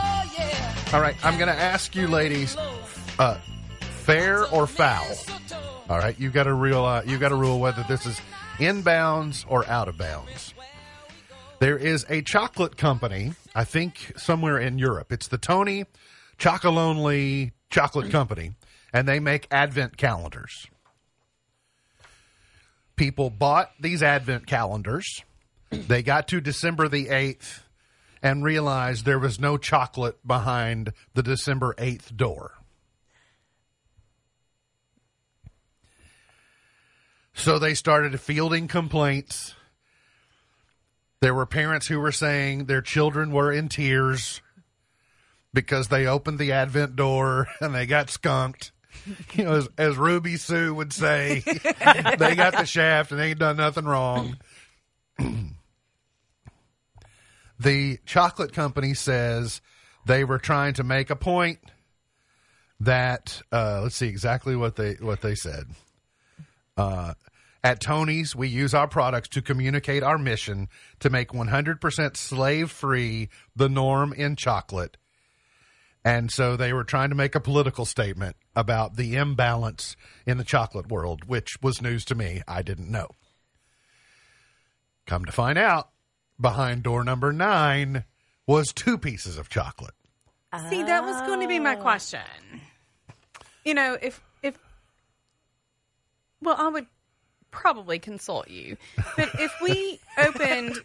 All 0.94 1.02
right, 1.02 1.16
I'm 1.24 1.38
going 1.38 1.48
to 1.48 1.60
ask 1.60 1.96
you, 1.96 2.08
ladies, 2.08 2.56
uh, 3.18 3.40
fair 3.80 4.46
or 4.48 4.68
foul? 4.68 5.18
All 5.90 5.98
right, 5.98 6.18
you 6.20 6.30
got 6.30 6.44
to 6.44 6.54
real 6.54 6.86
uh, 6.86 7.02
you 7.06 7.18
got 7.18 7.30
to 7.30 7.36
rule 7.36 7.60
whether 7.60 7.84
this 7.88 8.06
is 8.06 8.22
inbounds 8.58 9.46
or 9.48 9.68
out 9.68 9.88
of 9.88 9.98
bounds. 9.98 10.54
There 11.60 11.78
is 11.78 12.06
a 12.08 12.22
chocolate 12.22 12.78
company, 12.78 13.34
I 13.56 13.64
think 13.64 14.14
somewhere 14.16 14.60
in 14.60 14.78
Europe. 14.78 15.12
It's 15.12 15.28
the 15.28 15.40
Tony 15.40 15.86
Chocolonely 16.38 17.54
Chocolate 17.72 18.12
Company, 18.12 18.52
and 18.94 19.08
they 19.08 19.20
make 19.20 19.48
advent 19.50 19.98
calendars. 19.98 20.68
People 22.96 23.32
bought 23.32 23.72
these 23.80 24.04
advent 24.04 24.46
calendars. 24.46 25.24
They 25.72 26.04
got 26.04 26.28
to 26.30 26.40
December 26.40 26.88
the 26.88 27.08
8th 27.08 27.62
and 28.22 28.44
realized 28.44 29.06
there 29.06 29.20
was 29.20 29.40
no 29.40 29.58
chocolate 29.58 30.26
behind 30.26 30.94
the 31.14 31.24
December 31.24 31.76
8th 31.78 32.16
door. 32.16 32.54
So 37.34 37.60
they 37.60 37.76
started 37.76 38.20
fielding 38.20 38.68
complaints. 38.68 39.54
There 41.22 41.36
were 41.36 41.46
parents 41.46 41.88
who 41.88 42.00
were 42.00 42.12
saying 42.12 42.66
their 42.66 42.82
children 42.82 43.32
were 43.32 43.52
in 43.52 43.70
tears 43.70 44.42
because 45.54 45.88
they 45.88 46.08
opened 46.08 46.40
the 46.40 46.52
Advent 46.52 46.96
door 46.96 47.48
and 47.62 47.74
they 47.74 47.86
got 47.86 48.10
skunked. 48.10 48.72
You 49.34 49.46
know, 49.46 49.54
as, 49.54 49.70
as 49.78 49.96
Ruby 49.96 50.36
Sue 50.36 50.74
would 50.74 50.92
say, 50.92 51.40
they 51.46 52.36
got 52.36 52.58
the 52.58 52.66
shaft 52.66 53.12
and 53.12 53.20
they 53.20 53.30
ain't 53.30 53.40
done 53.40 53.58
nothing 53.58 53.86
wrong. 53.86 54.38
the 57.60 58.00
chocolate 58.06 58.54
company 58.54 58.94
says 58.94 59.62
they 60.06 60.24
were 60.24 60.40
trying 60.40 60.74
to 60.74 60.84
make 60.84 61.10
a 61.10 61.16
point 61.16 61.60
that 62.80 63.42
uh, 63.52 63.82
let's 63.84 63.96
see 63.96 64.08
exactly 64.08 64.56
what 64.56 64.76
they 64.76 64.94
what 64.94 65.22
they 65.22 65.36
said. 65.36 65.66
Uh, 66.76 67.14
at 67.64 67.82
Tony's, 67.82 68.36
we 68.36 68.48
use 68.48 68.74
our 68.74 68.88
products 68.88 69.30
to 69.30 69.42
communicate 69.42 70.04
our 70.04 70.18
mission 70.18 70.70
to 71.00 71.10
make 71.10 71.30
100% 71.30 72.16
slave 72.16 72.72
free 72.72 73.30
the 73.56 73.68
norm 73.68 74.14
in 74.14 74.36
chocolate. 74.36 74.96
And 76.06 76.32
so 76.32 76.56
they 76.56 76.72
were 76.72 76.86
trying 76.86 77.10
to 77.10 77.16
make 77.16 77.36
a 77.36 77.42
political 77.42 77.84
statement 77.84 78.38
about 78.56 78.96
the 78.96 79.16
imbalance 79.16 79.98
in 80.26 80.38
the 80.38 80.46
chocolate 80.46 80.90
world, 80.90 81.26
which 81.26 81.62
was 81.62 81.82
news 81.82 82.06
to 82.06 82.16
me. 82.16 82.42
I 82.48 82.62
didn't 82.62 82.90
know. 82.90 83.10
Come 85.06 85.26
to 85.26 85.32
find 85.32 85.58
out, 85.58 85.90
behind 86.40 86.84
door 86.84 87.04
number 87.04 87.32
nine 87.34 88.04
was 88.46 88.72
two 88.74 88.98
pieces 88.98 89.38
of 89.38 89.50
chocolate. 89.50 89.94
See, 90.70 90.82
that 90.84 91.04
was 91.04 91.20
going 91.28 91.42
to 91.42 91.48
be 91.48 91.60
my 91.60 91.76
question. 91.76 92.22
You 93.66 93.74
know, 93.74 93.98
if 94.02 94.22
if 94.42 94.58
well, 96.42 96.56
I 96.58 96.68
would 96.70 96.88
probably 97.52 98.00
consult 98.00 98.50
you, 98.50 98.78
but 99.16 99.30
if 99.40 99.52
we 99.62 100.00
opened 100.18 100.78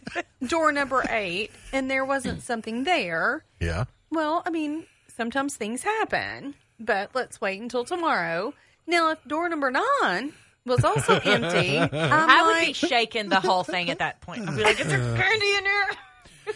door 0.47 0.71
number 0.71 1.03
eight 1.09 1.51
and 1.71 1.89
there 1.89 2.03
wasn't 2.05 2.41
something 2.41 2.83
there, 2.83 3.45
Yeah. 3.59 3.85
well, 4.11 4.43
I 4.45 4.49
mean, 4.49 4.85
sometimes 5.07 5.55
things 5.55 5.83
happen. 5.83 6.55
But 6.79 7.11
let's 7.13 7.39
wait 7.39 7.61
until 7.61 7.85
tomorrow. 7.85 8.53
Now, 8.87 9.11
if 9.11 9.23
door 9.25 9.47
number 9.47 9.71
nine 9.71 10.33
was 10.65 10.83
also 10.83 11.19
empty, 11.23 11.77
I'm 11.77 11.89
I 11.93 12.43
would 12.43 12.51
like, 12.51 12.67
be 12.67 12.73
shaking 12.73 13.29
the 13.29 13.39
whole 13.39 13.63
thing 13.63 13.89
at 13.89 13.99
that 13.99 14.21
point. 14.21 14.47
I'd 14.47 14.55
be 14.55 14.63
like, 14.63 14.79
"Is 14.79 14.87
there 14.87 14.99
candy 15.17 15.55
in 15.55 15.63
here?" 15.63 15.89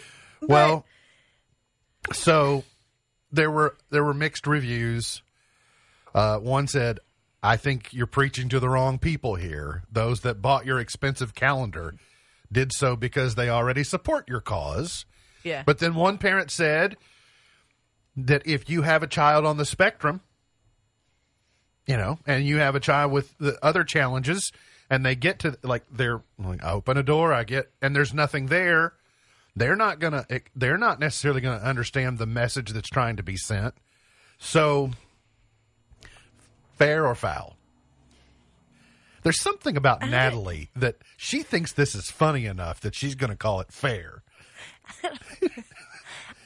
Well, 0.40 0.86
so 2.12 2.62
there 3.32 3.50
were 3.50 3.76
there 3.90 4.04
were 4.04 4.14
mixed 4.14 4.46
reviews. 4.46 5.20
Uh, 6.14 6.38
one 6.38 6.68
said, 6.68 7.00
"I 7.42 7.56
think 7.56 7.92
you're 7.92 8.06
preaching 8.06 8.48
to 8.50 8.60
the 8.60 8.68
wrong 8.68 8.98
people 8.98 9.34
here. 9.34 9.82
Those 9.90 10.20
that 10.20 10.40
bought 10.40 10.64
your 10.64 10.78
expensive 10.78 11.34
calendar 11.34 11.94
did 12.52 12.72
so 12.72 12.94
because 12.94 13.34
they 13.34 13.48
already 13.48 13.82
support 13.82 14.28
your 14.28 14.40
cause." 14.40 15.06
Yeah. 15.42 15.64
But 15.66 15.80
then 15.80 15.94
one 15.96 16.18
parent 16.18 16.50
said 16.50 16.96
that 18.16 18.46
if 18.46 18.70
you 18.70 18.82
have 18.82 19.02
a 19.02 19.06
child 19.06 19.44
on 19.44 19.56
the 19.56 19.64
spectrum, 19.64 20.20
you 21.88 21.96
know, 21.96 22.18
and 22.26 22.44
you 22.44 22.58
have 22.58 22.74
a 22.74 22.80
child 22.80 23.10
with 23.10 23.36
the 23.38 23.58
other 23.64 23.82
challenges, 23.82 24.52
and 24.90 25.04
they 25.04 25.16
get 25.16 25.40
to 25.40 25.58
like 25.62 25.84
they're 25.90 26.20
like, 26.38 26.62
I 26.62 26.72
open 26.72 26.98
a 26.98 27.02
door, 27.02 27.32
I 27.32 27.44
get, 27.44 27.70
and 27.82 27.96
there's 27.96 28.12
nothing 28.14 28.46
there. 28.46 28.92
They're 29.56 29.74
not 29.74 29.98
gonna. 29.98 30.26
Eh, 30.30 30.40
they're 30.54 30.78
not 30.78 31.00
necessarily 31.00 31.40
gonna 31.40 31.56
understand 31.56 32.18
the 32.18 32.26
message 32.26 32.70
that's 32.70 32.90
trying 32.90 33.16
to 33.16 33.22
be 33.22 33.36
sent. 33.36 33.74
So, 34.38 34.90
fair 36.76 37.06
or 37.06 37.14
foul? 37.14 37.56
There's 39.22 39.40
something 39.40 39.76
about 39.76 40.02
Natalie 40.02 40.70
that 40.76 40.96
she 41.16 41.42
thinks 41.42 41.72
this 41.72 41.94
is 41.94 42.10
funny 42.10 42.46
enough 42.46 42.80
that 42.80 42.94
she's 42.94 43.14
going 43.14 43.30
to 43.30 43.36
call 43.36 43.60
it 43.60 43.72
fair. 43.72 44.22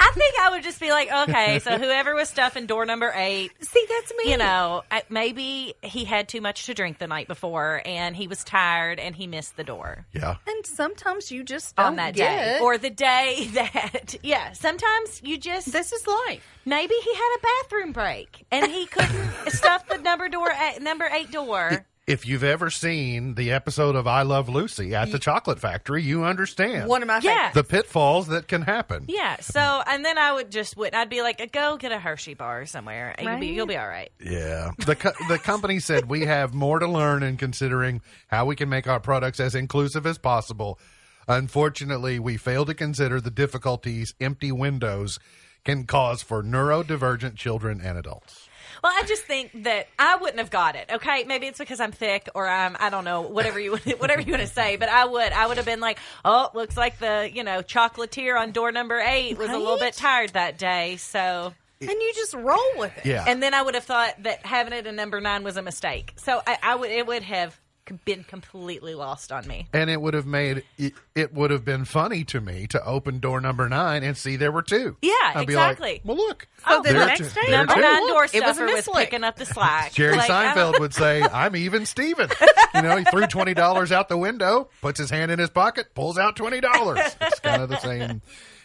I 0.04 0.10
think 0.14 0.34
I 0.40 0.50
would 0.50 0.62
just 0.64 0.80
be 0.80 0.90
like, 0.90 1.10
okay, 1.28 1.58
so 1.60 1.78
whoever 1.78 2.14
was 2.14 2.28
stuffing 2.28 2.66
door 2.66 2.84
number 2.84 3.12
eight, 3.14 3.52
see, 3.64 3.86
that's 3.88 4.12
me. 4.16 4.32
you 4.32 4.36
know, 4.36 4.82
maybe 5.08 5.74
he 5.82 6.04
had 6.04 6.28
too 6.28 6.40
much 6.40 6.66
to 6.66 6.74
drink 6.74 6.98
the 6.98 7.06
night 7.06 7.28
before 7.28 7.80
and 7.86 8.16
he 8.16 8.26
was 8.26 8.42
tired 8.42 8.98
and 8.98 9.14
he 9.14 9.26
missed 9.28 9.56
the 9.56 9.62
door 9.64 10.04
Yeah. 10.12 10.36
and 10.46 10.66
sometimes 10.66 11.30
you 11.30 11.44
just 11.44 11.76
don't 11.76 11.86
on 11.86 11.96
that 11.96 12.14
get 12.14 12.36
day 12.36 12.56
it. 12.56 12.62
or 12.62 12.78
the 12.78 12.90
day 12.90 13.48
that, 13.52 14.16
yeah, 14.24 14.52
sometimes 14.52 15.20
you 15.24 15.38
just, 15.38 15.70
this 15.72 15.92
is 15.92 16.04
life. 16.06 16.44
maybe 16.64 16.94
he 17.02 17.14
had 17.14 17.36
a 17.38 17.40
bathroom 17.62 17.92
break 17.92 18.44
and 18.50 18.70
he 18.72 18.86
couldn't 18.86 19.30
stuff 19.50 19.86
the 19.88 19.98
number 19.98 20.28
door, 20.28 20.50
eight, 20.50 20.82
number 20.82 21.04
eight 21.12 21.30
door. 21.30 21.86
If 22.04 22.26
you've 22.26 22.42
ever 22.42 22.68
seen 22.68 23.36
the 23.36 23.52
episode 23.52 23.94
of 23.94 24.08
I 24.08 24.22
Love 24.22 24.48
Lucy 24.48 24.92
at 24.92 25.12
the 25.12 25.20
chocolate 25.20 25.60
factory, 25.60 26.02
you 26.02 26.24
understand 26.24 26.88
One 26.88 27.00
of 27.00 27.06
my 27.06 27.20
Yeah. 27.22 27.50
favorites. 27.50 27.54
the 27.54 27.62
pitfalls 27.64 28.26
that 28.26 28.48
can 28.48 28.62
happen. 28.62 29.04
Yeah. 29.06 29.36
So, 29.40 29.60
and 29.86 30.04
then 30.04 30.18
I 30.18 30.32
would 30.32 30.50
just 30.50 30.76
would 30.76 30.96
I'd 30.96 31.08
be 31.08 31.22
like, 31.22 31.40
uh, 31.40 31.46
go 31.52 31.76
get 31.76 31.92
a 31.92 32.00
Hershey 32.00 32.34
bar 32.34 32.66
somewhere. 32.66 33.14
and 33.16 33.28
You'll 33.28 33.38
be 33.38 33.46
Right. 33.46 33.54
you'll 33.54 33.66
be 33.66 33.76
all 33.76 33.86
right. 33.86 34.10
Yeah. 34.20 34.72
The 34.84 34.96
co- 34.96 35.12
the 35.28 35.38
company 35.38 35.78
said 35.78 36.08
we 36.08 36.22
have 36.26 36.52
more 36.52 36.80
to 36.80 36.88
learn 36.88 37.22
in 37.22 37.36
considering 37.36 38.00
how 38.26 38.46
we 38.46 38.56
can 38.56 38.68
make 38.68 38.88
our 38.88 38.98
products 38.98 39.38
as 39.38 39.54
inclusive 39.54 40.04
as 40.04 40.18
possible. 40.18 40.80
Unfortunately, 41.28 42.18
we 42.18 42.36
fail 42.36 42.64
to 42.64 42.74
consider 42.74 43.20
the 43.20 43.30
difficulties 43.30 44.12
empty 44.20 44.50
windows 44.50 45.20
can 45.64 45.84
cause 45.86 46.20
for 46.20 46.42
neurodivergent 46.42 47.36
children 47.36 47.80
and 47.80 47.96
adults. 47.96 48.48
Well, 48.82 48.92
I 48.94 49.04
just 49.06 49.24
think 49.24 49.62
that 49.62 49.86
I 49.96 50.16
wouldn't 50.16 50.38
have 50.38 50.50
got 50.50 50.74
it. 50.74 50.90
Okay, 50.92 51.24
maybe 51.24 51.46
it's 51.46 51.58
because 51.58 51.78
I'm 51.78 51.92
thick 51.92 52.28
or 52.34 52.48
I'm 52.48 52.76
I 52.80 52.90
don't 52.90 53.04
know 53.04 53.20
whatever 53.22 53.60
you 53.60 53.76
whatever 53.98 54.20
you 54.20 54.32
want 54.32 54.42
to 54.42 54.52
say, 54.52 54.76
but 54.76 54.88
I 54.88 55.04
would 55.04 55.32
I 55.32 55.46
would 55.46 55.56
have 55.56 55.66
been 55.66 55.80
like, 55.80 55.98
oh, 56.24 56.50
looks 56.54 56.76
like 56.76 56.98
the 56.98 57.30
you 57.32 57.44
know 57.44 57.62
chocolatier 57.62 58.38
on 58.38 58.50
door 58.50 58.72
number 58.72 58.98
eight 58.98 59.38
was 59.38 59.50
a 59.50 59.58
little 59.58 59.78
bit 59.78 59.94
tired 59.94 60.30
that 60.30 60.58
day, 60.58 60.96
so. 60.96 61.54
and 61.80 61.90
you 61.90 62.12
just 62.14 62.34
roll 62.34 62.58
with 62.76 62.96
it. 62.98 63.06
Yeah. 63.06 63.24
And 63.26 63.42
then 63.42 63.54
I 63.54 63.62
would 63.62 63.74
have 63.74 63.84
thought 63.84 64.22
that 64.24 64.44
having 64.44 64.72
it 64.72 64.86
in 64.86 64.96
number 64.96 65.20
nine 65.20 65.44
was 65.44 65.56
a 65.56 65.62
mistake. 65.62 66.14
So 66.16 66.40
I, 66.46 66.58
I 66.62 66.74
would 66.74 66.90
it 66.90 67.06
would 67.06 67.22
have 67.22 67.58
been 68.04 68.22
completely 68.24 68.94
lost 68.94 69.32
on 69.32 69.46
me. 69.46 69.66
and 69.72 69.90
it 69.90 70.00
would 70.00 70.14
have 70.14 70.24
made 70.24 70.62
it, 70.78 70.94
it 71.14 71.34
would 71.34 71.50
have 71.50 71.64
been 71.64 71.84
funny 71.84 72.22
to 72.24 72.40
me 72.40 72.66
to 72.68 72.82
open 72.86 73.18
door 73.18 73.40
number 73.40 73.68
nine 73.68 74.02
and 74.04 74.16
see 74.16 74.36
there 74.36 74.52
were 74.52 74.62
two. 74.62 74.96
Yeah, 75.02 75.12
I'd 75.34 75.46
be 75.46 75.56
like, 75.56 75.72
exactly. 75.72 76.00
well, 76.04 76.16
look. 76.16 76.46
So 76.68 76.80
then 76.82 76.94
there 76.94 77.00
the 77.02 77.06
next 77.06 77.34
two- 77.34 77.40
day, 77.42 77.50
Number 77.50 77.74
two. 77.74 77.80
nine 77.80 78.06
door 78.08 78.24
it 78.24 78.32
was 78.34 78.56
stuffer 78.56 78.64
was, 78.66 78.86
misclick. 78.86 78.94
picking 79.04 79.24
up 79.24 79.36
the 79.36 79.44
slack. 79.46 79.92
Jerry 79.94 80.16
Like, 80.16 80.30
Seinfeld 80.30 80.78
would 80.80 80.94
say, 80.94 81.22
"I'm 81.32 81.56
even, 81.56 81.84
Steven. 81.84 82.30
You 82.74 82.82
know, 82.82 82.96
he 82.96 83.04
threw 83.04 83.26
twenty 83.26 83.52
dollars 83.54 83.90
out 83.90 84.08
the 84.08 84.16
window, 84.16 84.68
puts 84.80 84.98
his 85.00 85.10
hand 85.10 85.30
in 85.32 85.38
his 85.40 85.50
pocket, 85.50 85.94
pulls 85.94 86.18
out 86.18 86.36
twenty 86.36 86.60
dollars. 86.60 87.00
It's 87.20 87.40
kind 87.40 87.62
of 87.62 87.68
the 87.68 87.78
same, 87.80 88.22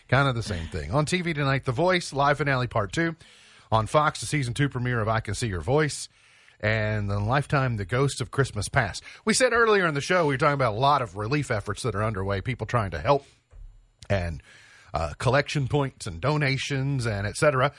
kind 0.09 0.27
of 0.27 0.35
the 0.35 0.43
same 0.43 0.67
thing. 0.67 0.91
On 0.91 1.05
TV 1.05 1.33
tonight, 1.33 1.65
The 1.65 1.71
Voice, 1.71 2.13
live 2.13 2.37
finale 2.37 2.67
part 2.67 2.91
two. 2.93 3.15
On 3.71 3.87
Fox, 3.87 4.19
the 4.21 4.25
season 4.27 4.53
two 4.53 4.69
premiere 4.69 5.01
of 5.01 5.07
I 5.09 5.19
Can 5.21 5.33
See 5.33 5.47
Your 5.47 5.59
Voice. 5.61 6.07
And 6.59 7.09
the 7.09 7.19
Lifetime, 7.19 7.77
The 7.77 7.85
Ghost 7.85 8.19
of 8.19 8.31
Christmas 8.31 8.67
Past. 8.67 9.03
We 9.25 9.33
said 9.33 9.53
earlier 9.53 9.85
in 9.85 9.93
the 9.93 10.01
show, 10.01 10.25
we 10.25 10.33
were 10.33 10.37
talking 10.37 10.55
about 10.55 10.73
a 10.73 10.79
lot 10.79 11.01
of 11.01 11.15
relief 11.15 11.51
efforts 11.51 11.83
that 11.83 11.93
are 11.93 12.03
underway, 12.03 12.41
people 12.41 12.65
trying 12.65 12.91
to 12.91 12.99
help 12.99 13.25
and 14.09 14.41
uh, 14.93 15.13
collection 15.19 15.67
points 15.67 16.07
and 16.07 16.19
donations 16.19 17.05
and 17.05 17.27
et 17.27 17.37
cetera. 17.37 17.71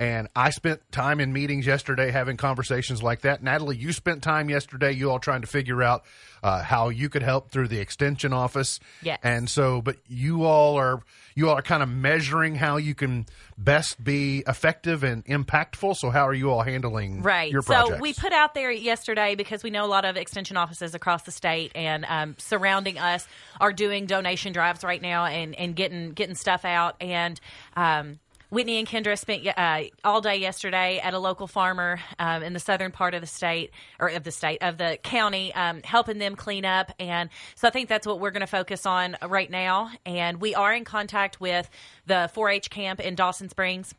And 0.00 0.28
I 0.34 0.48
spent 0.48 0.80
time 0.92 1.20
in 1.20 1.30
meetings 1.30 1.66
yesterday 1.66 2.10
having 2.10 2.38
conversations 2.38 3.02
like 3.02 3.20
that. 3.20 3.42
Natalie, 3.42 3.76
you 3.76 3.92
spent 3.92 4.22
time 4.22 4.48
yesterday, 4.48 4.92
you 4.92 5.10
all 5.10 5.18
trying 5.18 5.42
to 5.42 5.46
figure 5.46 5.82
out 5.82 6.04
uh, 6.42 6.62
how 6.62 6.88
you 6.88 7.10
could 7.10 7.22
help 7.22 7.50
through 7.50 7.68
the 7.68 7.80
extension 7.80 8.32
office. 8.32 8.80
Yes. 9.02 9.18
And 9.22 9.50
so, 9.50 9.82
but 9.82 9.96
you 10.08 10.44
all 10.44 10.78
are 10.78 11.02
you 11.34 11.50
all 11.50 11.58
are 11.58 11.62
kind 11.62 11.82
of 11.82 11.90
measuring 11.90 12.54
how 12.54 12.78
you 12.78 12.94
can 12.94 13.26
best 13.58 14.02
be 14.02 14.42
effective 14.48 15.04
and 15.04 15.22
impactful. 15.26 15.96
So, 15.96 16.08
how 16.08 16.26
are 16.26 16.32
you 16.32 16.50
all 16.50 16.62
handling 16.62 17.20
Right. 17.20 17.52
your 17.52 17.60
so 17.60 17.98
we 17.98 18.14
put 18.14 18.32
out 18.32 18.54
there 18.54 18.70
yesterday 18.70 19.34
because 19.34 19.62
we 19.62 19.68
know 19.68 19.84
a 19.84 19.86
lot 19.86 20.06
of 20.06 20.16
extension 20.16 20.56
offices 20.56 20.94
across 20.94 21.24
the 21.24 21.30
state 21.30 21.72
and 21.74 22.06
um, 22.08 22.36
surrounding 22.38 22.98
us 22.98 23.28
are 23.60 23.74
doing 23.74 24.06
donation 24.06 24.54
drives 24.54 24.82
right 24.82 25.02
now 25.02 25.26
and, 25.26 25.54
and 25.56 25.76
getting 25.76 26.12
getting 26.12 26.36
stuff 26.36 26.64
out. 26.64 26.96
And 27.02 27.38
um, 27.76 28.18
Whitney 28.50 28.78
and 28.78 28.86
Kendra 28.86 29.16
spent 29.16 29.46
uh, 29.46 29.82
all 30.04 30.20
day 30.20 30.36
yesterday 30.36 30.98
at 30.98 31.14
a 31.14 31.18
local 31.18 31.46
farmer 31.46 32.00
um, 32.18 32.42
in 32.42 32.52
the 32.52 32.60
southern 32.60 32.90
part 32.90 33.14
of 33.14 33.20
the 33.20 33.26
state 33.26 33.70
or 33.98 34.08
of 34.08 34.24
the 34.24 34.32
state 34.32 34.58
of 34.62 34.76
the 34.76 34.98
county, 35.02 35.54
um, 35.54 35.82
helping 35.84 36.18
them 36.18 36.34
clean 36.34 36.64
up. 36.64 36.92
And 36.98 37.30
so 37.54 37.68
I 37.68 37.70
think 37.70 37.88
that's 37.88 38.06
what 38.06 38.18
we're 38.18 38.32
going 38.32 38.40
to 38.40 38.48
focus 38.48 38.86
on 38.86 39.16
right 39.26 39.50
now. 39.50 39.90
And 40.04 40.40
we 40.40 40.54
are 40.54 40.72
in 40.74 40.84
contact 40.84 41.40
with 41.40 41.70
the 42.06 42.30
4-H 42.34 42.70
camp 42.70 43.00
in 43.00 43.14
Dawson 43.14 43.48
Springs 43.48 43.94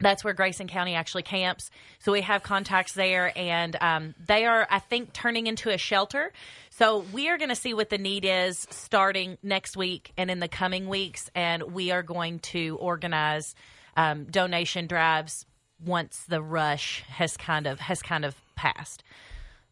that's 0.00 0.24
where 0.24 0.34
Grayson 0.34 0.66
County 0.66 0.94
actually 0.94 1.22
camps. 1.22 1.70
So 1.98 2.12
we 2.12 2.22
have 2.22 2.42
contacts 2.42 2.92
there, 2.92 3.32
and 3.36 3.76
um, 3.80 4.14
they 4.26 4.46
are, 4.46 4.66
I 4.70 4.78
think, 4.78 5.12
turning 5.12 5.46
into 5.46 5.70
a 5.70 5.78
shelter. 5.78 6.32
So 6.80 7.04
we 7.12 7.28
are 7.28 7.36
going 7.36 7.50
to 7.50 7.54
see 7.54 7.74
what 7.74 7.90
the 7.90 7.98
need 7.98 8.24
is 8.24 8.66
starting 8.70 9.36
next 9.42 9.76
week 9.76 10.12
and 10.16 10.30
in 10.30 10.40
the 10.40 10.48
coming 10.48 10.88
weeks, 10.88 11.28
and 11.34 11.74
we 11.74 11.90
are 11.90 12.02
going 12.02 12.38
to 12.38 12.78
organize 12.80 13.54
um, 13.98 14.24
donation 14.24 14.86
drives 14.86 15.44
once 15.84 16.24
the 16.26 16.40
rush 16.40 17.02
has 17.02 17.36
kind 17.36 17.66
of 17.66 17.80
has 17.80 18.00
kind 18.00 18.24
of 18.24 18.34
passed. 18.56 19.04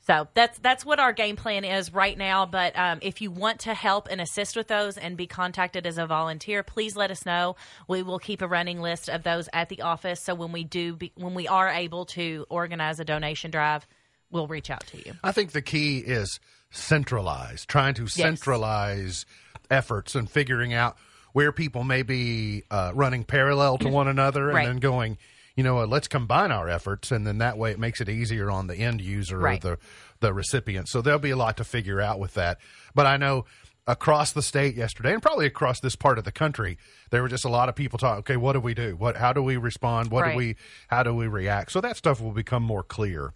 So 0.06 0.28
that's 0.34 0.58
that's 0.58 0.84
what 0.84 1.00
our 1.00 1.14
game 1.14 1.36
plan 1.36 1.64
is 1.64 1.94
right 1.94 2.18
now. 2.18 2.44
But 2.44 2.78
um, 2.78 2.98
if 3.00 3.22
you 3.22 3.30
want 3.30 3.60
to 3.60 3.72
help 3.72 4.08
and 4.10 4.20
assist 4.20 4.54
with 4.54 4.68
those 4.68 4.98
and 4.98 5.16
be 5.16 5.26
contacted 5.26 5.86
as 5.86 5.96
a 5.96 6.06
volunteer, 6.06 6.62
please 6.62 6.94
let 6.94 7.10
us 7.10 7.24
know. 7.24 7.56
We 7.88 8.02
will 8.02 8.18
keep 8.18 8.42
a 8.42 8.46
running 8.46 8.82
list 8.82 9.08
of 9.08 9.22
those 9.22 9.48
at 9.54 9.70
the 9.70 9.80
office. 9.80 10.22
So 10.22 10.34
when 10.34 10.52
we 10.52 10.62
do, 10.62 10.96
be, 10.96 11.12
when 11.14 11.32
we 11.32 11.48
are 11.48 11.70
able 11.70 12.04
to 12.04 12.44
organize 12.50 13.00
a 13.00 13.04
donation 13.06 13.50
drive, 13.50 13.86
we'll 14.30 14.46
reach 14.46 14.70
out 14.70 14.86
to 14.88 14.98
you. 14.98 15.14
I 15.22 15.32
think 15.32 15.52
the 15.52 15.62
key 15.62 15.98
is 15.98 16.38
centralize, 16.70 17.64
trying 17.66 17.94
to 17.94 18.06
centralize 18.06 19.26
efforts 19.70 20.14
and 20.14 20.28
figuring 20.30 20.72
out 20.74 20.96
where 21.32 21.52
people 21.52 21.84
may 21.84 22.02
be 22.02 22.62
uh, 22.70 22.92
running 22.94 23.24
parallel 23.24 23.78
to 23.78 23.88
one 23.88 24.08
another 24.08 24.48
and 24.48 24.56
Right. 24.56 24.66
then 24.66 24.78
going, 24.78 25.18
you 25.56 25.62
know, 25.62 25.76
what, 25.76 25.88
let's 25.88 26.08
combine 26.08 26.50
our 26.50 26.68
efforts. 26.68 27.10
And 27.12 27.26
then 27.26 27.38
that 27.38 27.58
way 27.58 27.70
it 27.70 27.78
makes 27.78 28.00
it 28.00 28.08
easier 28.08 28.50
on 28.50 28.66
the 28.66 28.76
end 28.76 29.00
user 29.00 29.38
Right. 29.38 29.62
or 29.64 29.76
the, 29.76 29.78
the 30.20 30.32
recipient. 30.32 30.88
So 30.88 31.02
there'll 31.02 31.18
be 31.18 31.30
a 31.30 31.36
lot 31.36 31.56
to 31.58 31.64
figure 31.64 32.00
out 32.00 32.18
with 32.18 32.34
that. 32.34 32.58
But 32.94 33.06
I 33.06 33.16
know 33.18 33.44
across 33.86 34.32
the 34.32 34.42
state 34.42 34.74
yesterday 34.74 35.12
and 35.14 35.22
probably 35.22 35.46
across 35.46 35.80
this 35.80 35.96
part 35.96 36.18
of 36.18 36.24
the 36.24 36.32
country, 36.32 36.76
there 37.10 37.22
were 37.22 37.28
just 37.28 37.44
a 37.44 37.48
lot 37.48 37.68
of 37.68 37.74
people 37.74 37.98
talking, 37.98 38.18
okay, 38.20 38.36
what 38.36 38.52
do 38.54 38.60
we 38.60 38.74
do? 38.74 38.94
What, 38.96 39.16
how 39.16 39.32
do 39.32 39.42
we 39.42 39.56
respond? 39.56 40.10
What 40.10 40.22
Right. 40.24 40.32
do 40.32 40.36
we, 40.36 40.56
how 40.88 41.02
do 41.02 41.14
we 41.14 41.26
react? 41.26 41.72
So 41.72 41.80
that 41.80 41.96
stuff 41.96 42.20
will 42.20 42.32
become 42.32 42.62
more 42.62 42.82
clear 42.82 43.32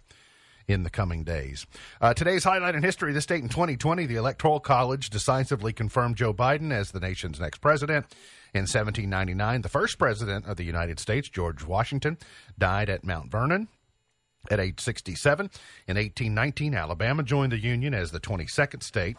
in 0.67 0.83
the 0.83 0.89
coming 0.89 1.23
days. 1.23 1.65
Uh, 2.01 2.13
today's 2.13 2.43
highlight 2.43 2.75
in 2.75 2.83
history: 2.83 3.13
the 3.13 3.21
state 3.21 3.43
in 3.43 3.49
2020, 3.49 4.05
the 4.05 4.15
Electoral 4.15 4.59
College 4.59 5.09
decisively 5.09 5.73
confirmed 5.73 6.15
Joe 6.15 6.33
Biden 6.33 6.71
as 6.71 6.91
the 6.91 6.99
nation's 6.99 7.39
next 7.39 7.59
president. 7.59 8.05
In 8.53 8.61
1799, 8.61 9.61
the 9.61 9.69
first 9.69 9.97
president 9.97 10.45
of 10.45 10.57
the 10.57 10.63
United 10.63 10.99
States, 10.99 11.27
George 11.27 11.63
Washington, 11.63 12.17
died 12.57 12.89
at 12.89 13.03
Mount 13.03 13.31
Vernon. 13.31 13.67
At 14.51 14.59
age 14.59 14.81
67, 14.81 15.45
in 15.87 15.95
1819, 15.95 16.75
Alabama 16.75 17.23
joined 17.23 17.53
the 17.53 17.57
Union 17.57 17.93
as 17.93 18.11
the 18.11 18.19
22nd 18.19 18.83
state. 18.83 19.17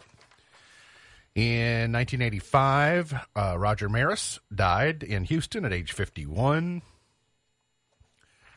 In 1.33 1.91
1985, 1.91 3.13
uh, 3.35 3.55
Roger 3.57 3.89
Maris 3.89 4.39
died 4.53 5.03
in 5.03 5.25
Houston 5.25 5.65
at 5.65 5.73
age 5.73 5.91
51. 5.91 6.81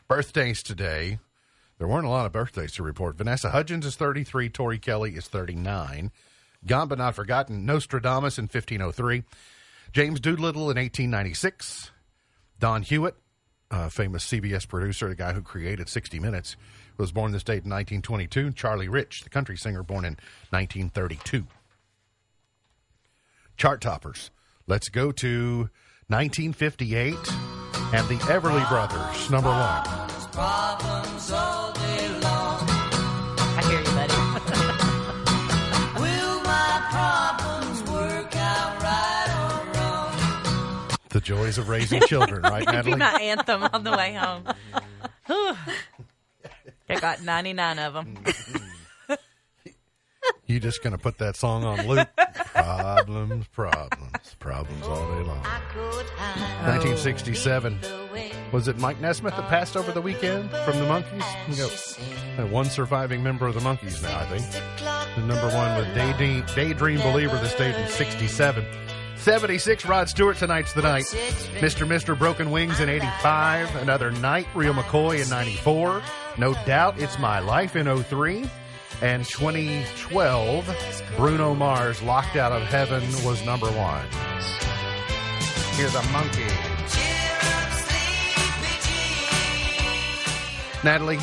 Birthdays 0.07 0.63
today. 0.63 1.19
There 1.79 1.87
weren't 1.87 2.05
a 2.05 2.09
lot 2.09 2.27
of 2.27 2.33
birthdays 2.33 2.73
to 2.73 2.83
report. 2.83 3.15
Vanessa 3.15 3.49
Hudgens 3.49 3.85
is 3.85 3.95
33. 3.95 4.49
Tori 4.49 4.77
Kelly 4.77 5.15
is 5.15 5.27
39. 5.27 6.11
Gone 6.67 6.87
but 6.89 6.97
not 6.97 7.15
forgotten. 7.15 7.65
Nostradamus 7.65 8.37
in 8.37 8.43
1503. 8.43 9.23
James 9.93 10.19
Doolittle 10.19 10.69
in 10.69 10.77
1896. 10.77 11.91
Don 12.59 12.83
Hewitt, 12.83 13.15
famous 13.89 14.25
CBS 14.25 14.67
producer, 14.67 15.07
the 15.07 15.15
guy 15.15 15.31
who 15.31 15.41
created 15.41 15.87
60 15.87 16.19
Minutes, 16.19 16.57
was 16.97 17.13
born 17.13 17.31
this 17.31 17.43
date 17.43 17.63
in 17.63 17.71
1922. 17.71 18.51
Charlie 18.51 18.89
Rich, 18.89 19.23
the 19.23 19.29
country 19.29 19.55
singer, 19.55 19.81
born 19.81 20.03
in 20.03 20.17
1932. 20.49 21.47
Chart 23.55 23.79
toppers. 23.79 24.31
Let's 24.67 24.89
go 24.89 25.13
to 25.13 25.69
1958 26.07 27.15
and 27.93 28.07
the 28.09 28.19
Everly 28.27 28.67
Brothers, 28.67 29.31
number 29.31 29.49
one. 29.49 30.08
Problems 30.39 31.31
all 31.33 31.73
day 31.73 32.07
long. 32.21 32.63
I 32.65 33.61
hear 33.67 33.79
you, 33.79 33.91
buddy. 33.91 34.13
Will 35.99 36.41
my 36.43 36.79
problems 36.89 37.83
work 37.91 38.33
out 38.37 38.81
right 38.81 39.29
or 39.35 39.77
wrong? 39.77 40.97
The 41.09 41.19
joys 41.19 41.57
of 41.57 41.67
raising 41.67 41.99
children, 42.03 42.43
right, 42.43 42.65
Be 42.65 42.71
Natalie? 42.71 42.95
my 42.95 43.19
anthem 43.21 43.63
on 43.73 43.83
the 43.83 43.91
way 43.91 44.13
home. 44.13 44.45
Whew. 45.27 45.55
I 46.87 46.99
got 47.01 47.21
99 47.21 47.79
of 47.79 47.93
them. 47.95 48.17
You 50.45 50.59
just 50.59 50.81
going 50.81 50.93
to 50.93 50.97
put 50.97 51.19
that 51.19 51.35
song 51.35 51.63
on 51.63 51.85
loop? 51.85 52.07
problems, 52.15 53.45
problems, 53.49 53.98
problems 54.39 54.83
all 54.85 55.05
day 55.11 55.23
long. 55.23 55.43
1967. 56.65 57.79
Was 58.51 58.67
it 58.67 58.77
Mike 58.79 58.99
Nesmith 58.99 59.35
that 59.35 59.47
passed 59.49 59.77
over 59.77 59.91
the 59.91 60.01
weekend 60.01 60.49
from 60.49 60.77
the 60.79 60.85
Monkees? 60.85 61.99
One 62.51 62.65
surviving 62.65 63.21
member 63.21 63.47
of 63.47 63.53
the 63.53 63.59
Monkees 63.59 64.01
now, 64.01 64.19
I 64.19 64.25
think. 64.25 64.45
The 65.15 65.21
number 65.21 65.47
one 65.55 65.77
was 65.77 65.85
Daydream, 65.95 66.45
Daydream 66.55 66.99
Believer 67.01 67.35
that 67.35 67.49
stayed 67.49 67.75
in 67.75 67.87
67. 67.89 68.65
76, 69.17 69.85
Rod 69.85 70.07
Stewart, 70.07 70.37
tonight's 70.37 70.71
the 70.73 70.81
night. 70.81 71.03
Mr. 71.59 71.85
Mister 71.87 72.15
Broken 72.15 72.51
Wings 72.51 72.79
in 72.79 72.87
85. 72.87 73.75
Another 73.75 74.11
night, 74.11 74.47
Real 74.55 74.73
McCoy 74.73 75.21
in 75.21 75.29
94. 75.29 76.01
No 76.37 76.53
doubt, 76.65 76.97
It's 76.99 77.19
My 77.19 77.39
Life 77.39 77.75
in 77.75 77.85
03. 78.03 78.49
And 79.01 79.23
2012, 79.25 81.13
Bruno 81.15 81.55
Mars, 81.55 82.01
Locked 82.01 82.35
Out 82.35 82.51
of 82.51 82.63
Heaven, 82.63 83.01
was 83.23 83.43
number 83.45 83.67
one. 83.67 84.05
Here's 85.77 85.95
a 85.95 86.03
monkey. 86.11 86.43
Natalie, 90.83 91.19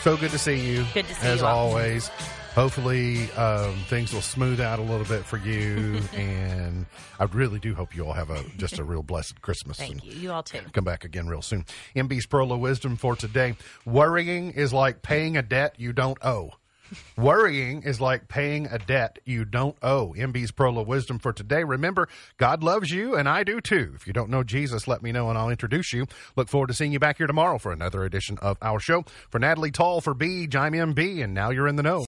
so 0.00 0.16
good 0.16 0.30
to 0.30 0.38
see 0.38 0.58
you. 0.58 0.84
Good 0.94 1.06
to 1.06 1.14
see 1.14 1.26
as 1.26 1.40
you 1.40 1.46
all. 1.46 1.68
always. 1.68 2.08
Hopefully, 2.54 3.30
um, 3.32 3.74
things 3.88 4.12
will 4.12 4.20
smooth 4.20 4.60
out 4.60 4.78
a 4.78 4.82
little 4.82 5.06
bit 5.06 5.24
for 5.24 5.38
you, 5.38 6.00
and 6.14 6.84
I 7.18 7.24
really 7.24 7.58
do 7.58 7.74
hope 7.74 7.96
you 7.96 8.06
all 8.06 8.12
have 8.12 8.28
a 8.28 8.42
just 8.58 8.78
a 8.78 8.84
real 8.84 9.02
blessed 9.02 9.40
Christmas. 9.40 9.78
Thank 9.78 10.04
you. 10.04 10.12
You 10.12 10.32
all 10.32 10.42
too. 10.42 10.60
Come 10.72 10.84
back 10.84 11.04
again 11.04 11.28
real 11.28 11.40
soon. 11.40 11.64
MB's 11.96 12.26
Pearl 12.26 12.52
of 12.52 12.60
Wisdom 12.60 12.96
for 12.96 13.16
today. 13.16 13.56
Worrying 13.86 14.50
is 14.52 14.72
like 14.72 15.02
paying 15.02 15.36
a 15.36 15.42
debt 15.42 15.74
you 15.78 15.92
don't 15.94 16.18
owe. 16.22 16.52
Worrying 17.16 17.82
is 17.82 18.00
like 18.00 18.28
paying 18.28 18.66
a 18.66 18.78
debt 18.78 19.18
you 19.24 19.44
don't 19.44 19.76
owe. 19.82 20.14
MB's 20.16 20.50
of 20.78 20.86
Wisdom 20.86 21.18
for 21.18 21.32
today. 21.32 21.64
Remember, 21.64 22.08
God 22.38 22.62
loves 22.62 22.90
you, 22.90 23.14
and 23.16 23.28
I 23.28 23.44
do 23.44 23.60
too. 23.60 23.92
If 23.94 24.06
you 24.06 24.12
don't 24.12 24.30
know 24.30 24.42
Jesus, 24.42 24.88
let 24.88 25.02
me 25.02 25.12
know 25.12 25.28
and 25.28 25.38
I'll 25.38 25.50
introduce 25.50 25.92
you. 25.92 26.06
Look 26.36 26.48
forward 26.48 26.68
to 26.68 26.74
seeing 26.74 26.92
you 26.92 26.98
back 26.98 27.18
here 27.18 27.26
tomorrow 27.26 27.58
for 27.58 27.72
another 27.72 28.04
edition 28.04 28.38
of 28.40 28.56
our 28.62 28.80
show. 28.80 29.04
For 29.30 29.38
Natalie 29.38 29.70
Tall, 29.70 30.00
for 30.00 30.14
B, 30.14 30.46
I'm 30.54 30.72
MB, 30.72 31.22
and 31.22 31.34
now 31.34 31.50
you're 31.50 31.68
in 31.68 31.76
the 31.76 31.82
know. 31.82 32.00